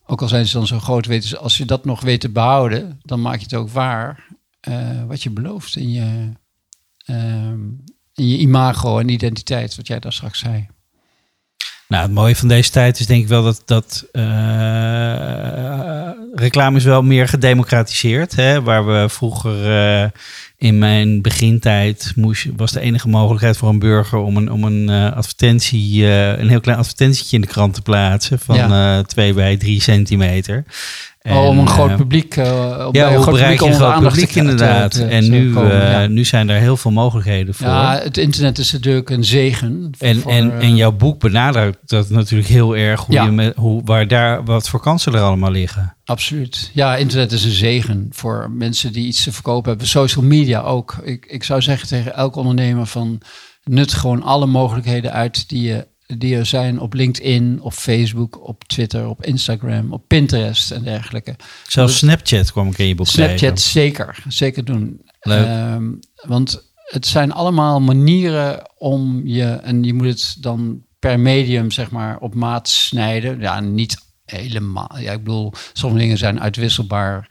[0.06, 2.28] Ook al zijn ze dan zo groot, weten ze, als je dat nog weet te
[2.28, 4.24] behouden, dan maak je het ook waar
[4.60, 6.32] eh, wat je belooft in je,
[7.04, 7.60] ehm,
[8.14, 10.68] in je imago en identiteit, wat jij daar straks zei.
[11.92, 14.22] Nou, het mooie van deze tijd is denk ik wel dat, dat eh,
[16.34, 18.36] reclame is wel meer gedemocratiseerd.
[18.36, 18.62] Hè?
[18.62, 20.08] Waar we vroeger eh,
[20.56, 24.88] in mijn begintijd moest, was de enige mogelijkheid voor een burger om een, om een
[24.88, 28.98] eh, advertentie, een heel klein advertentietje in de krant te plaatsen van Ja.
[28.98, 30.64] eh 2 bij 3 centimeter.
[31.22, 34.02] Oh, om een En, groot eh, publiek, uh, op, ja, een groot je een groot
[34.02, 34.90] publiek inderdaad?
[34.90, 37.66] te- te- en nu, komen, eh, nu zijn daar heel veel mogelijkheden voor.
[37.66, 39.90] Ja, het internet is natuurlijk een zegen.
[39.98, 43.24] en, voor, en, eh, en jouw boek benadrukt dat natuurlijk heel erg hoe Ja.
[43.24, 45.96] je met, hoe, waar daar, wat voor kansen er allemaal liggen.
[46.04, 46.70] Absoluut.
[46.72, 49.88] Ja, internet is een zegen voor mensen die iets te verkopen hebben.
[49.88, 50.96] Social media ook.
[51.04, 53.20] Ik, ik zou zeggen tegen elke ondernemer van
[53.64, 55.86] nut gewoon alle mogelijkheden uit die, je,
[56.18, 61.36] die er zijn op LinkedIn, op Facebook, op Twitter, op Instagram, op Pinterest en dergelijke.
[61.68, 63.58] Zelfs Snapchat kwam ik in je boek Snapchat tegen.
[63.58, 65.00] zeker, zeker doen.
[65.20, 65.46] Leuk.
[65.46, 65.90] Ehm,
[66.26, 71.90] want het zijn allemaal manieren om je, en je moet het dan per medium zeg
[71.90, 73.40] maar op maat snijden.
[73.40, 74.98] Ja, niet helemaal.
[74.98, 77.26] Ja, ik bedoel, sommige dingen zijn uitwisselbaar.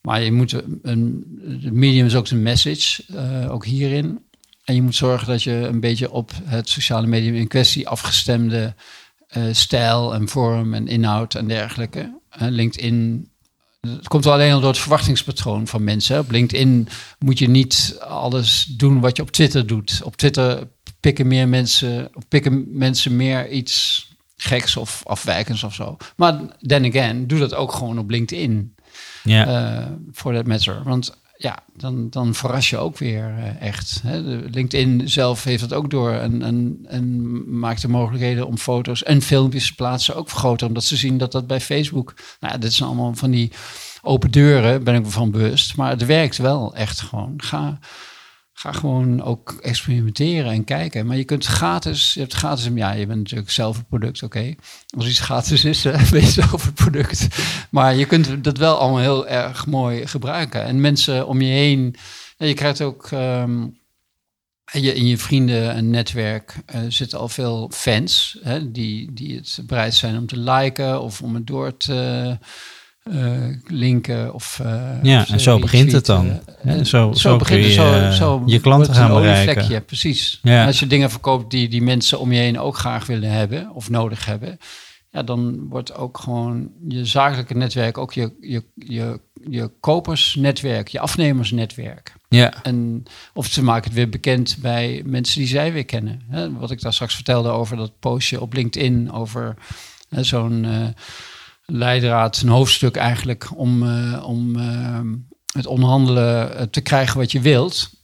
[0.00, 1.24] Maar je moet een,
[1.72, 4.25] medium is ook een message, eh, ook hierin.
[4.66, 8.74] En je moet zorgen dat je een beetje op het sociale medium in kwestie afgestemde
[9.28, 12.18] eh, stijl en vorm en inhoud en dergelijke.
[12.30, 13.28] Eh, LinkedIn
[13.80, 16.18] het komt wel alleen al door het verwachtingspatroon van mensen.
[16.18, 16.88] Op LinkedIn
[17.18, 20.00] moet je niet alles doen wat je op Twitter doet.
[20.04, 20.68] Op Twitter
[21.00, 24.06] pikken meer mensen, pikken mensen meer iets
[24.36, 25.96] geks of afwijkends of zo.
[26.16, 28.74] Maar then again, doe dat ook gewoon op LinkedIn.
[29.22, 29.46] Ja.
[29.46, 30.82] eh, voor that matter.
[30.84, 34.02] Want ja, dan, dan verras je ook weer eh, echt.
[34.50, 39.22] LinkedIn zelf heeft dat ook door en, en, en maakt de mogelijkheden om foto's en
[39.22, 40.66] filmpjes te plaatsen ook groter.
[40.66, 43.52] Omdat ze zien dat dat bij Facebook, nou dit zijn allemaal van die
[44.02, 45.76] open deuren, ben ik me van bewust.
[45.76, 47.34] Maar het werkt wel echt gewoon.
[47.36, 47.78] Ga,
[48.58, 51.06] ga gewoon ook experimenteren en kijken.
[51.06, 54.54] Maar je kunt gratis, je hebt gratis, ja, je bent natuurlijk zelf het product, oké.
[54.96, 57.28] Als iets gratis is, eh, ben je zelf het product.
[57.70, 60.64] Maar je kunt dat wel allemaal heel erg mooi gebruiken.
[60.64, 61.96] En mensen om je heen,
[62.36, 63.66] je krijgt ook ehm,
[64.72, 69.58] je, in je vrienden en netwerk eh, zitten al veel fans hè, die, die het
[69.66, 72.38] bereid zijn om te liken of om het door te
[73.66, 74.34] linken.
[74.34, 76.40] Of, eh, Ja, of en ze zo begint het dan.
[76.62, 79.84] En zo- zo kun je, eh, je klanten gaan bereiken.
[79.84, 80.38] precies.
[80.42, 80.60] Ja.
[80.60, 83.70] En als je dingen verkoopt die die mensen om je heen ook graag willen hebben
[83.70, 84.58] of nodig hebben,
[85.10, 91.00] ja, dan wordt ook gewoon je zakelijke netwerk, ook je, je, je, je kopersnetwerk, je
[91.00, 92.14] afnemersnetwerk.
[92.28, 92.62] ja.
[92.62, 93.02] En,
[93.34, 96.20] of ze maken het weer bekend bij mensen die zij weer kennen.
[96.30, 99.54] Hè, wat ik daar straks vertelde over dat postje op LinkedIn, over
[100.10, 100.86] zo'n eh,
[101.66, 105.00] leidraad, een hoofdstuk eigenlijk, om, eh, om eh,
[105.52, 107.94] het onderhandelen eh, te krijgen wat je wilt.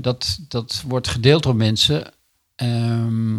[0.00, 2.12] Dat, dat wordt gedeeld door mensen.
[2.54, 3.38] Ehm,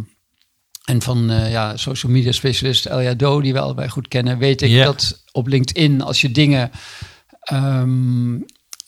[0.86, 4.84] en van ja, social media specialist Elia Do, die we allebei goed kennen, weet ik
[4.84, 6.72] dat op LinkedIn, als je dingen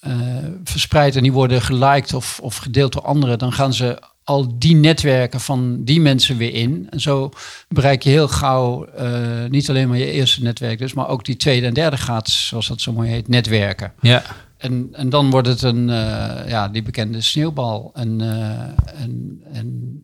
[0.02, 4.02] eh, verspreidt en die worden geliked of, of gedeeld door anderen, dan gaan ze
[4.32, 6.88] al die netwerken van die mensen weer in.
[6.90, 7.30] En zo
[7.68, 9.10] bereik je heel gauw eh,
[9.50, 12.68] niet alleen maar je eerste netwerk, dus, maar ook die tweede en derde graad, zoals
[12.68, 13.94] dat zo mooi heet, netwerken.
[14.02, 14.24] ja.
[14.58, 17.92] En, en dan wordt het een, eh, ja, die bekende sneeuwbal.
[17.94, 20.02] En, eh, en, en,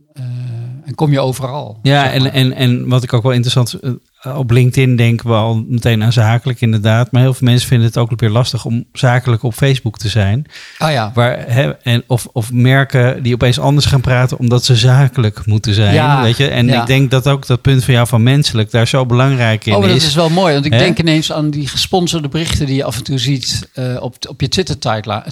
[0.85, 1.79] en kom je overal.
[1.81, 2.31] Ja, zeg en, maar.
[2.31, 3.79] en, en wat ik ook wel interessant
[4.23, 7.11] op LinkedIn denken we al meteen aan zakelijk inderdaad.
[7.11, 10.45] Maar heel veel mensen vinden het ook weer lastig om zakelijk op Facebook te zijn.
[10.77, 14.75] Ah ja, Waar, hè, en of, of merken die opeens anders gaan praten omdat ze
[14.75, 15.93] zakelijk moeten zijn.
[15.93, 16.47] Ja, weet je?
[16.47, 16.81] En ja.
[16.81, 19.79] ik denk dat ook dat punt van jou van menselijk daar zo belangrijk in oh,
[19.79, 20.05] maar dat is.
[20.05, 20.53] is wel mooi.
[20.53, 20.77] Want ik Hè?
[20.77, 24.41] denk ineens aan die gesponsorde berichten die je af en toe ziet eh, op, op
[24.41, 25.23] je Twitter-tijdlijn.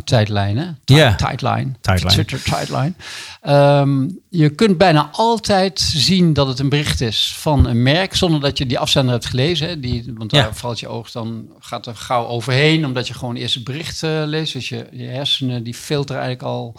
[0.86, 1.16] Ja.
[1.16, 1.72] Tijdline.
[1.82, 2.14] Tijdlijn.
[2.14, 2.94] Twitter-tijdline.
[3.42, 8.40] Ehm, je kunt bijna altijd zien dat het een bericht is van een merk, zonder
[8.40, 9.68] dat je die afzender hebt gelezen.
[9.68, 9.80] Hè?
[9.80, 10.54] Die, want daar Ja.
[10.54, 14.54] valt je oog dan, gaat er gauw overheen, omdat je gewoon eerst het bericht leest.
[14.54, 16.76] Dus je, je hersenen die filteren eigenlijk al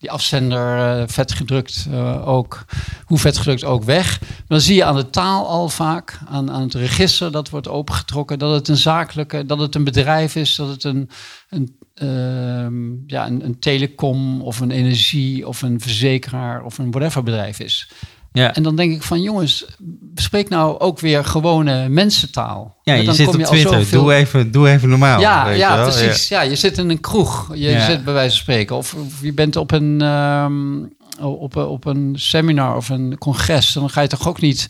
[0.00, 2.64] die afzender eh, vet gedrukt eh, ook,
[3.04, 4.20] hoe vet gedrukt ook weg.
[4.46, 8.38] Dan zie je aan de taal al vaak, aan, aan het register dat wordt opengetrokken,
[8.38, 11.10] dat het een zakelijke, dat het een bedrijf is, dat het een,
[11.48, 17.22] een, ehm, ja, een, een telecom of een energie of een verzekeraar of een whatever
[17.22, 17.90] bedrijf is.
[18.32, 18.54] Ja.
[18.54, 19.64] En dan denk ik van jongens,
[20.14, 22.76] spreek nou ook weer gewone mensentaal.
[22.82, 23.78] ja, je dan zit kom op Twitter.
[23.78, 25.20] zoveel- Doe, even, doe even normaal.
[25.20, 25.88] ja, weet ja je wel?
[25.90, 26.28] precies.
[26.28, 26.40] Ja.
[26.42, 27.50] je zit in een kroeg.
[27.54, 27.84] Je Ja.
[27.84, 28.76] zit bij wijze van spreken.
[28.76, 30.78] Of, of je bent op een, ehm,
[31.26, 33.72] op, op een seminar of een congres.
[33.72, 34.66] Dan ga je toch ook niet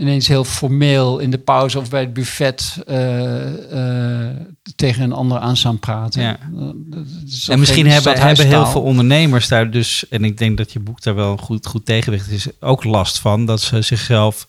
[0.00, 4.36] ineens heel formeel in de pauze of bij het buffet eh, eh,
[4.76, 6.22] tegen een ander aan staan praten.
[6.22, 6.38] Ja.
[6.38, 10.80] Eh, En misschien hebben, hebben heel veel ondernemers daar dus, en ik denk dat je
[10.80, 14.46] boek daar wel een goed, goed tegenwicht is, ook last van dat ze zichzelf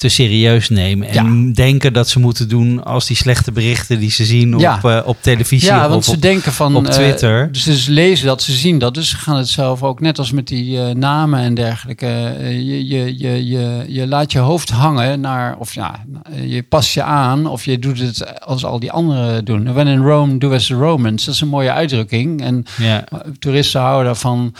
[0.00, 1.08] te serieus nemen.
[1.08, 4.74] En denken dat ze moeten doen als die slechte berichten die ze zien Ja.
[4.76, 6.76] op, eh, op televisie Ja, want of ze op, denken van...
[6.76, 7.52] op eh, Twitter.
[7.52, 8.94] dus ze lezen dat, ze zien dat.
[8.94, 12.06] Dus ze gaan het zelf ook, net als met die eh, namen en dergelijke.
[12.42, 15.56] je, je, je, je, je laat je hoofd hangen naar...
[15.58, 16.04] Of ja,
[16.44, 19.72] je past je aan of je doet het als al die anderen doen.
[19.72, 21.24] When in Rome, do as the Romans.
[21.24, 22.42] Dat is een mooie uitdrukking.
[22.42, 23.04] En ja,
[23.38, 24.54] toeristen houden daarvan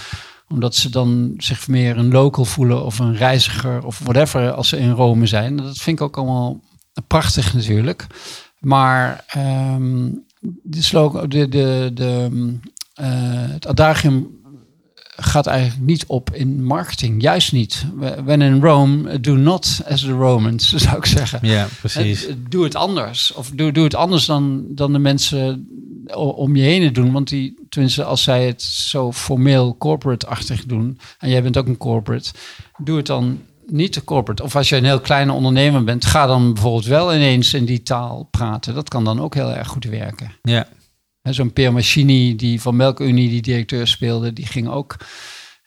[0.52, 4.78] omdat ze dan zich meer een local voelen of een reiziger of whatever als ze
[4.78, 5.56] in Rome zijn.
[5.56, 6.60] Dat vind ik ook allemaal
[7.06, 8.06] prachtig natuurlijk.
[8.59, 10.10] Maar ehm,
[10.40, 10.82] de
[11.28, 12.28] de, de, de,
[12.94, 13.09] eh,
[13.48, 14.39] het adagium
[15.20, 17.22] gaat eigenlijk niet op in marketing.
[17.22, 17.86] Juist niet.
[18.24, 21.38] When in Rome, do not as the Romans, zou ik zeggen.
[21.42, 22.26] ja, precies.
[22.26, 23.32] Eh, Doe het anders.
[23.32, 25.68] Of doe, doe het anders dan, dan de mensen
[26.14, 27.12] om je heen doen.
[27.12, 30.98] Want die, tenminste, als zij het zo formeel corporate-achtig doen.
[31.18, 32.30] En jij bent ook een corporate.
[32.76, 34.42] Doe het dan niet te corporate.
[34.42, 37.82] Of als je een heel kleine ondernemer bent, ga dan bijvoorbeeld wel ineens in die
[37.82, 38.74] taal praten.
[38.74, 40.32] Dat kan dan ook heel erg goed werken.
[40.42, 40.66] Ja,
[41.22, 44.97] Zo'n Pierre Machini, die van Melkunie die directeur speelde, die ging ook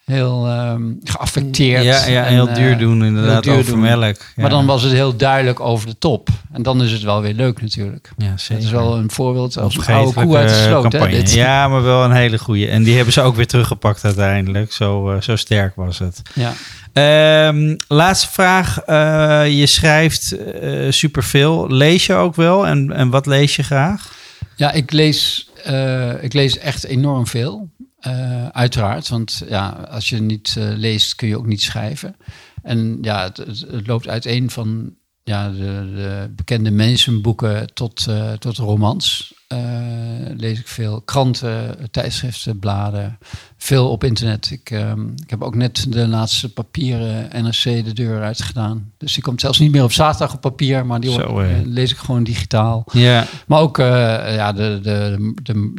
[0.04, 1.84] heel ehm, geaffecteerd.
[1.84, 3.80] ja, ja en, heel eh, duur doen inderdaad duur over doen.
[3.80, 4.16] melk.
[4.16, 4.24] Ja.
[4.36, 6.28] Maar dan was het heel duidelijk over de top.
[6.52, 8.10] En dan is het wel weer leuk natuurlijk.
[8.16, 8.64] ja, zeker.
[8.64, 10.92] is wel een voorbeeld als een oude koe uit de sloot.
[10.92, 11.32] Hè, dit.
[11.32, 12.68] Ja, maar wel een hele goede.
[12.68, 14.72] En die hebben ze ook weer teruggepakt uiteindelijk.
[14.72, 16.22] Zo, eh, zo sterk was het.
[16.34, 16.52] Ja.
[16.92, 18.78] Ehm, laatste vraag.
[18.78, 21.66] Eh, je schrijft eh superveel.
[21.70, 22.66] Lees je ook wel?
[22.66, 24.22] En, en wat lees je graag?
[24.56, 27.70] Ja, ik lees, eh, ik lees echt enorm veel.
[28.00, 32.16] Eh, uiteraard, want ja, als je niet eh, leest kun je ook niet schrijven.
[32.62, 38.06] En ja, het, het, loopt uiteen van ja, de, de bekende mensenboeken tot,
[38.38, 39.34] tot romans.
[39.54, 43.18] Eh, lees ik veel kranten, tijdschriften, bladen,
[43.56, 44.50] veel op internet.
[44.50, 48.92] Ik, ehm, ik heb ook net de laatste papieren NRC de deur uit gedaan.
[48.98, 51.90] Dus die komt zelfs niet meer op zaterdag op papier, maar die Zo, eh, lees
[51.90, 52.84] ik gewoon digitaal.
[52.92, 55.72] Ja, Maar ook eh, ja, de, de, de,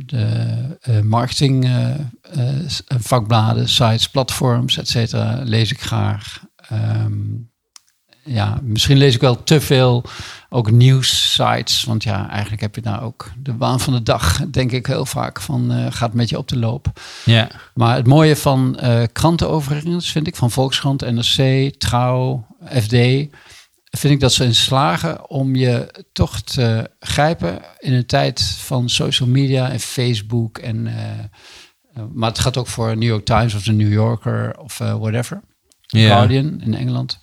[0.82, 1.70] de marketing
[3.00, 6.44] vakbladen, sites, platforms, et cetera, lees ik graag.
[6.70, 7.22] Ehm,
[8.26, 10.04] ja, misschien lees ik wel te veel
[10.50, 11.84] ook nieuwssites.
[11.84, 15.06] Want ja, eigenlijk heb je daar ook de waan van de dag, denk ik heel
[15.06, 16.88] vaak, van eh, gaat met je op de loop.
[17.26, 22.48] ja, Maar het mooie van eh, kranten overigens, vind ik, van Volkskrant, NRC, Trouw,
[22.82, 22.92] FD,
[23.90, 28.90] vind ik dat ze in slagen om je toch te grijpen in een tijd van
[28.90, 30.58] social media en Facebook.
[30.58, 34.78] En, eh, maar het gaat ook voor New York Times of de New Yorker of
[34.78, 35.42] whatever.
[35.88, 36.08] ja.
[36.08, 37.20] Guardian in Engeland.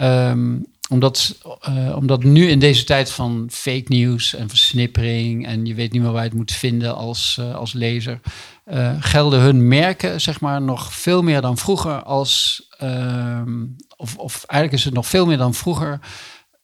[0.00, 0.56] Ehm,
[0.88, 5.92] omdat, eh, omdat nu in deze tijd van fake news en versnippering en je weet
[5.92, 8.20] niet meer waar je het moet vinden als, eh, als lezer,
[8.64, 13.64] eh, gelden hun merken zeg maar nog veel meer dan vroeger als, ehm,
[13.96, 16.00] of, of eigenlijk is het nog veel meer dan vroeger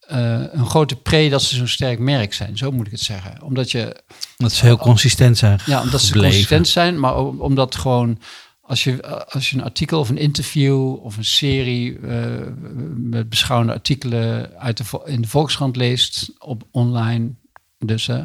[0.08, 2.56] een grote pre dat ze zo'n sterk merk zijn.
[2.56, 3.42] Zo moet ik het zeggen.
[3.42, 4.02] Omdat je
[4.36, 5.60] Dat ze heel consistent zijn.
[5.66, 8.18] ja, omdat ze consistent zijn, maar omdat gewoon
[8.66, 12.24] als je, als je een artikel of een interview of een serie eh,
[12.96, 17.30] met beschouwende artikelen uit de, in de Volkskrant leest op online,
[17.78, 18.22] dus hè,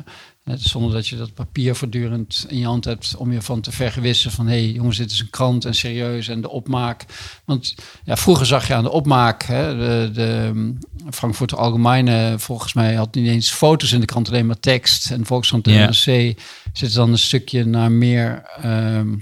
[0.58, 4.32] zonder dat je dat papier voortdurend in je hand hebt om je van te vergewissen
[4.32, 7.06] van hé hey, jongens, dit is een krant en serieus en de opmaak.
[7.46, 10.74] Want ja, vroeger zag je aan de opmaak, hè, de, de
[11.12, 15.12] Frankfurter Allgemeine volgens mij had niet eens foto's in de krant, alleen maar tekst.
[15.12, 15.86] En Volkskrant en Ja.
[15.86, 16.40] NRC
[16.74, 19.16] zit dan een stukje naar meer ehm,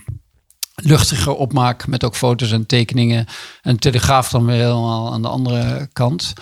[0.82, 3.26] luchtiger opmaak met ook foto's en tekeningen.
[3.62, 6.34] En Telegraaf dan weer helemaal aan de andere kant.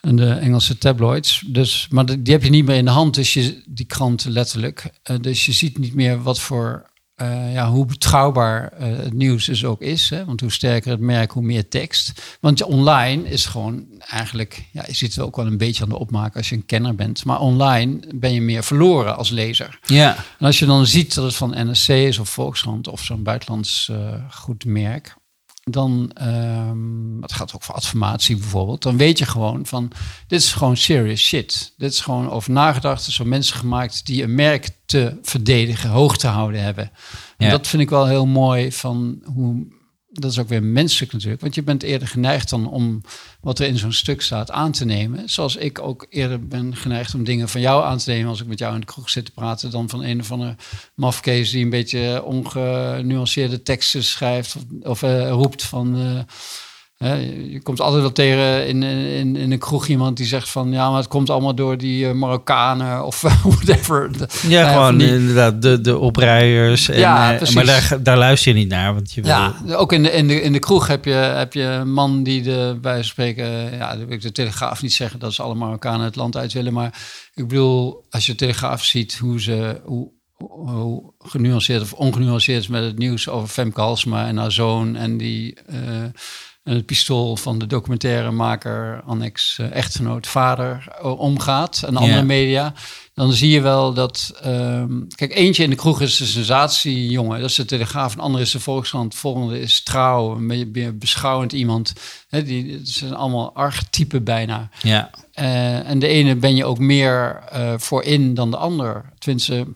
[0.00, 1.42] En de Engelse tabloids.
[1.46, 4.90] Dus, maar die heb je niet meer in de hand, dus je, die krant letterlijk.
[5.02, 6.90] Eh, dus je ziet niet meer wat voor,
[7.22, 10.10] eh, ja, hoe betrouwbaar eh, het nieuws dus ook is.
[10.10, 10.24] Hè?
[10.24, 12.36] Want hoe sterker het merk, hoe meer tekst.
[12.40, 15.98] Want online is gewoon eigenlijk, ja, je ziet het ook wel een beetje aan de
[15.98, 17.24] opmaak als je een kenner bent.
[17.24, 19.78] Maar online ben je meer verloren als lezer.
[19.84, 23.22] Ja, En als je dan ziet dat het van NSC is of Volkskrant of zo'n
[23.22, 25.14] buitenlands eh, goed merk,
[25.62, 29.90] dan, ehm het gaat ook voor adformatie bijvoorbeeld, dan weet je gewoon van,
[30.26, 31.74] dit is gewoon serious shit.
[31.76, 36.16] Dit is gewoon over nagedacht, is door mensen gemaakt die een merk te verdedigen, hoog
[36.16, 36.90] te houden hebben.
[37.36, 37.50] En Ja.
[37.50, 39.66] dat vind ik wel heel mooi van hoe,
[40.12, 43.00] dat is ook weer menselijk natuurlijk, want je bent eerder geneigd dan om
[43.40, 45.30] wat er in zo'n stuk staat aan te nemen.
[45.30, 48.46] Zoals ik ook eerder ben geneigd om dingen van jou aan te nemen als ik
[48.46, 50.56] met jou in de kroeg zit te praten, dan van een of andere
[50.94, 55.96] mafkees die een beetje ongenuanceerde teksten schrijft of, eh, roept van...
[55.96, 56.18] eh,
[57.02, 60.72] je je komt altijd wel tegen in, in, in een kroeg iemand die zegt van...
[60.72, 64.10] ja, maar het komt allemaal door die eh, Marokkanen of whatever.
[64.48, 66.88] Ja, Nou gewoon die- inderdaad de, de oprijers.
[66.88, 67.54] En, Ja, eh, precies.
[67.54, 69.30] maar daar, daar luister je niet naar, want je wil...
[69.30, 72.22] Ja, ook in de, in, de, in de kroeg heb je, heb je een man
[72.22, 75.54] die de, bij spreken, ja, dat wil ik de Telegraaf niet zeggen dat ze alle
[75.54, 77.00] Marokkanen het land uit willen, maar
[77.34, 80.10] ik bedoel, als je de Telegraaf ziet hoe ze, hoe,
[81.18, 85.54] genuanceerd of ongenuanceerd is met het nieuws over Femke Halsema en haar zoon en die
[85.66, 85.76] eh,
[86.62, 92.74] en het pistool van de documentairemaker, annex eh, echtgenoot, vader omgaat en andere media,
[93.14, 94.38] dan zie je wel dat...
[94.42, 97.40] ehm, kijk, eentje in de kroeg is de sensatiejongen.
[97.40, 98.14] Dat is de Telegraaf.
[98.14, 99.14] Een andere is de Volkskrant.
[99.14, 100.36] Volgende is Trouw.
[100.36, 101.92] Een beschouwend iemand.
[102.28, 104.68] Hè, die, het zijn allemaal archetypen bijna.
[104.82, 105.10] ja.
[105.32, 109.12] Eh, en de ene ben je ook meer eh, voor in dan de ander.
[109.18, 109.66] Tenminste,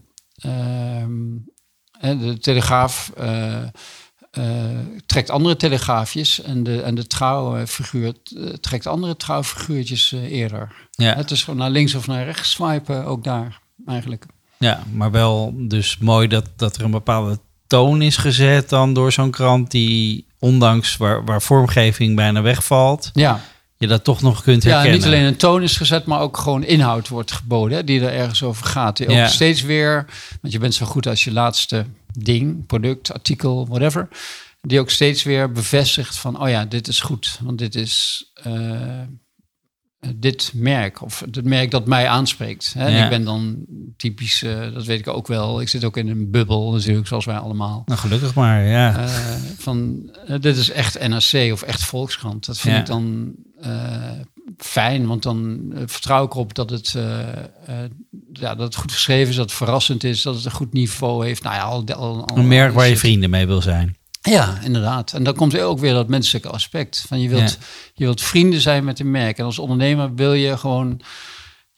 [1.98, 3.12] hè, de Telegraaf...
[4.36, 4.44] eh,
[5.06, 10.72] trekt andere telegraafjes en de, en de trouwfiguur eh, trekt andere trouwfiguurtjes eh, eerder.
[10.90, 11.14] Ja.
[11.14, 14.24] Het is gewoon naar links of naar rechts swipen, ook daar eigenlijk.
[14.58, 19.12] ja, maar wel dus mooi dat, dat er een bepaalde toon is gezet dan door
[19.12, 23.40] zo'n krant die, ondanks waar, waar vormgeving bijna wegvalt, Ja,
[23.78, 24.96] je dat toch nog kunt ja herkennen.
[24.98, 28.12] niet alleen een toon is gezet, maar ook gewoon inhoud wordt geboden, hè, die er
[28.12, 28.96] ergens over gaat.
[28.96, 29.26] Die ook Ja.
[29.28, 30.06] steeds weer,
[30.40, 31.86] want je bent zo goed als je laatste
[32.24, 34.08] ding, product, artikel, whatever,
[34.60, 39.00] die ook steeds weer bevestigt van, oh ja, dit is goed, want dit is eh,
[40.16, 42.72] dit merk, of het merk dat mij aanspreekt.
[42.78, 42.88] Hè.
[42.88, 43.04] Ja.
[43.04, 43.64] Ik ben dan
[43.96, 47.24] typisch, eh, dat weet ik ook wel, ik zit ook in een bubbel natuurlijk, zoals
[47.24, 47.82] wij allemaal.
[47.86, 48.98] Nou, gelukkig maar, ja.
[48.98, 50.10] Eh, van
[50.40, 52.46] dit is echt NRC of echt Volkskrant.
[52.46, 52.80] Dat vind Ja.
[52.80, 53.34] ik dan
[54.58, 57.90] fijn, want dan eh, vertrouw ik erop dat het, eh, eh,
[58.32, 61.26] ja, dat het goed geschreven is, dat het verrassend is, dat het een goed niveau
[61.26, 61.42] heeft.
[61.42, 63.96] Nou ja, al, al, al- een merk waar je vrienden mee wil zijn.
[64.20, 65.12] Ja, inderdaad.
[65.12, 67.04] En dan komt er ook weer dat menselijke aspect.
[67.08, 67.66] Van je, wilt, Ja.
[67.94, 69.38] je wilt vrienden zijn met een merk.
[69.38, 71.00] En als ondernemer wil je gewoon,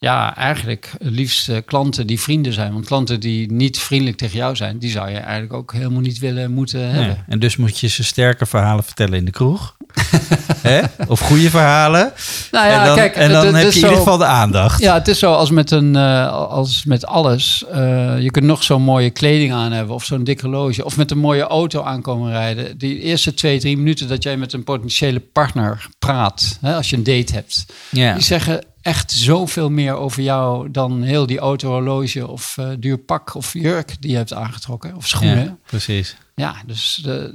[0.00, 2.72] ja, eigenlijk liefst eh, klanten die vrienden zijn.
[2.72, 6.18] Want klanten die niet vriendelijk tegen jou zijn, die zou je eigenlijk ook helemaal niet
[6.18, 7.24] willen moeten hebben.
[7.28, 9.76] En dus moet je ze sterke verhalen vertellen in de kroeg.
[10.62, 10.80] Hè?
[11.06, 12.12] Of goede verhalen.
[12.50, 14.80] Nou ja, en dan, kijk, en dan heb je in ieder geval de aandacht.
[14.80, 17.64] Ja, het is zo als met, een, eh, als met alles.
[17.72, 20.84] Eh, je kunt nog zo'n mooie kleding aan hebben of zo'n dik horloge.
[20.84, 22.78] Of met een mooie auto aankomen rijden.
[22.78, 26.58] Die eerste twee, drie minuten dat jij met een potentiële partner praat.
[26.60, 27.66] Hè, als je een date hebt.
[27.90, 28.12] Ja.
[28.14, 32.98] Die zeggen echt zoveel meer over jou dan heel die auto, horloge of eh, duur
[32.98, 34.96] pak of jurk die je hebt aangetrokken.
[34.96, 35.44] Of schoenen.
[35.44, 36.16] Ja, precies.
[36.34, 37.30] Ja, dus, de,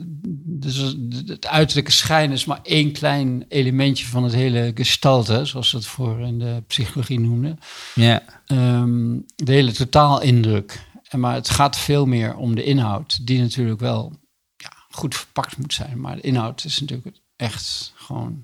[0.46, 0.78] dus
[1.26, 5.86] het uiterlijke schijn is maar één klein elementje van het hele gestalte, zoals ze het
[5.86, 7.60] voor in de psychologie noemden.
[7.96, 8.24] Ja.
[8.46, 10.86] Ehm, de hele totaalindruk.
[11.10, 14.14] En maar het gaat veel meer om de inhoud, die natuurlijk wel
[14.56, 16.00] ja, goed verpakt moet zijn.
[16.00, 18.44] Maar de inhoud is natuurlijk echt gewoon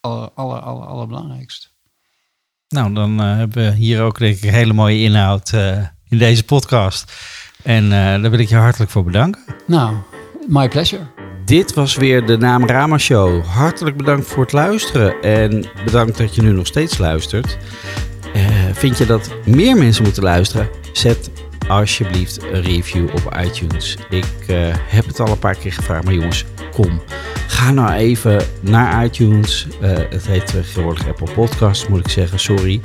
[0.00, 1.74] aller, aller, aller, allerbelangrijkst.
[2.68, 5.76] Nou, dan eh, hebben we hier ook denk ik een hele mooie inhoud eh,
[6.08, 7.12] in deze podcast.
[7.62, 7.90] En eh,
[8.22, 9.42] daar wil ik je hartelijk voor bedanken.
[9.66, 9.96] Nou,
[10.48, 11.02] my pleasure.
[11.44, 13.44] Dit was weer de Naam Rama Show.
[13.44, 17.58] Hartelijk bedankt voor het luisteren en bedankt dat je nu nog steeds luistert.
[18.34, 20.68] Eh, vind je dat meer mensen moeten luisteren?
[20.92, 21.30] Zet
[21.68, 23.96] alsjeblieft een review op iTunes.
[24.10, 27.02] Ik eh, heb het al een paar keer gevraagd, maar jongens, kom.
[27.46, 29.66] Ga nou even naar iTunes.
[29.80, 32.80] Eh, het heet tegenwoordig Apple Podcasts, moet ik zeggen, sorry.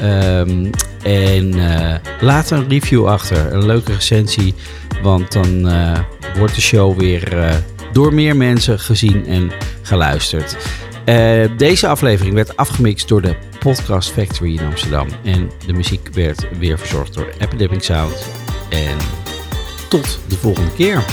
[0.00, 0.66] Ehm,
[1.02, 4.54] en eh, laat een review achter, een leuke recensie.
[5.02, 5.70] Want dan
[6.38, 7.54] wordt de show weer
[7.92, 9.50] door meer mensen gezien en
[9.82, 10.56] geluisterd.
[11.06, 15.08] Eh, deze aflevering werd afgemixt door de Podcast Factory in Amsterdam.
[15.24, 18.26] En de muziek werd weer verzorgd door Epidemic Sound.
[18.70, 18.96] En
[19.88, 21.04] tot de volgende keer.